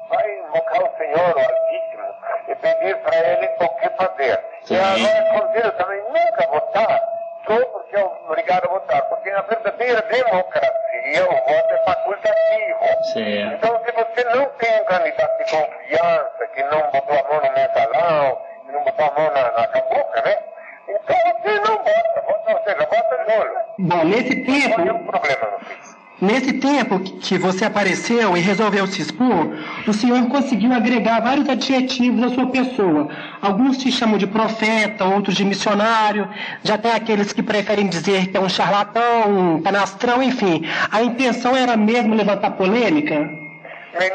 vai 0.09 0.39
invocar 0.39 0.83
o 0.83 0.97
Senhor, 0.97 1.35
o 1.35 1.39
Altíssimo, 1.39 2.03
e 2.49 2.55
pedir 2.55 2.97
para 2.97 3.17
ele 3.17 3.49
o 3.59 3.69
que 3.69 3.89
fazer. 3.89 4.39
E 4.69 4.75
agora 4.75 5.37
aconselho 5.37 5.71
também 5.73 6.01
nunca 6.09 6.47
votar 6.51 7.01
só 7.47 7.59
porque 7.65 7.95
é 7.95 8.03
obrigado 8.03 8.65
a 8.65 8.69
votar, 8.69 9.01
porque 9.03 9.31
na 9.31 9.41
verdadeira 9.41 10.01
democracia 10.01 11.23
o 11.23 11.33
voto 11.33 11.73
é 11.73 11.83
facultativo. 11.85 13.13
Certo. 13.13 13.53
Então, 13.53 13.81
se 13.85 13.91
você 13.91 14.23
não 14.35 14.45
tem 14.57 14.81
um 14.81 14.85
candidato 14.85 15.37
de 15.37 15.51
confiança, 15.51 16.47
que 16.53 16.63
não 16.63 16.81
botou 16.91 17.19
a 17.19 17.29
mão 17.29 17.41
no 17.41 17.53
mensalão, 17.53 18.41
que 18.75 18.79
não 18.79 18.83
botou 18.83 19.05
a 19.05 19.19
mão 19.19 19.31
na, 19.33 19.67
cambuca, 19.67 20.21
né? 20.23 20.35
Então 20.87 21.15
você 21.41 21.59
não 21.59 21.77
vota, 21.77 22.21
vota 22.27 22.51
ou 22.51 22.63
seja, 22.63 22.87
vota 22.91 23.25
nulo. 23.27 23.55
Bom, 23.79 24.03
nesse 24.05 24.35
tempo, 24.35 24.75
Qual 24.75 24.87
é 24.87 24.91
o 24.91 24.99
problema, 24.99 25.47
meu 25.51 25.59
filho? 25.59 26.05
nesse 26.21 26.53
tempo 26.53 26.99
que 26.99 27.37
você 27.37 27.65
apareceu 27.65 28.37
e 28.37 28.39
resolveu 28.39 28.87
se 28.87 29.01
expor, 29.01 29.53
o 29.85 29.93
senhor 29.93 30.27
conseguiu 30.29 30.73
agregar 30.73 31.19
vários 31.19 31.47
adjetivos 31.47 32.23
à 32.23 32.29
sua 32.33 32.47
pessoa. 32.47 33.09
Alguns 33.41 33.77
te 33.77 33.91
chamam 33.91 34.17
de 34.17 34.25
profeta, 34.25 35.03
outros 35.05 35.35
de 35.35 35.43
missionário, 35.43 36.29
já 36.63 36.77
tem 36.77 36.91
aqueles 36.91 37.33
que 37.33 37.43
preferem 37.43 37.87
dizer 37.87 38.27
que 38.27 38.37
é 38.37 38.39
um 38.39 38.49
charlatão, 38.49 39.29
um 39.29 39.61
canastrão, 39.61 40.23
enfim. 40.23 40.63
A 40.91 41.03
intenção 41.03 41.55
era 41.55 41.75
mesmo 41.75 42.15
levantar 42.15 42.51
polêmica? 42.51 43.45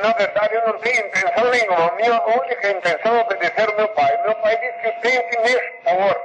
Na 0.02 0.12
verdade, 0.12 0.54
eu 0.54 0.66
não 0.66 0.78
tenho 0.78 1.06
intenção 1.06 1.50
nenhuma. 1.50 1.86
A 1.86 1.96
minha 1.96 2.22
única 2.22 2.70
intenção 2.70 3.16
é 3.16 3.24
obedecer 3.50 3.70
o 3.70 3.76
meu 3.76 3.88
pai. 3.88 4.22
Meu 4.22 4.34
pai 4.36 4.56
disse 4.58 4.78
que 4.80 4.86
eu 4.86 4.92
tenho 5.00 5.22
que 5.28 5.38
me 5.38 5.48
expor. 5.48 6.22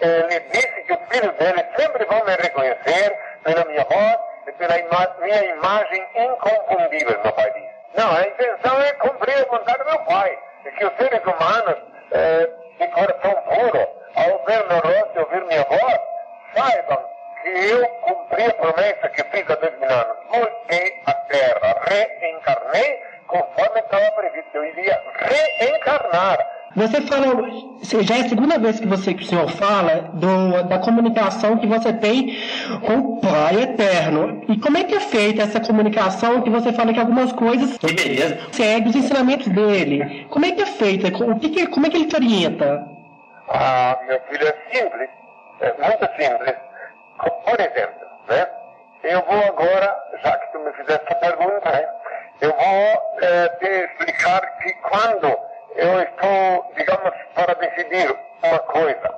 Ele 0.00 0.40
disse 0.40 0.82
que 0.82 0.92
os 0.92 0.98
filhos 1.10 1.34
dele 1.36 1.64
sempre 1.76 2.04
vão 2.06 2.24
me 2.24 2.34
reconhecer 2.36 3.18
pela 3.44 3.64
minha 3.66 3.84
voz 3.84 4.18
e 4.46 4.52
pela 4.52 4.78
ima 4.78 5.16
minha 5.20 5.44
imagem 5.44 6.06
inconfundível, 6.14 7.20
meu 7.22 7.32
pai 7.32 7.52
disse. 7.52 7.70
Não, 7.94 8.16
a 8.16 8.22
intenção 8.22 8.80
é 8.80 8.92
cumprir 8.94 9.36
a 9.36 9.44
vontade 9.44 9.78
do 9.78 9.84
meu 9.84 9.98
pai. 10.00 10.38
E 10.64 10.70
que 10.70 10.84
os 10.86 10.96
seres 10.96 11.20
humanos 11.22 11.78
eh, 12.12 12.48
de 12.78 12.88
coração 12.88 13.34
puro, 13.42 13.88
ao 14.14 14.44
ver 14.44 14.66
meu 14.66 14.78
rosto 14.78 15.10
e 15.16 15.18
ouvir 15.18 15.44
minha 15.44 15.64
voz, 15.64 16.00
saibam 16.54 17.04
que 17.42 17.48
eu 17.48 17.86
cumpri 18.02 18.44
a 18.44 18.54
promessa 18.54 19.08
que 19.08 19.24
fiz 19.24 19.50
há 19.50 19.54
dois 19.54 19.78
mil 19.78 19.90
anos. 19.90 20.16
Voltei 20.30 21.02
à 21.06 21.12
Terra, 21.12 21.80
reencarnei 21.88 23.02
conforme 23.26 23.80
estava 23.80 24.10
previsto. 24.12 24.50
Eu 24.54 24.64
iria 24.64 25.02
reencarnar. 25.14 26.59
Você 26.76 27.00
fala, 27.02 27.26
já 28.02 28.16
é 28.16 28.20
a 28.20 28.28
segunda 28.28 28.56
vez 28.58 28.78
que 28.78 28.86
você 28.86 29.12
que 29.12 29.24
o 29.24 29.26
senhor 29.26 29.48
fala 29.50 30.10
do, 30.14 30.62
da 30.68 30.78
comunicação 30.78 31.56
que 31.58 31.66
você 31.66 31.92
tem 31.92 32.36
com 32.86 32.94
o 32.94 33.20
Pai 33.20 33.60
Eterno. 33.62 34.44
E 34.48 34.56
como 34.58 34.78
é 34.78 34.84
que 34.84 34.94
é 34.94 35.00
feita 35.00 35.42
essa 35.42 35.58
comunicação 35.60 36.42
que 36.42 36.50
você 36.50 36.72
fala 36.72 36.92
que 36.92 37.00
algumas 37.00 37.32
coisas 37.32 37.76
Que 37.76 37.92
beleza. 37.92 38.38
segue 38.52 38.88
os 38.88 38.94
ensinamentos 38.94 39.48
dele? 39.48 40.26
Como 40.30 40.46
é 40.46 40.52
que 40.52 40.62
é 40.62 40.66
feita? 40.66 41.08
O 41.24 41.40
que 41.40 41.48
que- 41.48 41.66
como 41.66 41.86
é 41.86 41.90
que 41.90 41.96
ele 41.96 42.06
te 42.06 42.14
orienta? 42.14 42.86
Ah, 43.48 43.98
meu 44.06 44.20
filho, 44.30 44.46
é 44.46 44.54
simples. 44.72 45.08
É 45.60 45.72
muito 45.72 46.06
simples. 46.16 46.54
Por 47.18 47.60
exemplo, 47.60 48.06
né? 48.28 48.46
Eu 49.02 49.22
vou 49.28 49.38
agora, 49.44 49.96
já 50.22 50.38
que 50.38 50.52
tu 50.52 50.58
me 50.60 50.72
fizeste 50.74 51.04
essa 51.04 51.14
pergunta, 51.16 51.68
né? 51.72 51.84
Eu 52.40 52.50
vou 52.50 53.18
eh, 53.22 53.48
te 53.58 53.66
explicar 53.66 54.40
que 54.62 54.72
quando 54.88 55.36
eu 55.76 56.02
estou, 56.02 56.72
digamos, 56.76 57.12
para 57.34 57.54
decidir 57.54 58.16
uma 58.42 58.58
coisa, 58.60 59.14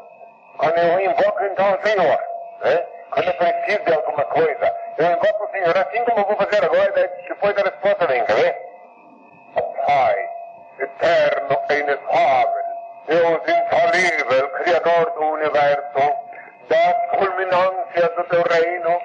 quando 0.58 0.78
eu 0.78 1.00
invoco 1.00 1.44
então 1.44 1.74
o 1.74 1.82
Senhor, 1.82 2.18
né? 2.62 2.86
Quando 3.10 3.26
eu 3.28 3.34
preciso 3.34 3.84
de 3.84 3.92
alguma 3.92 4.24
coisa, 4.24 4.76
eu 4.98 5.06
invoco 5.06 5.44
o 5.44 5.50
Senhor, 5.50 5.76
assim 5.76 6.04
como 6.04 6.20
eu 6.20 6.24
vou 6.24 6.36
fazer 6.36 6.64
agora, 6.64 7.10
depois 7.28 7.56
a 7.58 7.62
resposta 7.62 8.06
vem, 8.06 8.24
quer 8.24 8.34
ver? 8.34 8.56
Pai, 9.86 10.28
eterno 10.78 11.58
e 11.68 11.74
inefável, 11.74 12.62
Deus 13.06 13.42
infalível, 13.48 14.48
Criador 14.50 15.10
do 15.10 15.24
universo, 15.32 16.14
das 16.68 17.10
culminâncias 17.10 18.14
do 18.16 18.24
teu 18.24 18.42
reino, 18.42 19.01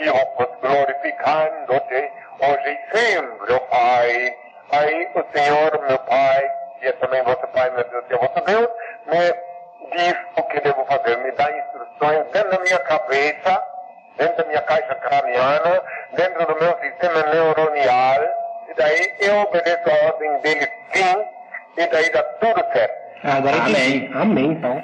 sem 0.00 0.08
equívocos, 0.08 0.46
glorificando-te 0.62 2.12
hoje 2.40 2.70
e 2.70 2.96
sempre, 2.96 3.52
ó 3.52 3.58
Pai. 3.60 4.36
Aí 4.72 5.08
o 5.14 5.24
Senhor, 5.36 5.80
meu 5.86 5.98
Pai, 5.98 6.50
e 6.82 6.86
é 6.86 6.92
também 6.92 7.22
vosso 7.22 7.46
Pai, 7.48 7.70
meu 7.70 7.84
Deus, 7.84 8.04
e 8.08 8.14
é 8.14 8.16
vosso 8.16 8.44
Deus, 8.44 8.68
me 9.06 9.96
diz 9.96 10.16
o 10.36 10.42
que 10.44 10.60
devo 10.60 10.84
fazer, 10.86 11.18
me 11.18 11.32
dá 11.32 11.50
instruções 11.50 12.26
dentro 12.32 12.50
da 12.50 12.58
minha 12.60 12.78
cabeça, 12.78 13.62
dentro 14.16 14.36
da 14.36 14.44
minha 14.44 14.62
caixa 14.62 14.94
craniana, 14.94 15.82
dentro 16.12 16.46
do 16.46 16.60
meu 16.60 16.78
sistema 16.78 17.22
neuronial, 17.32 18.20
e 18.68 18.74
daí 18.74 19.12
eu 19.20 19.40
obedeço 19.40 19.90
a 19.90 20.06
ordem 20.06 20.40
dele 20.40 20.68
sim, 20.92 21.26
e 21.76 21.86
daí 21.86 22.10
dá 22.10 22.22
tudo 22.22 22.64
certo. 22.72 23.00
Agora 23.22 23.56
Amém. 23.56 24.10
Amém, 24.14 24.52
então. 24.52 24.82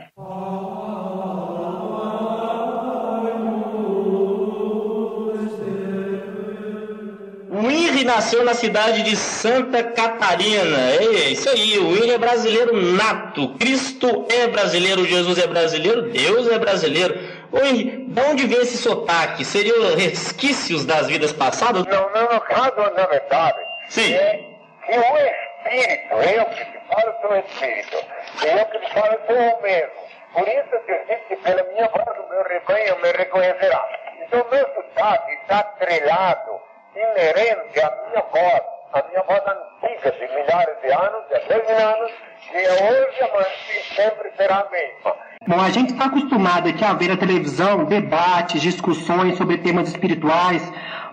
Nasceu 8.27 8.45
na 8.45 8.55
cidade 8.55 9.05
de 9.05 9.15
Santa 9.15 9.85
Catarina. 9.85 10.91
É 11.01 11.31
isso 11.31 11.49
aí, 11.49 11.79
o 11.79 11.97
Henry 11.97 12.11
é 12.11 12.19
brasileiro 12.19 12.75
nato. 12.75 13.55
Cristo 13.57 14.27
é 14.29 14.49
brasileiro, 14.49 15.07
Jesus 15.07 15.39
é 15.39 15.47
brasileiro, 15.47 16.11
Deus 16.11 16.51
é 16.51 16.59
brasileiro. 16.59 17.15
Henry, 17.55 18.05
de 18.09 18.21
onde 18.21 18.47
vem 18.49 18.63
esse 18.63 18.79
sotaque? 18.79 19.45
Seriam 19.45 19.95
resquícios 19.95 20.85
das 20.85 21.07
vidas 21.07 21.33
passadas? 21.33 21.85
Não, 21.87 22.11
não, 22.11 22.35
no 22.35 22.41
caso, 22.41 22.75
na 22.97 23.07
verdade, 23.07 23.59
Sim. 23.91 24.13
é 24.13 24.41
que 24.85 24.99
o 24.99 25.19
Espírito, 25.19 26.15
eu 26.17 26.45
que 26.47 26.65
te 26.65 26.81
falo 26.89 27.15
sou 27.21 27.31
o 27.31 27.37
Espírito, 27.37 27.97
eu 28.43 28.67
que 28.67 28.79
te 28.81 28.93
falo 28.93 29.19
sou 29.29 29.37
o 29.37 29.63
mesmo. 29.63 29.93
Por 30.33 30.49
isso 30.49 30.85
que 30.85 30.99
diz 31.09 31.21
que 31.29 31.37
pela 31.37 31.63
minha 31.63 31.89
voz 31.89 32.19
o 32.19 32.29
meu 32.29 32.43
rebanho 32.43 33.01
me 33.01 33.13
reconhecerá. 33.13 33.89
Então 34.21 34.45
meu 34.51 34.67
sotaque 34.75 35.33
está 35.33 35.61
atrelado, 35.61 36.56
inerente 36.97 37.81
à 37.81 37.93
minha 38.09 38.25
voz, 38.33 38.63
à 38.93 39.05
minha 39.09 39.23
voz 39.23 39.43
antiga 39.47 40.11
de 40.13 40.35
milhares 40.35 40.77
de 40.83 40.93
anos, 40.93 41.25
de 41.29 41.49
dois 41.49 41.67
mil 41.67 41.87
anos, 41.87 42.13
que 42.51 42.57
é 42.57 42.73
hoje, 42.73 43.23
amanhã 43.23 43.47
e 43.69 43.95
sempre 43.95 44.31
será 44.37 44.61
a 44.61 44.71
mesma. 44.71 45.15
Bom, 45.47 45.61
a 45.61 45.71
gente 45.71 45.93
está 45.93 46.07
acostumado 46.07 46.69
aqui 46.69 46.85
a 46.85 46.95
ver 46.95 47.09
na 47.09 47.17
televisão 47.17 47.85
debates, 47.85 48.61
discussões 48.61 49.37
sobre 49.37 49.59
temas 49.59 49.89
espirituais, 49.89 50.63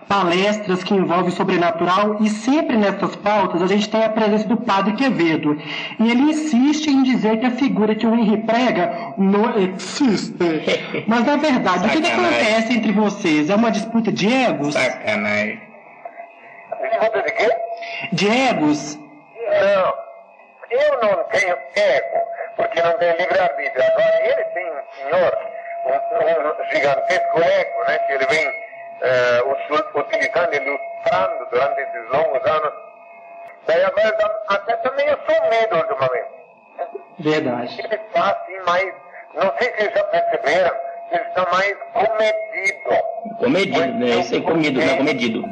palestras 0.08 0.82
que 0.82 0.94
envolvem 0.94 1.28
o 1.28 1.32
sobrenatural 1.32 2.18
e 2.20 2.28
sempre 2.28 2.76
nessas 2.76 3.16
pautas 3.16 3.62
a 3.62 3.66
gente 3.66 3.88
tem 3.88 4.04
a 4.04 4.08
presença 4.08 4.46
do 4.46 4.56
Padre 4.56 4.94
Quevedo. 4.94 5.56
E 5.98 6.10
ele 6.10 6.22
insiste 6.22 6.88
em 6.88 7.02
dizer 7.02 7.38
que 7.38 7.46
a 7.46 7.50
figura 7.52 7.94
que 7.94 8.06
o 8.06 8.14
Henry 8.14 8.38
prega 8.38 9.14
não 9.16 9.56
existe. 9.58 10.34
Mas 11.06 11.24
na 11.24 11.36
verdade, 11.36 11.86
o 11.86 11.90
que, 11.90 12.00
que 12.02 12.10
acontece 12.10 12.72
entre 12.74 12.92
vocês? 12.92 13.50
É 13.50 13.54
uma 13.54 13.70
disputa 13.70 14.12
de 14.12 14.32
egos? 14.32 14.74
Sacanagem. 14.74 15.63
Disputa 16.98 17.22
de 17.22 17.32
quê? 17.32 17.56
De 18.12 18.28
egos? 18.28 18.96
Não, 18.96 19.94
eu 20.70 21.00
não 21.02 21.24
tenho 21.24 21.56
ego, 21.76 22.18
porque 22.56 22.82
não 22.82 22.92
tenho 22.98 23.16
livre-arbítrio. 23.16 23.84
Agora, 23.84 24.20
ele 24.26 24.44
tem 24.44 24.66
um 24.70 24.82
senhor, 24.94 25.38
um, 25.86 26.62
um 26.62 26.66
gigantesco 26.72 27.42
ego, 27.42 27.84
né, 27.88 27.98
que 27.98 28.12
ele 28.12 28.26
vem 28.26 28.46
eh, 29.02 29.42
usu- 29.44 29.98
utilizando 29.98 30.54
e 30.54 30.56
ilustrando 30.56 31.46
durante 31.50 31.80
esses 31.80 32.08
longos 32.10 32.50
anos. 32.50 32.72
Daí 33.66 33.82
agora 33.84 34.42
até 34.48 34.76
tá 34.76 34.90
meio 34.92 35.18
sumido 35.26 35.76
ultimamente. 35.76 36.34
Verdade. 37.18 37.80
Ele 37.82 37.94
está 37.94 38.30
assim 38.30 38.58
mais, 38.66 38.94
não 39.34 39.52
sei 39.58 39.68
se 39.70 39.76
vocês 39.76 39.92
já 39.94 40.04
perceberam, 40.04 40.76
ele 41.12 41.22
está 41.22 41.46
mais 41.52 41.76
comedido. 41.92 43.38
Comedido, 43.38 43.94
né? 43.98 44.06
Isso 44.20 44.34
aí, 44.34 44.42
comido, 44.42 44.80
não 44.80 44.96
comedido. 44.98 45.42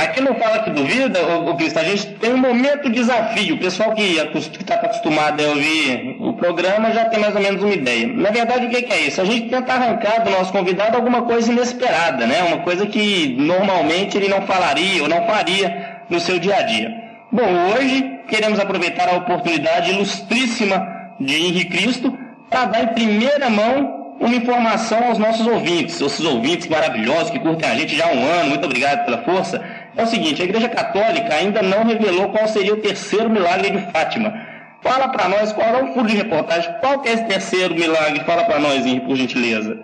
Aqui 0.00 0.22
não 0.22 0.34
fala 0.36 0.60
que 0.60 0.70
duvida, 0.70 1.20
ô, 1.36 1.54
Cristo, 1.56 1.78
a 1.78 1.84
gente 1.84 2.06
tem 2.14 2.32
um 2.32 2.38
momento 2.38 2.88
desafio. 2.88 3.56
O 3.56 3.58
pessoal 3.58 3.92
que 3.92 4.16
está 4.58 4.76
acostumado 4.76 5.42
a 5.42 5.48
ouvir 5.48 6.16
o 6.18 6.32
programa 6.32 6.90
já 6.90 7.04
tem 7.04 7.20
mais 7.20 7.36
ou 7.36 7.42
menos 7.42 7.62
uma 7.62 7.74
ideia. 7.74 8.06
Na 8.06 8.30
verdade, 8.30 8.64
o 8.64 8.70
que, 8.70 8.80
que 8.80 8.92
é 8.94 9.00
isso? 9.02 9.20
A 9.20 9.26
gente 9.26 9.50
tenta 9.50 9.74
arrancar 9.74 10.24
do 10.24 10.30
nosso 10.30 10.50
convidado 10.52 10.96
alguma 10.96 11.20
coisa 11.22 11.52
inesperada, 11.52 12.26
né? 12.26 12.42
Uma 12.44 12.58
coisa 12.58 12.86
que 12.86 13.36
normalmente 13.38 14.16
ele 14.16 14.28
não 14.28 14.40
falaria 14.46 15.02
ou 15.02 15.08
não 15.08 15.26
faria 15.26 16.00
no 16.08 16.18
seu 16.18 16.38
dia 16.38 16.56
a 16.56 16.62
dia. 16.62 16.90
Bom, 17.30 17.74
hoje 17.76 18.20
queremos 18.26 18.58
aproveitar 18.58 19.06
a 19.06 19.18
oportunidade 19.18 19.90
ilustríssima 19.90 21.14
de 21.20 21.36
Henrique 21.36 21.76
Cristo 21.76 22.18
para 22.48 22.64
dar 22.64 22.84
em 22.84 22.94
primeira 22.94 23.50
mão 23.50 24.00
uma 24.20 24.34
informação 24.34 25.02
aos 25.08 25.18
nossos 25.18 25.46
ouvintes, 25.46 25.98
esses 25.98 26.24
ouvintes 26.24 26.68
maravilhosos 26.68 27.30
que 27.30 27.38
curtem 27.38 27.70
a 27.70 27.74
gente 27.74 27.96
já 27.96 28.06
há 28.06 28.12
um 28.12 28.22
ano, 28.22 28.50
muito 28.50 28.66
obrigado 28.66 29.06
pela 29.06 29.22
força. 29.22 29.64
É 29.96 30.02
o 30.02 30.06
seguinte, 30.06 30.42
a 30.42 30.44
Igreja 30.44 30.68
Católica 30.68 31.34
ainda 31.34 31.62
não 31.62 31.84
revelou 31.84 32.30
qual 32.30 32.46
seria 32.48 32.74
o 32.74 32.80
terceiro 32.80 33.28
milagre 33.28 33.70
de 33.70 33.92
Fátima. 33.92 34.32
Fala 34.82 35.08
para 35.08 35.28
nós, 35.28 35.52
qual 35.52 35.68
é 35.68 35.82
o 35.82 35.92
furo 35.92 36.06
de 36.06 36.16
reportagem, 36.16 36.72
qual 36.80 37.02
é 37.04 37.08
esse 37.08 37.24
terceiro 37.24 37.74
milagre? 37.74 38.24
Fala 38.24 38.44
para 38.44 38.58
nós, 38.58 38.86
Henrique, 38.86 39.06
por 39.06 39.16
gentileza. 39.16 39.78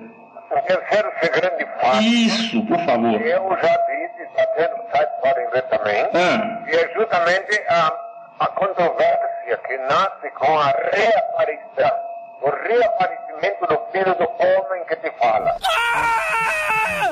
O 0.50 0.60
terceiro 0.62 1.10
segredo 1.20 1.58
de 1.58 1.66
Fátima. 1.66 2.02
Isso, 2.02 2.62
por 2.64 2.78
favor. 2.80 3.20
Eu 3.20 3.58
já 3.60 3.76
disse, 3.86 4.22
está 4.22 4.46
tendo 4.56 4.76
site 4.92 5.10
podem 5.22 5.50
ver 5.50 5.62
também. 5.62 6.08
Ah. 6.14 6.64
E 6.66 6.76
é 6.76 6.92
justamente 6.94 7.62
a, 7.68 7.92
a 8.40 8.46
controvérsia 8.46 9.60
que 9.66 9.76
nasce 9.78 10.30
com 10.38 10.58
a 10.58 10.72
reaparição, 10.92 11.98
o 12.42 12.50
reaparecimento 12.50 13.66
do 13.66 13.78
Filho 13.92 14.14
do 14.14 14.24
Homem 14.24 14.84
que 14.86 14.96
te 14.96 15.10
fala. 15.18 15.56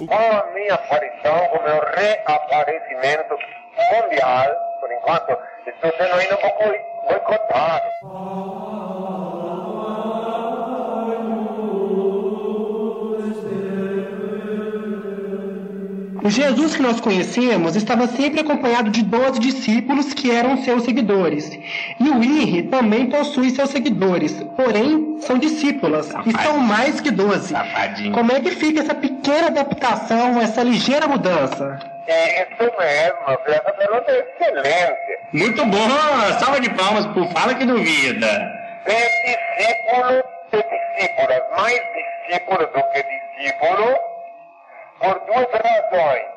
Com 0.07 0.37
a 0.37 0.47
minha 0.53 0.75
aparição, 0.75 1.47
com 1.49 1.59
o 1.59 1.63
meu 1.63 1.81
reaparecimento 1.95 3.39
mundial, 3.93 4.55
por 4.81 4.93
enquanto, 4.93 5.39
estou 5.67 5.93
sendo 5.93 6.15
ainda 6.15 6.35
um 6.35 6.39
pouco 6.39 6.65
boicotado. 7.09 7.85
O 16.25 16.31
Jesus 16.31 16.75
que 16.75 16.81
nós 16.81 17.03
conhecemos 17.03 17.77
estava 17.77 18.07
sempre 18.07 18.41
acompanhado 18.41 18.89
de 18.89 19.03
12 19.03 19.39
discípulos 19.39 20.15
que 20.15 20.31
eram 20.31 20.57
seus 20.57 20.85
seguidores. 20.85 21.51
E 22.01 22.09
o 22.09 22.25
IRI 22.25 22.63
também 22.63 23.11
possui 23.11 23.51
seus 23.51 23.69
seguidores, 23.69 24.33
porém 24.57 25.19
são 25.21 25.37
discípulas 25.37 26.09
e 26.25 26.43
são 26.43 26.57
mais 26.57 26.99
que 26.99 27.11
12. 27.11 27.53
Como 28.15 28.33
é 28.33 28.41
que 28.41 28.53
fica 28.53 28.81
essa 28.81 28.95
pequena 28.95 29.49
adaptação, 29.49 30.41
essa 30.41 30.63
ligeira 30.63 31.07
mudança? 31.07 31.79
É 32.07 32.45
isso 32.45 32.73
mesmo, 32.79 33.19
essa 33.47 33.73
pergunta 33.73 34.11
é 34.11 34.19
excelente. 34.21 35.19
Muito 35.31 35.63
bom, 35.67 35.91
salva 36.41 36.59
de 36.59 36.71
palmas 36.71 37.05
por 37.09 37.29
Fala 37.35 37.55
que 37.55 37.67
Duvida. 37.67 38.27
Ser 38.87 39.11
discípulo 39.27 40.25
de 40.51 40.63
discípulas, 40.63 41.43
mais 41.55 41.81
discípulo 42.27 42.67
do 42.67 42.83
que 42.93 43.05
discípulo, 43.05 44.14
por 44.99 45.21
duas 45.21 45.47
razões. 45.51 46.35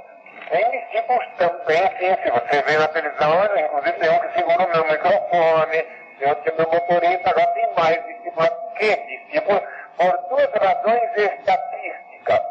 Tem 0.50 0.72
discípulos 0.72 1.26
também, 1.38 1.90
sim, 2.00 2.24
se 2.24 2.32
você 2.32 2.62
vê 2.62 2.78
na 2.78 2.88
televisão, 2.88 3.46
inclusive 3.58 4.00
tem 4.00 4.10
um 4.10 4.20
que 4.20 4.34
segura 4.34 4.66
o 4.66 4.70
meu 4.70 4.88
microfone, 4.88 5.86
tem 6.20 6.30
outro 6.30 6.44
que 6.44 6.50
é 6.50 6.54
meu 6.54 6.72
motorista, 6.72 7.30
agora 7.30 7.48
tem 7.48 7.74
mais 7.76 8.06
discípulos 8.06 8.50
que 8.78 8.96
discípulos, 8.96 9.62
por 9.98 10.18
duas 10.30 10.50
razões 10.54 11.18
estatísticas. 11.18 12.42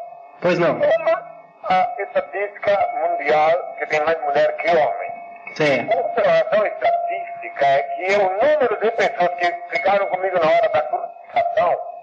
Pois 0.43 0.59
não. 0.59 0.75
Uma, 0.75 1.37
a 1.69 1.95
estatística 1.99 2.89
mundial 2.95 3.77
que 3.79 3.87
tem 3.87 4.01
mais 4.05 4.21
mulher 4.23 4.57
que 4.57 4.69
homem. 4.69 5.13
Certo. 5.55 5.97
Outra 5.97 6.23
razão 6.23 6.67
estatística 6.67 7.65
é 7.65 7.83
que 7.83 8.17
o 8.17 8.31
número 8.31 8.81
de 8.81 8.91
pessoas 8.91 9.31
que 9.37 9.53
ficaram 9.71 10.07
comigo 10.09 10.39
na 10.39 10.51
hora 10.51 10.69
da 10.69 10.83
crucificação 10.83 11.96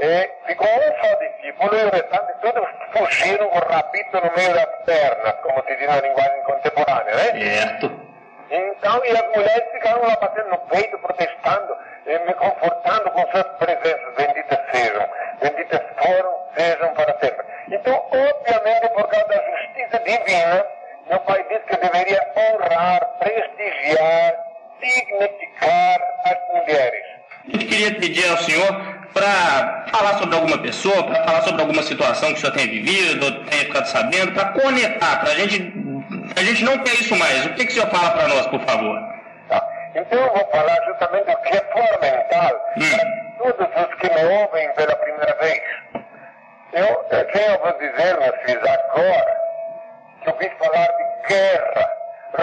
é, 0.00 0.30
ficou 0.46 0.68
um 0.68 1.00
só 1.00 1.14
discípulo 1.16 1.76
e 1.76 1.84
o 1.84 1.90
restante 1.90 2.32
todos 2.40 2.68
fugiram 2.92 3.48
com 3.48 3.58
o 3.58 3.72
rabito 3.72 4.20
no 4.20 4.32
meio 4.36 4.54
das 4.54 4.84
pernas, 4.84 5.34
como 5.42 5.62
se 5.64 5.76
diz 5.76 5.88
na 5.88 6.00
linguagem 6.00 6.42
contemporânea, 6.44 7.14
né? 7.14 7.56
Certo. 7.56 8.08
Então, 8.50 9.04
e 9.04 9.10
as 9.10 9.28
mulheres 9.36 9.72
ficaram 9.72 10.02
lá 10.02 10.16
batendo 10.16 10.50
no 10.50 10.58
peito, 10.58 10.98
protestando, 10.98 11.76
eh, 12.06 12.18
me 12.20 12.32
confortando 12.34 13.10
com 13.10 13.30
suas 13.30 13.46
presenças. 13.58 14.14
Benditas 14.16 14.58
sejam, 14.72 15.08
benditas 15.40 15.82
foram, 15.98 16.34
sejam 16.56 16.94
para 16.94 17.18
sempre. 17.18 17.46
Então, 17.70 17.94
obviamente, 17.94 18.88
por 18.94 19.06
causa 19.08 19.28
da 19.28 19.44
justiça 19.44 19.98
divina, 19.98 20.66
meu 21.08 21.20
pai 21.20 21.44
disse 21.48 21.64
que 21.64 21.74
eu 21.74 21.80
deveria 21.80 22.32
honrar, 22.36 23.00
prestigiar, 23.18 24.34
dignificar 24.80 26.00
as 26.24 26.54
mulheres. 26.54 27.17
A 27.48 27.52
gente 27.52 27.64
queria 27.66 27.94
pedir 27.94 28.28
ao 28.28 28.36
senhor 28.38 28.98
para 29.14 29.86
falar 29.90 30.18
sobre 30.18 30.36
alguma 30.36 30.58
pessoa, 30.58 31.02
para 31.04 31.24
falar 31.24 31.42
sobre 31.42 31.62
alguma 31.62 31.82
situação 31.82 32.28
que 32.32 32.38
o 32.38 32.40
senhor 32.40 32.52
tenha 32.52 32.66
vivido, 32.66 33.24
ou 33.24 33.44
tenha 33.44 33.64
ficado 33.64 33.86
sabendo, 33.86 34.32
para 34.32 34.52
conectar, 34.52 35.20
para 35.20 35.30
a 35.30 35.34
gente, 35.34 35.72
a 36.36 36.42
gente 36.42 36.64
não 36.64 36.78
ter 36.78 36.92
isso 36.92 37.16
mais. 37.16 37.46
O 37.46 37.54
que, 37.54 37.64
que 37.64 37.72
o 37.72 37.74
senhor 37.74 37.88
fala 37.88 38.10
para 38.10 38.28
nós, 38.28 38.46
por 38.48 38.60
favor? 38.60 38.98
Então 39.94 40.18
eu 40.18 40.32
vou 40.32 40.48
falar 40.50 40.76
justamente 40.86 41.30
o 41.30 41.36
que 41.38 41.56
é 41.56 41.60
fundamental 41.72 42.60
para 42.74 43.54
todos 43.56 43.68
os 43.76 43.94
que 43.96 44.08
me 44.14 44.24
ouvem 44.40 44.72
pela 44.74 44.94
primeira 44.96 45.34
vez. 45.40 45.62
Eu, 46.74 47.06
eu 47.10 47.24
tenho 47.32 47.64
a 47.64 47.72
dizer, 47.72 48.20
meus 48.20 48.36
filhos, 48.44 48.68
agora 48.68 49.36
que 50.22 50.30
ouvi 50.30 50.50
falar 50.58 50.86
de 50.86 51.28
guerra, 51.28 51.90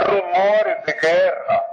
rumores 0.10 0.84
de 0.86 0.94
guerra, 0.94 1.64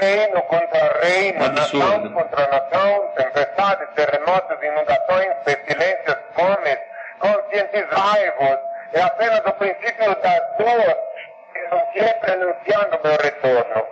reino 0.00 0.42
contra 0.42 1.00
reino, 1.00 1.48
nação 1.52 2.12
contra 2.12 2.46
nação, 2.48 3.12
tempestades, 3.16 3.88
terremotos, 3.94 4.62
inundações, 4.62 5.34
pestilências, 5.44 6.16
fomes, 6.34 6.78
conscientizai-vos. 7.18 8.58
É 8.92 9.02
apenas 9.02 9.40
o 9.46 9.52
princípio 9.52 10.14
das 10.22 10.42
duas 10.58 10.96
que 11.52 11.58
estão 11.58 11.82
sempre 11.92 12.32
anunciando 12.32 13.00
meu 13.02 13.16
retorno. 13.16 13.86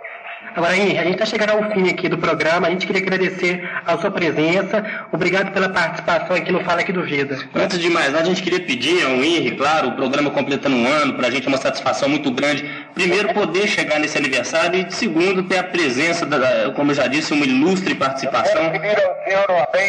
Agora, 0.53 0.75
Henrique, 0.75 0.97
a 0.97 1.03
gente 1.03 1.13
está 1.13 1.25
chegando 1.25 1.51
ao 1.51 1.71
fim 1.71 1.89
aqui 1.89 2.07
do 2.07 2.17
programa. 2.17 2.67
A 2.67 2.69
gente 2.69 2.85
queria 2.85 3.01
agradecer 3.01 3.67
a 3.85 3.97
sua 3.97 4.11
presença. 4.11 4.83
Obrigado 5.11 5.51
pela 5.51 5.69
participação 5.69 6.35
aqui 6.35 6.51
no 6.51 6.63
Fala 6.63 6.81
Aqui 6.81 6.91
do 6.91 7.03
Vida. 7.03 7.37
Antes 7.55 7.79
de 7.79 7.89
mais 7.89 8.11
nada, 8.11 8.23
a 8.23 8.25
gente 8.25 8.41
queria 8.41 8.59
pedir 8.59 9.03
ao 9.05 9.11
Henrique, 9.11 9.55
claro, 9.57 9.89
o 9.89 9.91
programa 9.93 10.29
completando 10.29 10.75
um 10.75 10.87
ano, 10.87 11.13
para 11.13 11.27
a 11.27 11.31
gente 11.31 11.45
é 11.45 11.49
uma 11.49 11.57
satisfação 11.57 12.07
muito 12.07 12.31
grande. 12.31 12.69
Primeiro, 12.93 13.33
poder 13.33 13.67
chegar 13.67 13.99
nesse 13.99 14.17
aniversário 14.17 14.79
e, 14.79 14.91
segundo, 14.93 15.43
ter 15.43 15.57
a 15.57 15.63
presença, 15.63 16.25
da, 16.25 16.71
como 16.75 16.91
eu 16.91 16.95
já 16.95 17.07
disse, 17.07 17.33
uma 17.33 17.45
ilustre 17.45 17.95
participação 17.95 18.71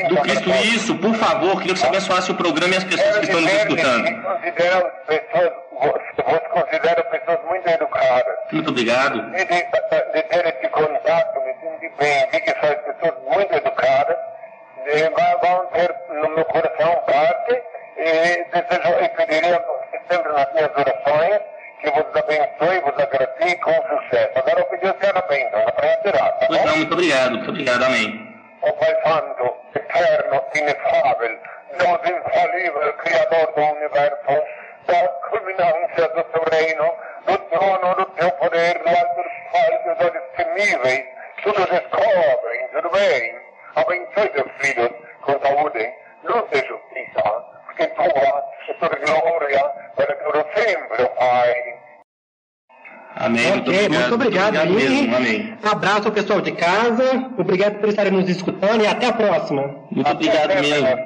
do 0.08 0.16
Cristo. 0.22 0.50
Isso, 0.64 0.94
por 0.96 1.14
favor, 1.14 1.58
queria 1.58 1.74
que 1.74 1.80
você 1.80 1.86
abençoasse 1.86 2.30
o 2.30 2.34
programa 2.34 2.74
e 2.74 2.76
as 2.78 2.84
pessoas 2.84 3.18
que 3.18 3.24
estão 3.26 3.40
nos 3.40 3.52
escutando. 3.52 4.08
Vos 5.80 6.40
considero 6.50 7.04
pessoas 7.04 7.38
muito 7.44 7.68
educadas. 7.68 8.36
Muito 8.50 8.70
obrigado. 8.70 9.18
E 9.36 9.44
de, 9.44 9.62
de 10.14 10.22
ter 10.22 10.46
esse 10.46 10.68
contato, 10.68 11.40
me 11.42 11.54
senti 11.60 11.88
bem, 11.98 12.26
vi 12.32 12.40
que 12.40 12.50
são 12.60 12.74
pessoas 12.94 13.22
muito 13.24 13.54
educadas, 13.54 14.16
vão- 15.42 15.66
ter 15.66 15.94
no 16.10 16.28
meu 16.30 16.44
coração 16.46 16.96
parte, 17.06 17.62
e 17.98 18.44
desejo 18.52 19.04
e 19.04 19.08
pediria 19.10 19.64
sempre 20.10 20.32
nas 20.32 20.52
minhas 20.54 20.70
orações 20.76 21.40
que 21.80 21.90
vos 21.90 22.06
abençoe, 22.16 22.80
vos 22.80 22.98
agracie 23.02 23.56
com 23.58 23.72
sucesso. 23.72 24.38
Agora 24.38 24.60
eu 24.60 24.64
pedi 24.66 24.86
a 24.86 24.94
senhora 24.98 25.22
bênção, 25.28 25.64
na 25.64 25.72
praia 25.72 25.96
tirar, 26.02 26.32
tá 26.38 26.46
Pois 26.46 26.58
bom? 26.60 26.66
não, 26.66 26.76
muito 26.76 26.92
obrigado, 26.94 27.30
muito 27.32 27.50
obrigado, 27.50 27.84
amém. 27.84 28.34
Ó 28.62 28.72
Pai 28.72 28.96
Santo, 29.04 29.54
eterno, 29.74 30.42
inefável, 30.54 31.38
Deus 31.78 32.00
infalível, 32.18 32.92
Criador 32.94 33.52
do 33.54 33.60
Universo, 33.76 34.42
da 35.56 35.72
culminância 35.72 36.08
do 36.08 36.24
teu 36.24 36.42
reino, 36.52 36.92
do 37.26 37.38
trono 37.38 37.94
do 37.96 38.04
teu 38.12 38.30
poder, 38.32 38.78
do 38.78 38.88
alto 38.88 39.16
dos 39.16 39.32
céus, 39.52 39.84
dos 39.84 40.06
olhos 40.06 40.22
temíveis, 40.36 41.04
tudo 41.42 41.60
descobrem, 41.70 42.68
tudo 42.72 42.90
bem. 42.90 43.34
Abençoe 43.76 44.28
teus 44.30 44.50
filhos 44.60 44.90
com 45.22 45.32
saúde, 45.40 45.92
luz 46.24 46.44
e 46.52 46.58
justiça, 46.66 47.22
porque 47.66 47.86
tua 47.88 48.06
é 48.06 48.74
tua 48.74 48.88
glória, 48.88 49.64
para 49.96 50.14
todo 50.16 50.46
sempre, 50.54 51.04
Pai. 51.18 51.76
Amém, 53.18 53.46
muito 53.52 53.70
Ok, 53.70 53.80
obrigado. 53.86 54.00
muito 54.10 54.14
obrigado, 54.14 54.52
mesmo, 54.52 54.78
Henrique. 54.78 55.14
amém. 55.14 55.58
Um 55.64 55.68
abraço 55.68 56.08
ao 56.08 56.12
pessoal 56.12 56.40
de 56.42 56.52
casa. 56.52 57.30
Obrigado 57.38 57.78
por 57.80 57.88
estarem 57.88 58.12
nos 58.12 58.28
escutando 58.28 58.84
e 58.84 58.86
até 58.86 59.06
a 59.06 59.12
próxima. 59.14 59.62
Muito 59.90 60.10
obrigado 60.10 60.48
mesmo. 60.60 61.05